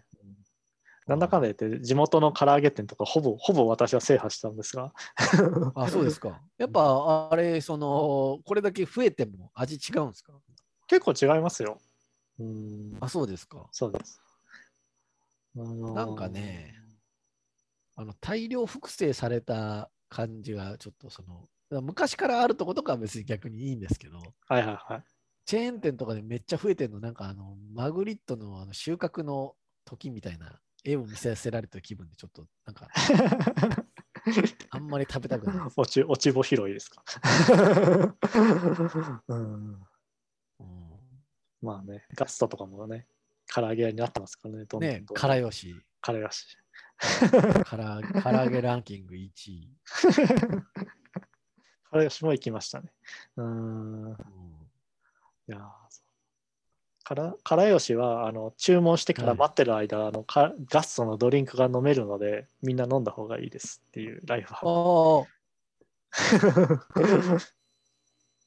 [1.07, 4.94] なんだかんだ言って、地元の唐揚げ店とか、ほぼ、ほぼ私は制覇したんですが、
[5.74, 6.40] あ、そうですか。
[6.60, 10.34] やっぱ、あれ、その、これだけ増えても味違うんですか？
[10.90, 11.80] 結構違いますよ。
[12.40, 13.68] うん、あ、そうですか。
[13.72, 14.22] そうです。
[15.56, 16.74] あのーなんかね、
[17.95, 25.03] あの大量複製された感じがちょっとその昔からあるとことかは別に逆にいいんですけどはいはいはい。
[25.45, 29.56] チェーン店とかでめっちゃ増えてるのなんかあのマグリットのあの収穫の
[29.86, 32.88] 時みたいな絵を見せせられた気分でちょっとなんか
[34.70, 37.03] あんまり食べたくないです、落ち、落ち穂拾いですか？
[39.28, 39.82] うん、
[40.60, 40.90] うん。
[41.61, 43.07] まあね、ガストとかもね、
[43.53, 45.18] 唐揚げ屋になってますからね、どんどんねどんどん。
[45.18, 46.57] からよし唐揚げし。
[47.65, 49.69] から唐揚げランキング1位、
[51.91, 52.91] 唐揚げしも行きましたね。
[53.38, 54.06] うん。
[54.06, 54.18] うん。
[55.48, 55.68] いや
[57.03, 65.40] からからよしはあの注文してからはい待ってる間、あのかガストのドリンクが飲めるのでみんな飲んだ方がいいですっていうライフハッああ
[66.94, 67.40] ク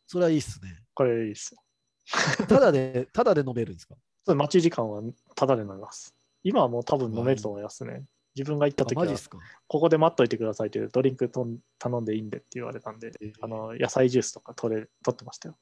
[0.06, 0.78] それはいいっすね。
[0.94, 1.55] これいいです。
[1.55, 1.60] よ
[2.48, 3.94] ただでただで飲めるんですか？
[4.24, 5.02] そう待ち時間は
[5.34, 6.14] タダで飲みます。
[6.44, 8.04] 今はもう多分飲めると思いますね。
[8.34, 9.38] 自分が行ったあ時はマジっすか？
[9.66, 13.32] ここで待っといてくださいというドリンクとん頼んでいいんでって言われたんで、えー。
[13.42, 15.56] あの野菜ジュースとか取れ取ってましたよ。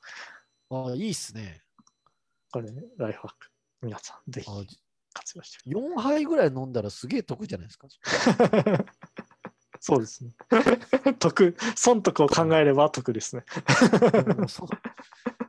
[0.71, 1.63] あいいっすね。
[2.53, 3.51] これ、ライフハック。
[3.83, 4.63] 皆さんぜひあ
[5.15, 7.89] 活用して4杯ぐらい飲んだらすげえ得じゃないですか？
[9.81, 10.33] そうですね。
[11.19, 13.45] 得、 損得を考えれば得ですね。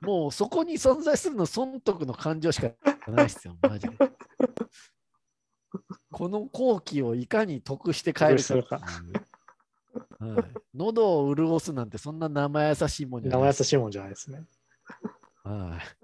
[0.02, 2.72] もうそこに存在するの損得の感情しか
[3.07, 3.98] ないですよ、マジで。
[6.11, 8.82] この後期をいかに得して帰るか。
[10.19, 13.41] はい、喉を潤すなんてそんな生優しいもんじゃない。
[13.41, 14.45] 生優しいもんじゃないですね。
[15.44, 16.02] はい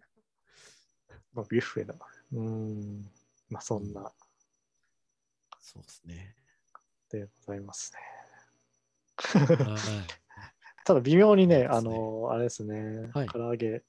[1.34, 1.96] まあ、ビュッフェだ。
[2.34, 3.12] うーん。
[3.50, 4.12] まあ、そんな
[5.60, 6.36] そうですね。
[7.10, 8.00] でございますね。
[9.64, 10.27] はい
[10.88, 13.84] ただ、微妙にね、あの、あれですね、はい唐揚げ。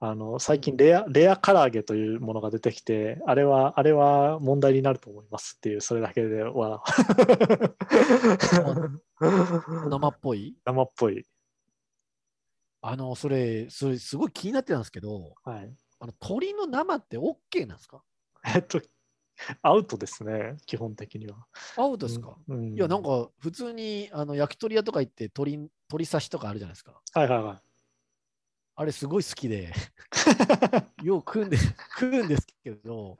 [0.00, 6.84] あの最近レア、レア唐揚げというものが出てきて、あれは、あれは問題になると思いますっていう、それだけでは。
[9.18, 10.54] 生っぽい？
[10.66, 11.24] 生っぽい。
[12.82, 15.74] あの、それ、それすごい気になってたんですけど、はい。
[15.98, 18.02] あの鳥の生って OK なんですか？
[18.54, 18.82] えっと、
[19.62, 21.46] アウトですね、基本的には。
[21.76, 27.00] アウトですか、うん、いや、なんか普通にあの焼き鳥屋とか行って鳥鳥刺しとかあるじゃないですか。
[27.14, 27.58] はいはいはい。
[28.76, 29.72] あれすごい好きで、
[31.02, 31.56] よく食うんで
[31.98, 33.18] 食うんですけど、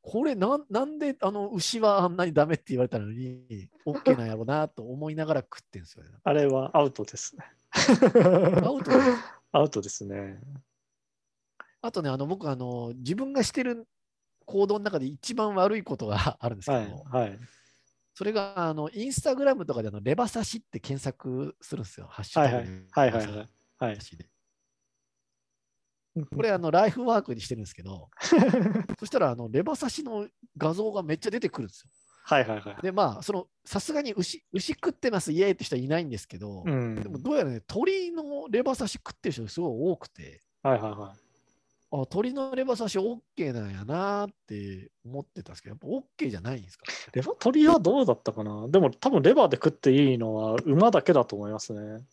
[0.00, 6.10] これなんなんであの牛はあんなにダメって言われたのに、OK なんやろうなと思いながら食ってんですよね。
[6.22, 7.44] あれはアウトですね。
[8.64, 10.40] アウトですアウトですね。
[11.82, 13.86] あとね、あの僕あの、自分がしてる
[14.46, 17.28] 行動の中で一番悪いことがあるんですけど、はい。
[17.30, 17.38] はい。
[18.14, 22.06] それがあのインスタグラムとかであのレバ刺しって検索するんですよ。
[22.08, 22.86] ハッシュはいはいタグで。
[22.90, 23.48] はいはいはい。
[23.78, 23.98] はい
[26.30, 28.08] これあのライフワークにしてるんですけど、
[29.00, 31.90] そしたらあのレバ刺しの画像がめっちゃ出てくるんですよ。
[32.26, 32.82] はいはいはい。
[32.82, 36.94] で、まあ、そのさすがに牛牛食ってます、イエーイって人はいないんですけど、うん。
[36.94, 41.23] でもどうやらね、鳥のレバ刺し食ってる人がすごい多くて、はいはいはい。
[42.02, 46.84] あ鳥のレバ刺し OK なんやなって思ってたんですけど、やっぱ OK じゃないんですか？
[47.12, 48.66] レバ鳥はどうだったかな？
[48.68, 52.04] でも多分レバーで食っていいのは馬だけだと思いますね。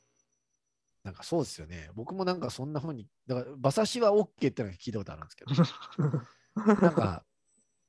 [1.03, 1.90] なんかそうですよね。
[1.95, 5.52] 僕もなんかそんな風に、だから馬刺しは OK ってのは聞いたことあるんですけど、
[6.76, 7.24] なんか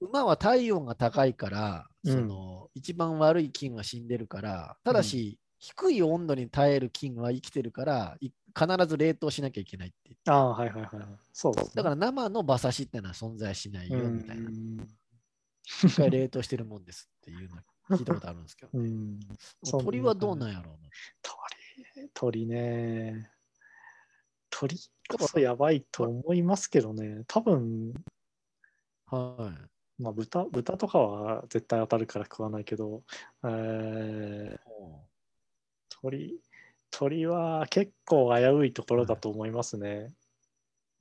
[0.00, 2.12] 馬は体温が高いから、うん。
[2.12, 10.30] その一番悪い菌は死んでるから、ただし、低い温度に耐える菌は生きてるから、い必ず冷凍しなきゃいけないって言って。
[10.30, 11.06] ああ、はいはいはいはい。
[11.32, 11.72] そうですね。
[11.74, 14.50] だから生の馬刺しってのは存在しないようんみたいな。
[15.84, 17.56] 一回冷凍してるもんですっていうの
[17.96, 18.70] 聞いたことあるんですけど。
[18.74, 19.18] うん。
[19.20, 19.26] で
[19.64, 20.90] そんなも鳥はどうなんやろうな。
[21.22, 23.30] 鳥、鳥ね。
[24.50, 24.76] 鳥
[25.08, 27.24] こそやばいと思いますけどね。
[27.26, 27.94] 多分、
[29.06, 29.54] は
[29.98, 30.02] い。
[30.02, 33.02] まあ豚、豚とかは絶対当たるから食わないけど、
[33.44, 34.58] えー、
[35.88, 36.40] 鳥、
[36.92, 40.12] 鳥は結構危ういところだと思いますね。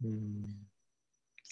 [0.04, 0.48] うん。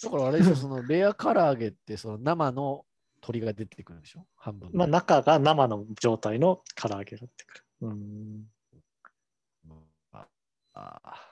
[0.02, 2.84] だからあれでしょ、 そのレア唐揚げってその生の
[3.20, 4.70] 鳥が出てくるんでしょ半分。
[4.72, 7.64] まあ、中が生の状態の唐揚げが出てくる。
[7.82, 8.50] うん。
[10.72, 11.30] ああ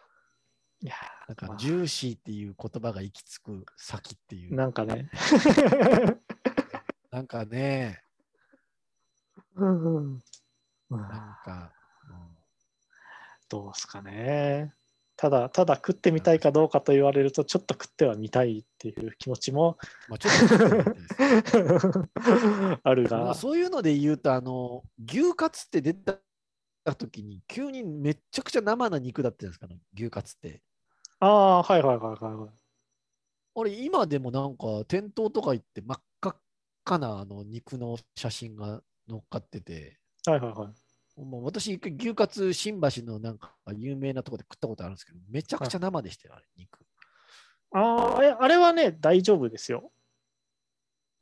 [0.80, 0.94] いや
[1.28, 4.54] なんかまあジューシーっていう言葉が行き着く先っていう。
[4.54, 5.10] なんかね。
[7.10, 8.02] なんかね、
[9.54, 10.20] うん
[10.90, 11.08] なん
[11.44, 11.72] か、
[13.48, 14.74] どうすかね。
[15.16, 19.76] ただ、ただ食ってみたいかどうかと言われると、ちょっと食ってはみたいっていう気持ちも
[20.08, 22.08] まあ、ちょっと
[22.84, 26.20] あるまあが、そういうので言うと、あの、牛カツって出た
[26.94, 30.62] 時に、急にめっちゃくちゃ生な肉だったじゃないですか、ね、牛カツって。
[31.18, 32.50] ああ、はいはいはいはいはい。
[33.54, 36.36] 俺、今でもなんか、店頭とか行って真っ赤っ
[36.84, 40.87] かなあの肉の写真が載っかってて、はいはいはい。
[41.24, 46.78] もう私、一回牛カツ新橋のなんか有名なところで食ったことあるんですけど、めちゃくちゃ生でしたよ、あれ、肉。
[47.72, 49.90] ああ、えあれはね、大丈夫ですよ。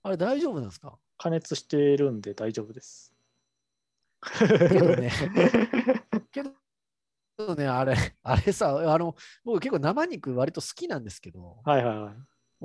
[0.03, 0.99] あれ、大丈夫なんですか？
[1.19, 3.13] 加熱してるんで大丈夫です。
[4.39, 4.47] け
[4.79, 5.11] どね、
[6.33, 6.43] け
[7.39, 9.15] どね、あれ、あれさ、あの、
[9.45, 12.15] 僕結構生肉割と好きなんですけど、はいはいはい。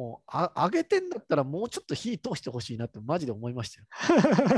[0.02, 3.88] もうあ揚げてんだったらもうちょっと火通してほしいなってマジで思いましたよ。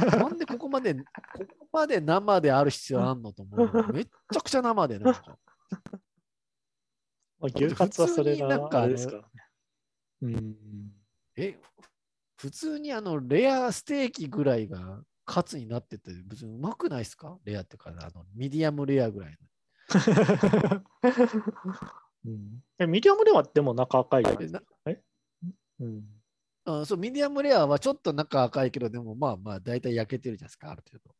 [0.17, 1.01] なんでここまで、こ
[1.59, 3.93] こまで生である必要あんのと思う。
[3.93, 5.37] めっちゃくちゃ生でなんか。
[7.39, 9.29] まあ牛カツはそれ普通になんかですか。
[10.21, 10.55] うん。
[11.35, 11.59] え、
[12.37, 17.37] 普通にあのレアステーキぐらいがカツになってて、別にうまくないですか？
[17.43, 19.37] レアってか、あのミディアムレアぐらいの。
[22.25, 24.61] うん、えミディアムではでも中赤いじゃないえですか？
[24.85, 24.93] な
[25.79, 26.03] うん、
[26.65, 31.13] あそうミディアムレアはちょっと中赤いけど、でもまあまあ大体焼けてるじゃないですか、ある程度。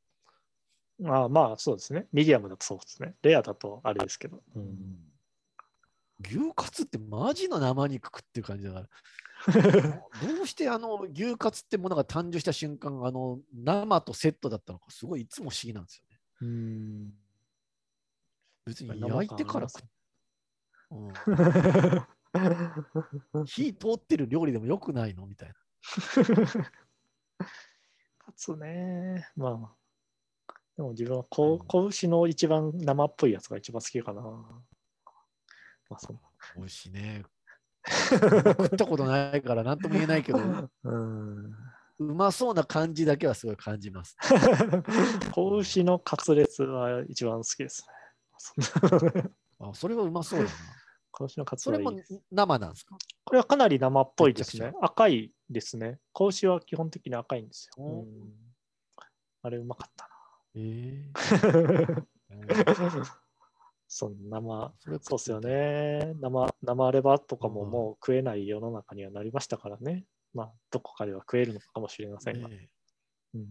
[1.00, 2.08] まあまあそうですね。
[2.14, 3.16] ミディアムだとそうですね。
[3.22, 4.42] レアだとあれですけど。
[4.56, 4.98] うん、
[6.22, 8.88] 牛カツってマジの生肉食っていう感じだから。
[9.52, 16.20] どうしてあの牛カツってものが誕生した瞬間、あの生とセットだったのか、すごいいつも不思議なんですよね。
[16.42, 17.14] うん
[18.66, 19.88] 別に焼いてからあります食
[20.92, 21.14] うん、
[23.46, 25.26] 火通ってる料理でもよくないの？
[25.28, 25.56] みたいな。
[28.20, 29.28] カツね。
[29.36, 29.76] まあ。
[30.76, 34.22] でも自分は子うん子牛の一番生っぽいやつが一番好きかな。
[34.22, 34.62] ま
[35.92, 36.20] あそう。
[36.58, 37.24] 美味しいね。
[37.88, 40.40] 食ったことないから何とも言えないけど、
[40.84, 41.54] うん。
[42.00, 44.18] うまそうな感じだけはすごい感じます。
[45.32, 47.86] 子牛のカツレツは一番好きです
[48.58, 49.30] ね。
[49.60, 50.52] あそれはうまそうだな。
[51.14, 51.94] 子牛のカツそれも。
[52.32, 52.98] 生なんですか？
[53.24, 54.60] これはかなり生っぽいです。
[54.60, 56.00] ね赤いですね。
[56.12, 57.84] 子牛は基本的に赤いんですよ。
[57.84, 58.34] おうん
[59.44, 60.10] あれうまかった
[60.56, 61.22] えな。
[61.22, 62.04] ー
[63.88, 65.40] そう生そうっすよ。
[65.40, 66.14] ね。
[66.20, 70.06] 生生レバとかもうんもう食えない世の中にはなりましたからね。
[70.34, 72.48] まあ、どこかでは食えるのかもしれませんが。
[72.50, 72.70] ね
[73.36, 73.48] うん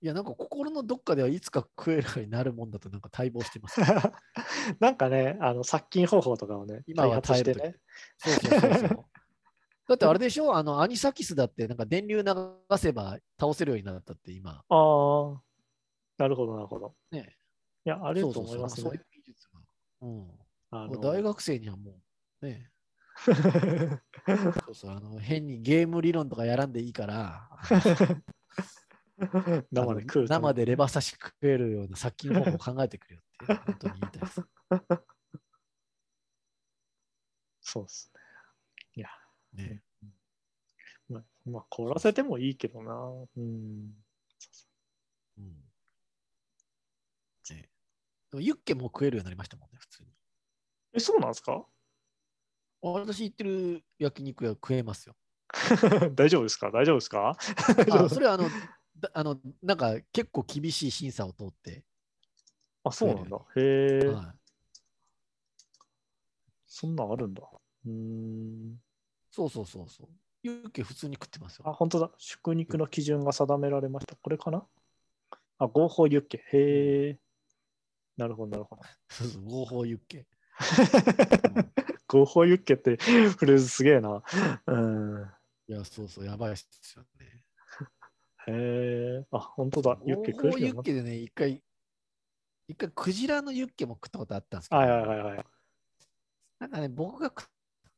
[0.00, 3.80] いや、なんか心のどっかではいつか食えるようになるもんだとなんか待望してます。
[4.78, 7.76] なんかね、あの殺菌方法とかをね、今は耐えるね。
[8.16, 9.04] そうそうそうそう。
[9.88, 12.32] だってあれでしょあのアニサキスだってなんか電流流
[12.76, 14.50] せば倒せるようになったって今。
[14.50, 15.42] ああ、
[16.18, 16.94] なるほど、なるほど。
[17.10, 17.36] ね。
[17.84, 19.04] いや、ああると思いますそういうね。
[19.10, 19.60] 技術が。
[20.02, 20.38] うん。
[20.70, 21.98] あの大学生にはも
[22.42, 22.70] うね、
[23.26, 23.32] そ
[24.70, 27.48] うそうあの変にゲーム理論とかやらんでいいから、
[29.72, 34.42] 生で食う生でレバ刺し食えるような殺菌方法を考えてくれよって、本当に言いたいです。
[37.60, 39.04] そうですね。
[39.54, 39.82] ね、
[41.08, 42.92] まあ、まあ、凍らせてもいいけどな。
[43.36, 43.94] うん。
[45.38, 45.64] うん
[47.50, 47.70] ね
[48.34, 50.10] ユッケも食えるようになりましたもんね、普通に。
[50.92, 51.66] え、そうなんですか？
[52.82, 55.16] 私行ってる焼肉屋食えますよ。
[56.14, 56.70] 大丈夫ですか？
[56.70, 57.36] 大丈夫ですか？
[57.90, 58.50] あそれはあの、だ
[59.12, 61.84] あのなんか結構厳しい審査を通って、
[62.84, 63.36] あ、そうなんだ。
[63.56, 64.34] へえ、は
[66.66, 67.42] そんなんあるんだ。
[67.86, 68.72] うーん。
[68.72, 68.76] い、
[69.30, 70.08] そうそうそうそう。
[70.42, 71.68] ユッケ普通に食ってますよ。
[71.68, 72.10] あ、本当だ。
[72.18, 74.16] 宿肉の基準が定められました。
[74.16, 74.64] これかな？
[75.58, 76.38] あ、合法ユッケ。
[76.52, 77.18] へえ。
[78.16, 78.82] なるほど、なるほど。
[79.08, 80.26] そうそう合法ユッケ。
[82.08, 84.22] 合法ユッケってフレーズすげえな。
[84.66, 85.30] うん。
[85.68, 87.37] いや、そうそう、やばいっすよね。
[88.48, 89.26] へえ。
[89.30, 89.98] あ、本当だ。
[90.04, 91.62] ユッケ食合法ユッケでね、一回、
[92.66, 95.44] 一回クジラのユッケも食ったことあったんですけど、はいはいはいはい。
[96.58, 97.46] なんかね、僕が食っ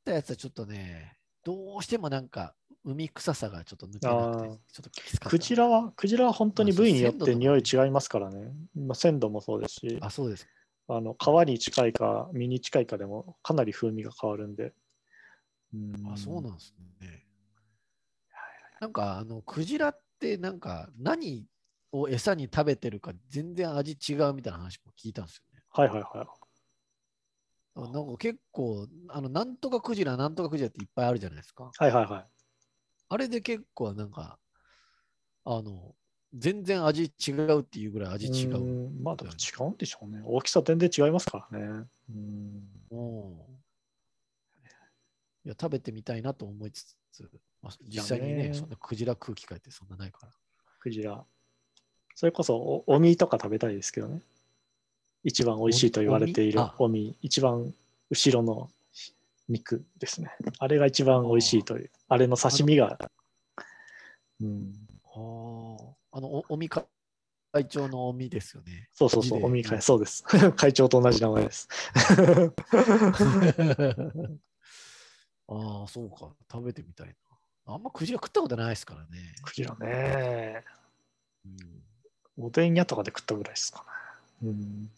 [0.05, 2.55] たやつはちょっとね、どうしてもなんか
[2.85, 5.31] 海臭さがちょっと抜けなくて、ちょっときつかった。
[5.31, 8.53] クジラは、クジラは本当に部位によって匂い違いますからね。
[8.75, 10.47] まあ、鮮度もそうですし、あ、そうです。
[10.89, 14.73] あの皮に近いか身に近いかでもかなり風味が変わるんで。
[15.73, 17.27] うんあ、そうなんですね。
[18.81, 21.47] なんか、あの、クジラってなんか何
[21.93, 25.63] を餌に食べてるか全然味違うみたいな話も聞いたんですよね。
[25.71, 26.27] はいはいはい。
[27.77, 31.71] なんか結構、あの、なんとかクジラ、なんとかクジラっていっぱいあるじゃないですか。
[31.77, 32.27] はいはいはい。
[33.09, 34.39] あれで結構なんか、
[35.45, 35.95] あの、
[36.35, 38.59] 全然味違うっていうぐらい味違う。
[38.59, 38.61] う
[38.91, 40.21] んまあでも違うんでしょうね。
[40.25, 41.87] 大きさ全然違いますからね。
[42.11, 43.61] うんうん
[45.43, 47.31] いや、食べてみたいなと思いつつ、
[47.63, 50.33] まあ、実際にね、ねそんなクジラ食う機会ってそんなないから。
[50.79, 51.25] クジラ。
[52.15, 54.21] それこそおお身とか食べたいですけどね。
[55.23, 57.75] 一番美味しいと言われているお身あお身、一番
[58.11, 58.71] 後ろの
[59.49, 60.31] 肉ですね。
[60.59, 61.91] あれが一番美味しいという。
[62.09, 62.99] あれの刺身が。
[64.41, 64.73] うん、
[65.15, 65.19] あ
[66.21, 66.87] の、おおみか
[67.53, 68.89] 会長のおみですよね。
[68.93, 70.25] そうそうそう、お身会、そうです。
[70.57, 71.69] 会長と同じ名前です。
[75.49, 76.35] ああ、そうか。
[76.51, 77.15] 食べてみたいな。
[77.75, 79.35] あんまクジラ食ったことないですからね。
[79.43, 80.65] クジラね。
[82.37, 83.85] うん、おでん屋とかで食ったぐらいですか
[84.43, 84.49] ね。
[84.51, 84.91] うん、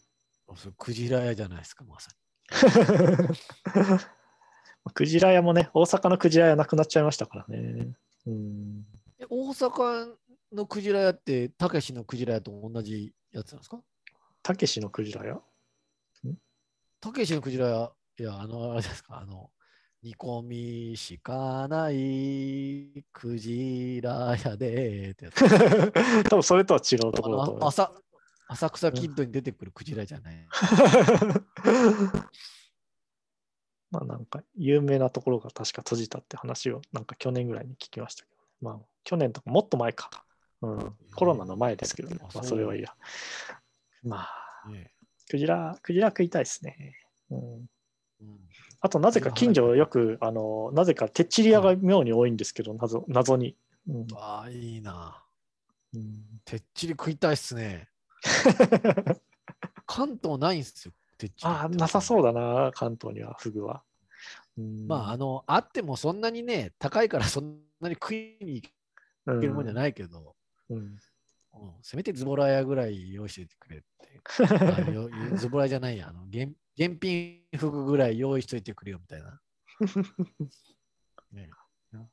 [0.49, 2.11] あそれクジラ屋じゃないですか、まさ
[4.93, 7.95] クジラ屋もね、大阪のクジラ屋なくなっちゃいましたからね。
[8.25, 8.85] うん、
[9.29, 10.15] 大阪
[10.51, 13.81] のクジラ屋って、たけしのクジラ屋と同じやつなんですか？
[14.41, 15.41] たけしのクジラ屋？
[16.99, 19.51] たけしのクジラ屋、いや、あの、あれですか、あの、
[20.03, 25.45] 煮込みしかないクジラ屋でってやつ。
[26.29, 27.93] 多分それとは違うとあころだと浅
[28.49, 30.47] 浅草キッドに出てくるクジラじゃない。
[33.91, 40.25] まあなんか有名なところが確か閉じたって話をなんか去年ぐらいに聞きましたけど、まあ去年とかもっと前か。
[40.61, 42.17] うん、コロナの前ですけどね。
[42.21, 42.93] あまあそれはいいや。
[44.01, 44.27] ま
[44.65, 44.93] あ、ね
[45.29, 46.95] クジラ、クジラ食いたいですね。
[47.29, 47.53] うん、
[48.21, 48.49] うん
[48.85, 53.55] あとなぜか近所よく、あの、なぜかてっちり屋が妙に多いんですけど、謎謎に。
[53.87, 55.23] うんああ、いいな。
[55.95, 57.87] うんてっちり食いたいっすね。
[59.87, 61.47] 関東ないんすよ、てっちり。
[61.47, 63.83] ああ、なさそうだな、関東には、フグは。
[64.57, 68.69] うんまあ、あの、あってもそんなにね、高いからそんなに食いに行
[69.27, 70.35] うけるもんじゃないけど、
[70.69, 70.99] うんうん
[71.83, 75.37] せめてズボラ屋ぐらい用意しててくれって。
[75.37, 79.41] ズボラじゃないや、あの現現品服ぐらい用意しといてくれよみたいな。
[81.31, 81.49] ね、
[81.93, 82.09] うん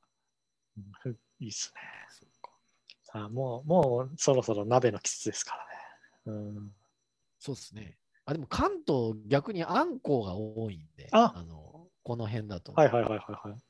[1.40, 1.80] いいっすね。
[2.10, 5.56] そうかあもう、もうそろそろ鍋の季節ですか
[6.26, 6.38] らね。
[6.38, 6.72] うん、
[7.38, 7.96] そうですね。
[8.26, 12.72] あ、でも関東逆にあんこうが多いんで、あのこの辺だと。
[12.72, 13.58] はいはいはいはいはい。
[13.58, 13.60] い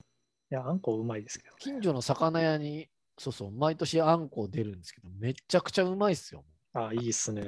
[0.50, 1.54] や、あんこうまいですけど。
[1.58, 6.44] 近所の魚屋に、そうそう、毎年あんこ出るんですけど、めちゃくちゃうまいっすよ。
[6.72, 7.44] あいいっすね。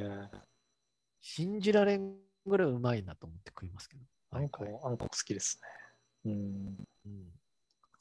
[1.20, 2.16] 信じられん
[2.46, 4.02] ぐらいうまいなと思って食いますけど。
[4.30, 5.60] あんこあんこ好きです
[6.24, 6.32] ね。
[6.32, 6.76] うん。
[7.06, 7.42] うん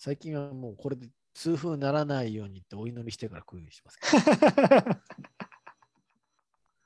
[0.04, 4.96] 最近はもうこれで痛風ならないようにってお祈りしてから食うようにしますけど。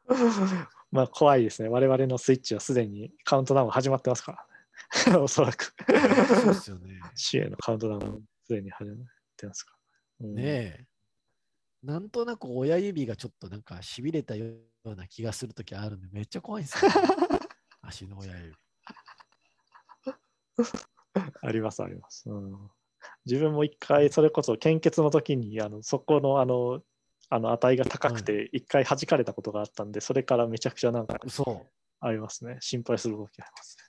[0.92, 1.70] まあ怖いですね。
[1.70, 4.46] 我々のスイッチはすでにカウントダウン始まってますか
[5.06, 5.18] らね。
[5.24, 5.74] おそらく。
[6.44, 7.00] そうっすよね。
[7.16, 9.08] 死へのカウントダウンすでに始まっ
[9.38, 9.78] てますか
[10.20, 10.28] ら。
[10.28, 10.86] うんねえ。
[11.84, 16.98] なんとなく親指がちょっとなんかしびれたような気がするときあるんで、めっちゃ怖いんですよ、ね。
[17.88, 18.56] 足の親指。
[21.42, 22.30] ありますあります。
[22.30, 22.70] うん、
[23.26, 26.82] 自分も一回それこそ献血の時にあのそこのあの
[27.30, 31.72] あの値が高くて一回弾かれたことがあったんで、それからめちゃくちゃなんかそう。
[32.00, 32.58] ありますね。
[32.60, 33.84] 心配する動きありますね。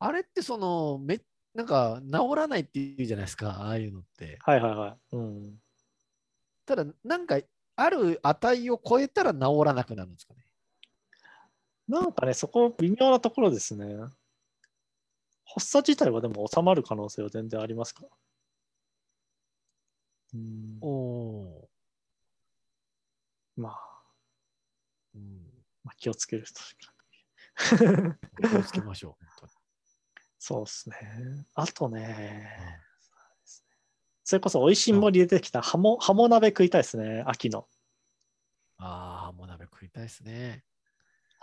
[0.00, 1.20] あれってその、め
[1.54, 4.38] なんか治らないって言うじゃないですか、ああいうのって。
[4.40, 5.16] はいはいはい。
[5.16, 5.58] うん、
[6.66, 7.38] ただ、なんか、
[7.76, 10.44] ある値を超えたら治らなくなるんですかね。
[11.92, 13.84] なんかね、そこ微妙なところですね。
[15.44, 18.06] 発作自体はでも収まる可能性は全然ありますか？
[20.32, 21.68] うん、おお
[23.56, 25.42] まあ、ー、うん。
[25.84, 26.94] まあ、気をつけるとしか。
[28.48, 29.50] 気をつけましょう、本
[30.38, 30.96] そうですね。
[31.54, 32.72] あとね、当に。
[34.24, 37.68] それこそ美味しんぼり出てきたハモハモ鍋食いたいですね、秋の。
[38.78, 40.64] ああ、もう鍋食いたいですね。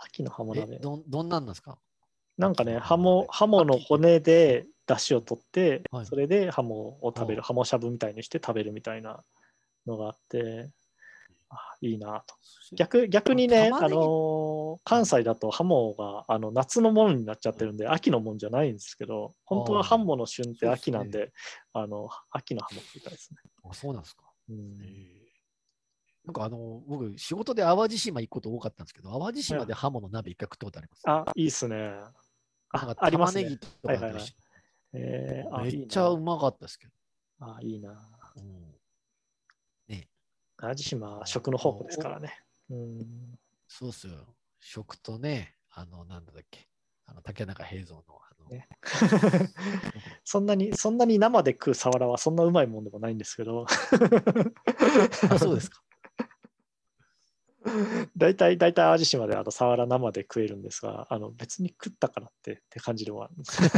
[0.00, 0.78] 秋のハモえ鍋。
[0.78, 1.78] どん、どんなんなんですか？
[2.38, 6.06] なんかね、ハモハモの骨で出汁を取って、はい。
[6.06, 9.22] それでハモを食べる、はハモしゃぶみたいにして食べるみたいな
[9.86, 10.70] のがあって、
[11.50, 12.34] あいいなと。
[12.76, 21.32] 逆逆にね、あのー関西だとハモがあの夏のものになっちゃってるんで、秋のもんじゃないんですけど、本当はハモの旬って秋なんそうで、
[21.74, 23.38] あの秋のハモ食いたいですね。
[23.64, 24.22] あそうなんですか。
[24.48, 25.19] うん
[26.24, 31.02] なんかあの、僕、仕事で淡路島行くこと多かったんですけど、淡路島でハモの鍋一回食ったことあります？
[31.06, 31.92] あ、いいっすね。
[32.72, 33.58] あか、ありますね玉ねぎ。
[33.58, 34.26] とか
[34.92, 36.92] えめっちゃうままかったですけど。
[37.40, 37.90] あいいな。
[38.36, 38.70] うん
[40.60, 42.38] 淡路島、食の宝庫ですからね。
[42.68, 44.36] うん、そうっすよ。
[44.60, 46.68] 食とね、あの、なんだっけ、
[47.06, 48.68] あの竹中平蔵の、あの、ね
[50.22, 53.64] そんなに、そんなに生で食うサワラはそんなうまいもんでもないんですけど、
[55.30, 55.82] あ、そうですか。
[58.16, 63.62] 大体、大体淡路島であのサワラ生で食えるんですが、あの別に食ったからってって感じでもあるんです。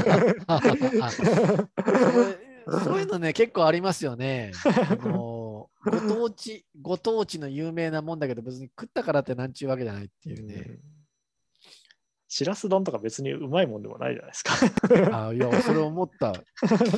[2.65, 4.53] そうそういうのね、結構ありますよね。
[4.65, 10.79] あのご当地、ご当地の有名なもんだけど、別に食ったからってなんちゅうわけじゃないっていうね。
[12.33, 14.55] しらす丼とか別にうまいもんでもないじゃないですか。
[15.29, 16.33] あいや、 それ思った。
[16.33, 16.41] し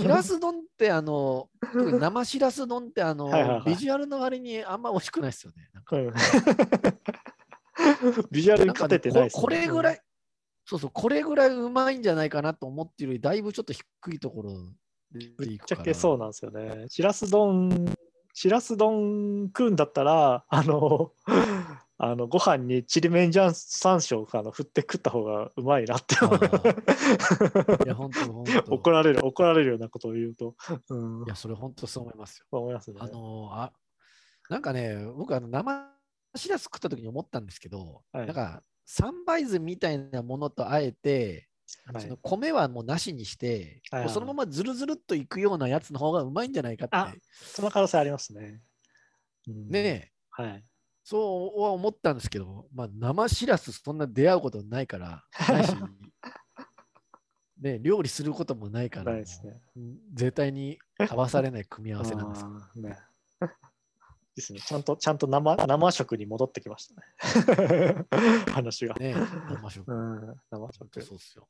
[0.06, 5.70] らす丼って、あの、生しらす丼って、あの、はいはいはいビジュアルの割にあんま美味しくないですよね。
[5.72, 6.12] なんかうん
[8.30, 9.96] ビジュアルに勝ててないですここれぐらい。
[9.96, 9.98] い、
[10.66, 13.84] そうそう、これぐらいうまいんじゃないかなと思ってるより、だいぶちょっと低
[14.14, 14.52] いところ
[15.10, 15.78] でぶっいくから。
[15.78, 16.86] ちゃけそうなんですよね。
[16.88, 17.92] しらす丼、
[18.34, 21.10] しらす丼食うんだったら、あの、
[21.96, 26.16] あのご飯にちりめんじゃん山椒あの振って食った方がうまいなって
[27.84, 28.74] いや、本当本当。
[28.74, 30.56] 怒られる、怒られるようなことを言うと、
[30.88, 32.46] うんい、や、それ本当そう思いますよ。
[32.50, 32.98] 思いますね。
[33.00, 33.72] あのあ、
[34.50, 35.88] なんかね、僕、あの生
[36.34, 41.48] しらす食った時に思ったんですけど、はいなんか、三杯酢みたいなものとあえて、
[41.86, 48.60] はいその米はもうなしにして、はいそのままずるずるっといくようなやつの方がうまいんじゃないかあって、その可能性ありますね。
[49.48, 50.64] うんねえ、はい。
[51.04, 55.22] そうは思ったんですけど、まあ、生しらすそんな出会うことないから、
[57.60, 59.24] ね、料理することもないから、ね。
[59.76, 62.44] うん絶対に合わされない組み合わせなんです
[62.80, 62.98] ね。
[64.34, 64.60] ですね。
[64.60, 68.06] ちゃんと、ちゃんと生生食に戻ってきましたね。
[68.50, 68.94] 話が。
[68.94, 69.14] ね、
[69.48, 69.92] 生食。
[69.92, 71.02] うん、生食。
[71.02, 71.48] そうっすよ。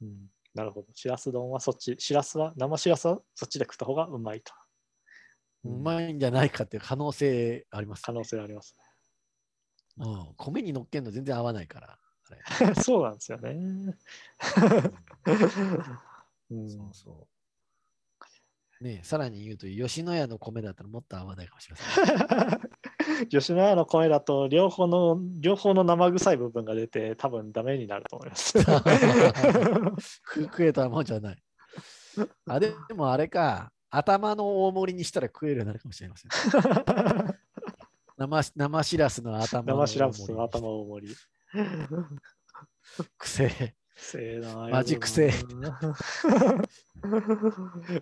[0.00, 0.88] うん、なるほど。
[0.94, 4.52] しらす丼はそっち、しらすは、生しらすはそっちで食った方がうまいと。
[5.64, 8.74] うまいんじゃないかっていう可能性あります、可能性あります
[9.98, 10.34] うん。
[10.36, 11.98] 米に乗っけるの全然合わないから。
[12.82, 13.50] そうなんですよね。
[16.50, 17.28] うん、そうそ
[18.80, 18.84] う。
[18.84, 23.28] ねさらに言うと、吉野家の米だったらもっと合わないかもしれません。
[23.28, 28.58] 吉野家の米だと両方の両方の生臭い部分が出て多分ダメになると思います。
[28.62, 31.42] 食 食えたもんじゃない。
[32.46, 36.30] あででもあれか、頭の大盛りにしたら食えるようになるかもしれません。
[38.16, 41.14] 生し生しらすの頭の大盛り生しらすの頭大盛り。
[43.18, 43.74] くせ
[44.14, 44.68] えな。
[44.68, 45.32] マジくせえ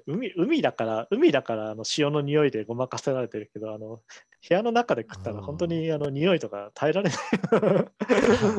[0.06, 4.02] 海海だから、海だからあの塩の匂いでごまかせられてるけど、あの部
[4.50, 7.18] 屋の中で食ったら本当にあの匂いとか耐えられない。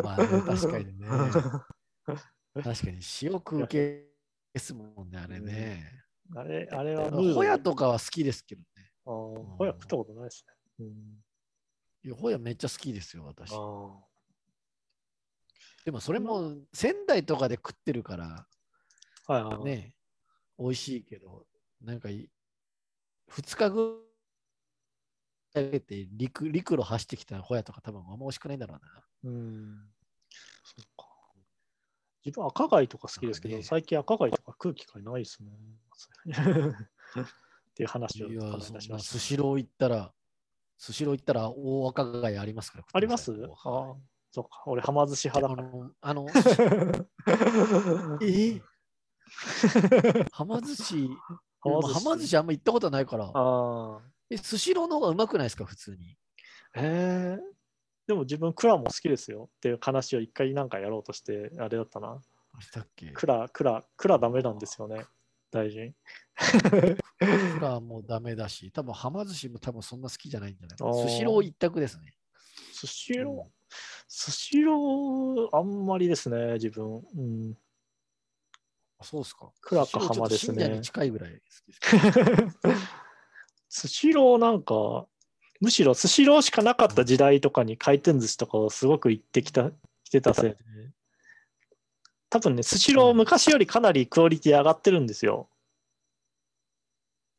[0.04, 1.08] まあね確かにね。
[2.56, 4.06] 確かに塩食う系
[4.54, 5.99] ですもんね、あれね。
[6.36, 8.92] あれ、あれはホヤとかは好きですけどね。
[9.06, 9.12] あー
[9.58, 10.54] ホヤ食ったことないですね。
[10.80, 11.24] うん
[12.02, 13.52] いやホヤめっちゃ好きですよ、私。
[13.52, 14.00] あ
[15.84, 19.64] でもそれも仙台とかで食ってるから、ーはいはいはい。
[19.66, 19.96] ね、
[20.58, 21.46] 美味しいけど、
[21.82, 22.30] なんかい、
[23.30, 24.02] 2日ぐ
[25.54, 29.04] らいかけて陸陸路走ってきたホヤとか多分あんま美味しくないんだろうな。
[29.24, 29.92] うん。
[30.64, 31.08] そうか。
[32.26, 35.52] 自分赤貝とか好きですけど、ね最近赤貝とか食う機会ないですね。
[36.32, 40.14] っていう話をしましたなスシロー行ったら、
[40.78, 42.86] スシロー行ったら大赤貝ありますから。
[42.94, 43.32] あります？
[43.32, 43.96] ああ、
[44.32, 44.50] そうか。
[44.66, 46.28] 俺、はま寿司貝派だかあの、あの、
[48.20, 48.20] ら。
[48.26, 48.62] え？
[50.32, 51.10] はま寿司、
[51.62, 54.02] ははま寿司あんま行ったことないから、ああ。
[54.30, 56.18] え、スシローの方がうまくないですか、普通に？
[56.76, 57.40] へえ。
[58.08, 62.20] でも自分、クラも好きですよっていう話を一回なんかやろうとして、あれだったな。
[62.54, 63.12] あしたっけ？
[63.12, 65.06] クラ、クラ、クラダメなんですよね。
[65.52, 65.94] 大臣。
[66.36, 72.14] フラもダメだし、多分はま寿司も多分そんな好きじゃないんじゃないかスシロー一択ですね。
[72.74, 73.76] スシロー、
[74.08, 77.02] スシロー、あんまりですね、自分。
[77.16, 77.58] うん。
[79.00, 79.52] あそうですか。
[79.62, 81.42] クラかハマですね近いぐらい。
[83.70, 85.08] スシローなんか、
[85.62, 89.72] むしろスシローしかなかった時代とかに回転寿司とかをすごく行ってきた、
[90.04, 90.58] 来てたせいで、
[92.30, 95.50] 多分ね、スシロー昔よりかなりクオリティ上がってるんですよ。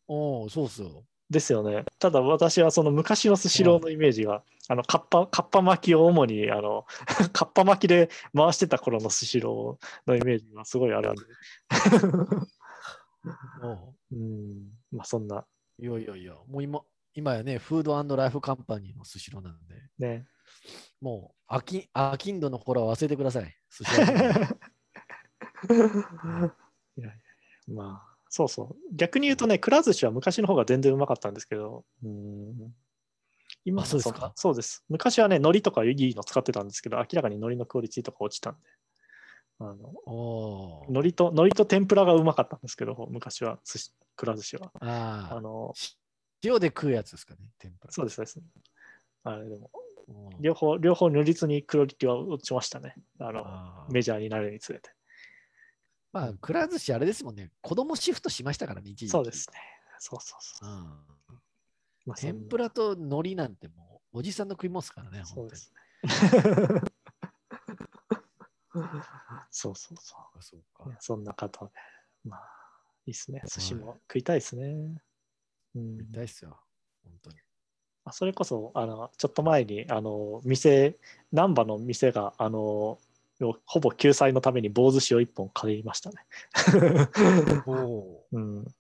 [0.09, 1.05] おお、そうっすよ。
[1.31, 1.85] ですよね。
[2.01, 6.85] ただ私はその昔のスシローのイメージが、あの、カッパ、カッパ巻きを主に、あの、
[7.33, 11.23] カッパ巻きで回してた頃のスシローのイメージがすごいあるんで。
[13.63, 15.47] おうん、まあそんな、
[15.79, 16.83] ういやいやいや、もう今、
[17.15, 20.27] 今やね、フードライフカンパニーのスシローなんで、ね。
[21.01, 23.57] もう、アキアキンドの頃は忘れてください。
[23.69, 24.57] スシロー
[26.97, 28.77] いやいやまあ、そうそう。
[28.95, 32.75] 逆に言うとね、くら寿司は昔の方が全然うまかったんですけど、うん
[33.65, 34.33] 今あそうですか？
[34.37, 34.85] そうです。
[34.89, 38.61] 昔はね、海苔とかいいの使ってたんですけど、明らかに海苔のクオリティとか落ちたんで、
[39.59, 44.73] あの海苔と海苔と天ぷらがうまかったんですけど、昔は寿司、くら寿司は。
[44.81, 45.75] あの
[46.43, 47.93] 塩で食うやつですかね、天ぷら。
[47.93, 48.41] そうです、そうです。
[49.25, 49.71] あれでも、
[50.09, 52.95] うん両方、両方如実にクオリティは落ちましたね。
[53.19, 54.91] あのメジャーになるにつれて。
[56.13, 59.59] まあ、くら寿司あれですもんね、子供シフトしましたからね、一時期そうですね。
[59.99, 60.69] そうそうそう。
[60.69, 60.85] うん
[62.07, 65.23] まあ天ぷらと海苔なんてもう、おじさんの食い物ですからね。
[65.25, 65.81] そうですね。
[69.51, 70.97] そうそうそあそうかう。
[70.99, 71.73] そんな方で。
[72.25, 72.41] まあ、
[73.07, 73.43] いいっすね。
[73.45, 74.65] 寿司も食いたいですね。
[75.75, 76.59] うん食いたいっすよ、
[77.05, 77.37] 本当に。
[78.05, 80.97] あそれこそあの、ちょっと前に、あの店、
[81.33, 82.99] 難波の店が、あの
[83.65, 86.17] ほぼ救済のために棒寿司を1本借りましたね。
[87.67, 88.71] おお、 うん、ま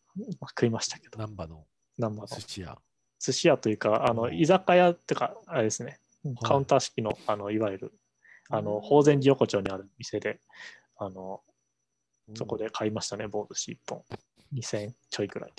[0.43, 1.67] あ食いましたけど、難波の
[1.99, 2.79] 難波の寿司屋。
[3.19, 6.01] 寿司屋というか、あのうん居酒屋っていうか、あれですね、
[6.43, 7.93] カウンター式の、あのいわゆる
[8.51, 10.41] あの法善寺横丁にある店で、
[10.97, 11.43] あの
[12.35, 14.05] そこで買いましたね、棒寿司1本。
[14.53, 15.53] 2000ちょいくらい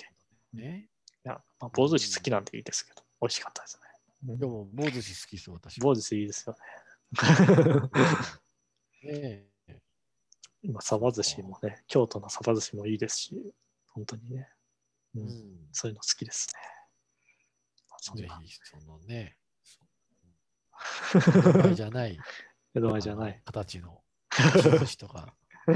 [0.52, 0.62] で。
[0.62, 0.88] ね。
[1.24, 3.80] いや、まあ、棒寿司好きなんでいいですけど、美味しかったです
[4.24, 4.36] ね。
[4.36, 5.80] でも、棒寿司好きそう、私。
[5.80, 6.58] 棒寿司いいですよね。
[9.04, 9.46] ね
[10.62, 13.54] 今、サバ寿司もね、京都のサバ寿司もいいですし、
[13.88, 14.48] 本当にね、
[15.16, 15.30] ううんん。
[15.72, 16.60] そういうの好きですね。
[18.16, 19.80] ぜなひ、そのね、そ
[21.30, 22.18] う江戸前じゃない、
[22.74, 23.42] 江戸前じゃない。
[23.44, 24.02] 形の
[24.80, 25.34] 寿司とか、
[25.66, 25.74] ぜ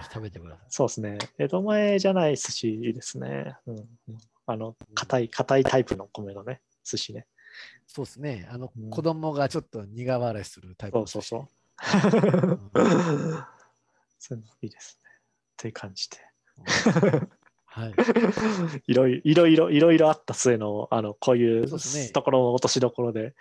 [0.00, 0.66] ひ食べてください。
[0.70, 1.18] そうですね。
[1.38, 3.56] 江戸前じゃない寿司いいですね。
[3.66, 3.88] うんうん、
[4.46, 7.26] あの、硬い、硬いタイプの米のね、寿司ね。
[7.86, 8.46] そうですね。
[8.50, 11.40] あの、うん子供がちょっと苦笑いするタイプのそうそう寿司そう。
[11.40, 11.55] うんそう
[14.34, 15.10] いうのいいですね。
[15.10, 16.16] っていう感じで。
[17.66, 17.92] はい。
[18.88, 21.68] いろいろ、いろいろ、いろいろあった末の、あの、こういう
[22.12, 23.34] ところの落としどころで、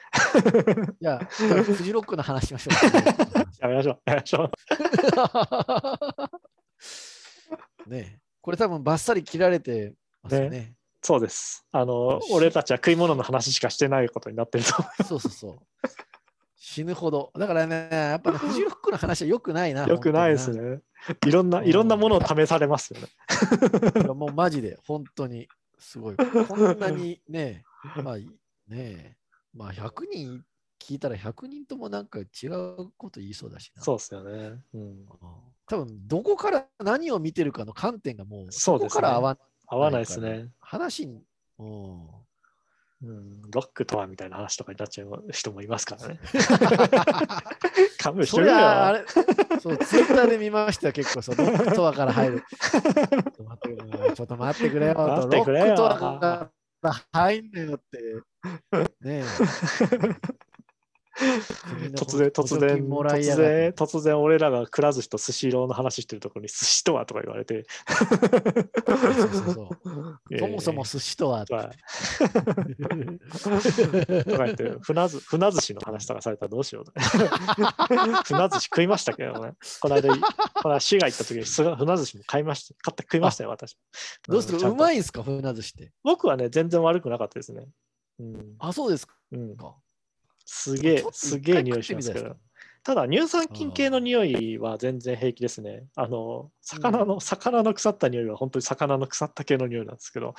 [1.02, 3.06] じゃあ、フジロックの話しましょうかね。
[3.60, 4.02] やめましょう。
[4.06, 4.52] やめましょう。
[7.90, 10.76] ねえこれ多分バッサリ切られてますよね。
[11.02, 11.66] そうです。
[11.72, 15.60] あの俺たちは食い物の話しかしてないことになってると思そうそうそう。
[16.68, 17.32] 死ぬほど。
[17.38, 19.86] だからね、やっぱね、フジロックの話は良くないな。
[19.86, 19.88] う。
[19.88, 20.82] よくないですね。
[21.28, 23.08] いろんな、いろんなものを試されますよね。
[24.04, 25.48] いやもうマジで、本当に、
[25.78, 26.16] すごい。
[26.16, 27.64] こんなにね、
[28.04, 28.26] まあ、ね
[28.72, 29.16] え、
[29.54, 30.44] まあ100人
[30.82, 33.84] 聞いたら100人ともなんか違うこと言いそうだしな。
[33.84, 34.60] そうですよね。
[34.74, 34.82] うん。
[34.82, 35.06] うん
[35.68, 39.38] 多分どこから何を見てるかの観点がもう、そうですねこから合わ
[39.68, 40.50] 合わないですね。
[40.60, 41.24] 話に、
[41.58, 42.08] うん、
[43.06, 43.52] うん。
[43.52, 46.20] ロックとはみたいな話とかになっちゃう人もいますからね。
[48.00, 49.06] 勘弁してそくれよ。
[49.62, 52.44] そう、ツイッターで見ました、結構、そう、ロックとはから入る。
[52.50, 56.52] ちょっと待ってくれよ、と待ってくれよ、 待ってくれよロックとはか
[56.82, 58.00] ら入んねよって。
[59.02, 59.26] ねえ。
[61.96, 67.66] 突然、突然、突然、突然、俺らがくら寿司とスシローの話してるところに寿司とはとか言われて。
[68.86, 69.70] そうそうそう
[70.40, 71.70] そもそも寿司とはとか。
[71.70, 71.72] と
[74.38, 76.86] か言って、 船寿船寿司の話とかされたらどうしよう。
[78.26, 79.26] 船寿司食いましたけ？
[79.26, 79.54] どね。
[79.80, 80.16] この間、こ
[80.70, 82.74] の間市が行った時に船寿司も買いました。
[82.82, 83.78] 買って食いましたよ、私。
[84.28, 84.58] どうする？
[84.60, 85.94] うまいんすか、船寿司って。
[86.04, 87.68] 僕はね、全然悪くなかったですね。
[88.20, 89.16] うん、あ、そうですか。
[89.32, 89.56] うん
[90.46, 92.36] すげえ、すげえ匂いしますけど。
[92.84, 95.88] ただ、乳酸菌系の匂いは全然平気ですね。
[95.96, 100.36] あの、魚の、うん、魚の腐った匂いは本当に魚の腐った系の匂いなんですけど。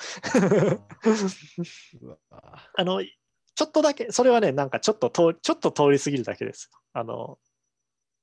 [2.77, 6.71] あ の、ちょっとだけ、それはね、なんかちょっと通ちょっと通り過ぎるだけです。
[6.93, 7.37] あの、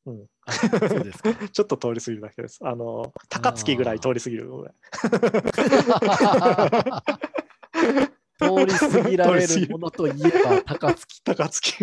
[0.06, 0.26] うん。
[0.88, 2.60] そうですか ちょっと通り過ぎるだけです。
[2.62, 4.74] あの、高槻ぐらい通り過ぎるぐらい。
[8.38, 11.22] 通り過ぎられるものといえば高槻。
[11.22, 11.74] 高槻。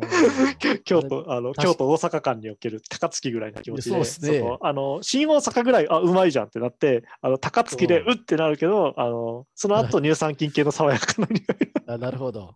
[0.84, 4.58] 京都、あの、京都大阪間における高槻ぐらいの気持ちで、そうですね。
[4.60, 8.12] あの、新大阪ぐらい、あ、うまいじゃんってなって、あの、高槻でう。
[8.12, 11.44] ってなるけど、あの、その後乳酸菌系の爽やかな匂い。
[11.86, 12.54] あなるほど。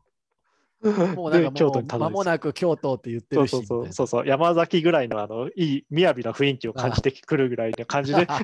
[1.17, 3.51] もうなんか京都に間もなく京都って言ってるし。
[3.51, 4.07] そうそうそう。
[4.07, 8.27] そう山崎ぐらいのあのいい雅な雰囲気を感じてくるぐらいの感じで。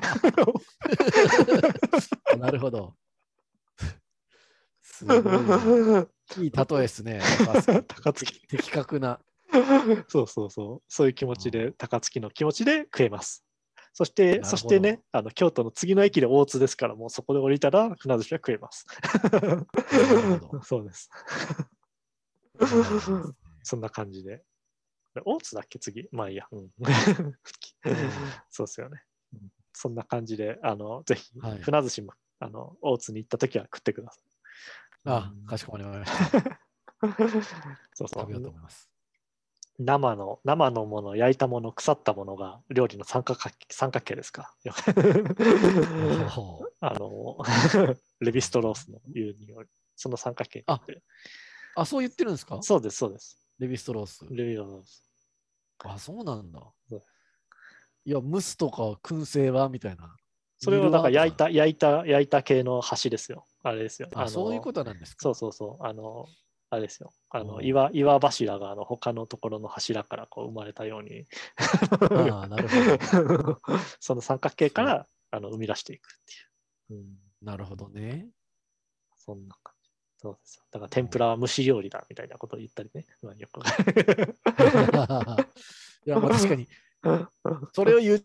[2.39, 2.95] なるほど
[5.01, 5.17] すごい。
[6.45, 7.19] いい例えですね。
[7.87, 8.47] 高槻。
[8.47, 9.19] 的確な。
[10.07, 10.83] そうそうそう。
[10.87, 13.43] そういう気持ちで、高槻の気持ちで食えます。
[13.93, 18.85] そして、そしてね、あの京都の次の駅で大津ですから、もうそこで降りたら船寿司は食えます。
[20.63, 21.09] そうです。
[23.63, 24.43] そんな感じで。
[25.25, 26.07] 大津だっけ次？
[26.11, 26.47] まあいいや。
[26.51, 26.69] うん、
[28.49, 29.03] そうですよね。
[29.73, 34.30] そんな感じで、あのぜひ、船寿司も、あの大津に行った時は食ってください。
[35.05, 36.59] あ、かしこまりました。
[37.93, 38.21] そうそう。
[38.21, 38.89] 食べようと思います。
[39.79, 43.39] 生の生のもの、焼いたもの、腐ったものが料理の三角
[43.71, 44.53] 三角形ですか？
[46.81, 47.37] あの
[48.19, 50.81] レビストロースの言うにより、その三角形あ
[51.75, 52.61] あ、そう言ってるんですか？
[52.61, 53.39] そうです、そうです。
[53.57, 54.25] レビストロース。
[54.29, 55.03] レビストロース。
[55.79, 56.59] あ、そうなんだ。
[58.05, 59.69] いや、蒸すとか燻製は？
[59.69, 60.15] みたいな。
[60.63, 63.45] それはなんか焼いた、焼いた、焼いた系の橋ですよ。
[63.63, 64.09] あれですよ。
[64.13, 65.23] あそういうことなんですか？
[65.23, 65.83] そうそうそう。
[65.83, 66.27] あの、
[66.69, 67.11] あれですよ。
[67.31, 71.25] あの岩岩柱があの他のところの柱からこう生まれたように
[72.11, 72.75] あなるほ
[73.43, 73.57] ど
[73.99, 76.11] その三角形からあの生み出していくっ
[76.87, 77.01] ていう。
[77.01, 78.29] うん、なるほどね。
[79.17, 79.89] そんな感じ。
[80.17, 83.05] そうですだから天ぷらは蒸し料理だみたいなことを言ったりね。
[83.21, 83.59] まあ、よく
[86.05, 86.67] いや、まあ、確かに。
[87.73, 88.23] それを言っっ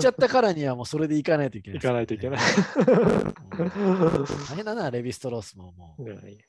[0.00, 2.40] ちゃったからにはもうそれで行かないといけない、ね、行かないといけない。
[4.48, 6.04] 大変だな、レヴィストロースももう。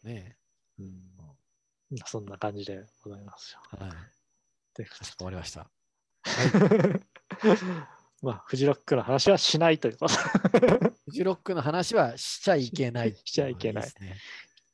[0.07, 0.37] ね、
[0.79, 1.01] うん、
[2.05, 3.85] そんな感じでございますよ。
[3.85, 3.91] はい。
[4.75, 5.59] で、かしこまりました。
[5.61, 7.01] はい、
[8.23, 10.15] まあ、フジロックの話はしないということ。
[11.05, 13.91] フジロックの話はしちゃいけない、しちゃいけない。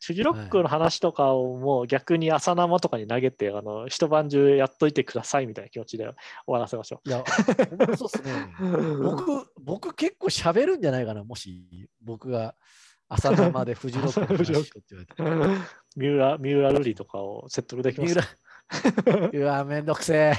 [0.02, 6.14] フジロックの話とかをもう逆に朝生とかに投げて、あの一晩中やっといてくださいみたいな気持ちで終
[6.48, 7.10] わらせましょう。
[7.10, 7.24] いや、
[7.98, 8.32] そうっすね。
[9.04, 12.56] 僕、僕結構喋るんじゃないかな、もし僕が
[13.10, 15.62] 朝生でフジロックの話 って言われて。
[15.96, 18.16] 三浦、三浦瑠璃とかを説得できます
[19.34, 20.34] うわ、めんどくせえ。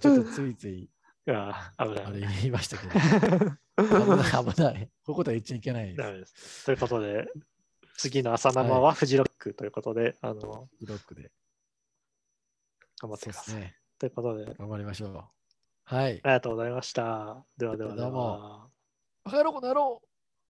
[0.00, 0.88] ちょっとついつい。
[1.26, 2.04] いや、危ない。
[2.04, 2.92] あれ言いましたけど。
[3.82, 4.90] 危ない、危ない。
[5.04, 6.66] こういうことは言っちゃいけないです。
[6.66, 7.26] ということで、
[7.96, 11.32] 次の朝生はフジロックということで、あの、フジロックで。
[13.00, 13.54] 頑張ってください。
[13.56, 15.24] ね、ということで、頑張りましょう。
[15.84, 16.12] はい。
[16.12, 17.44] ありがとうございました。
[17.56, 18.70] ではではどうも。
[19.28, 20.02] 帰ろう、この野郎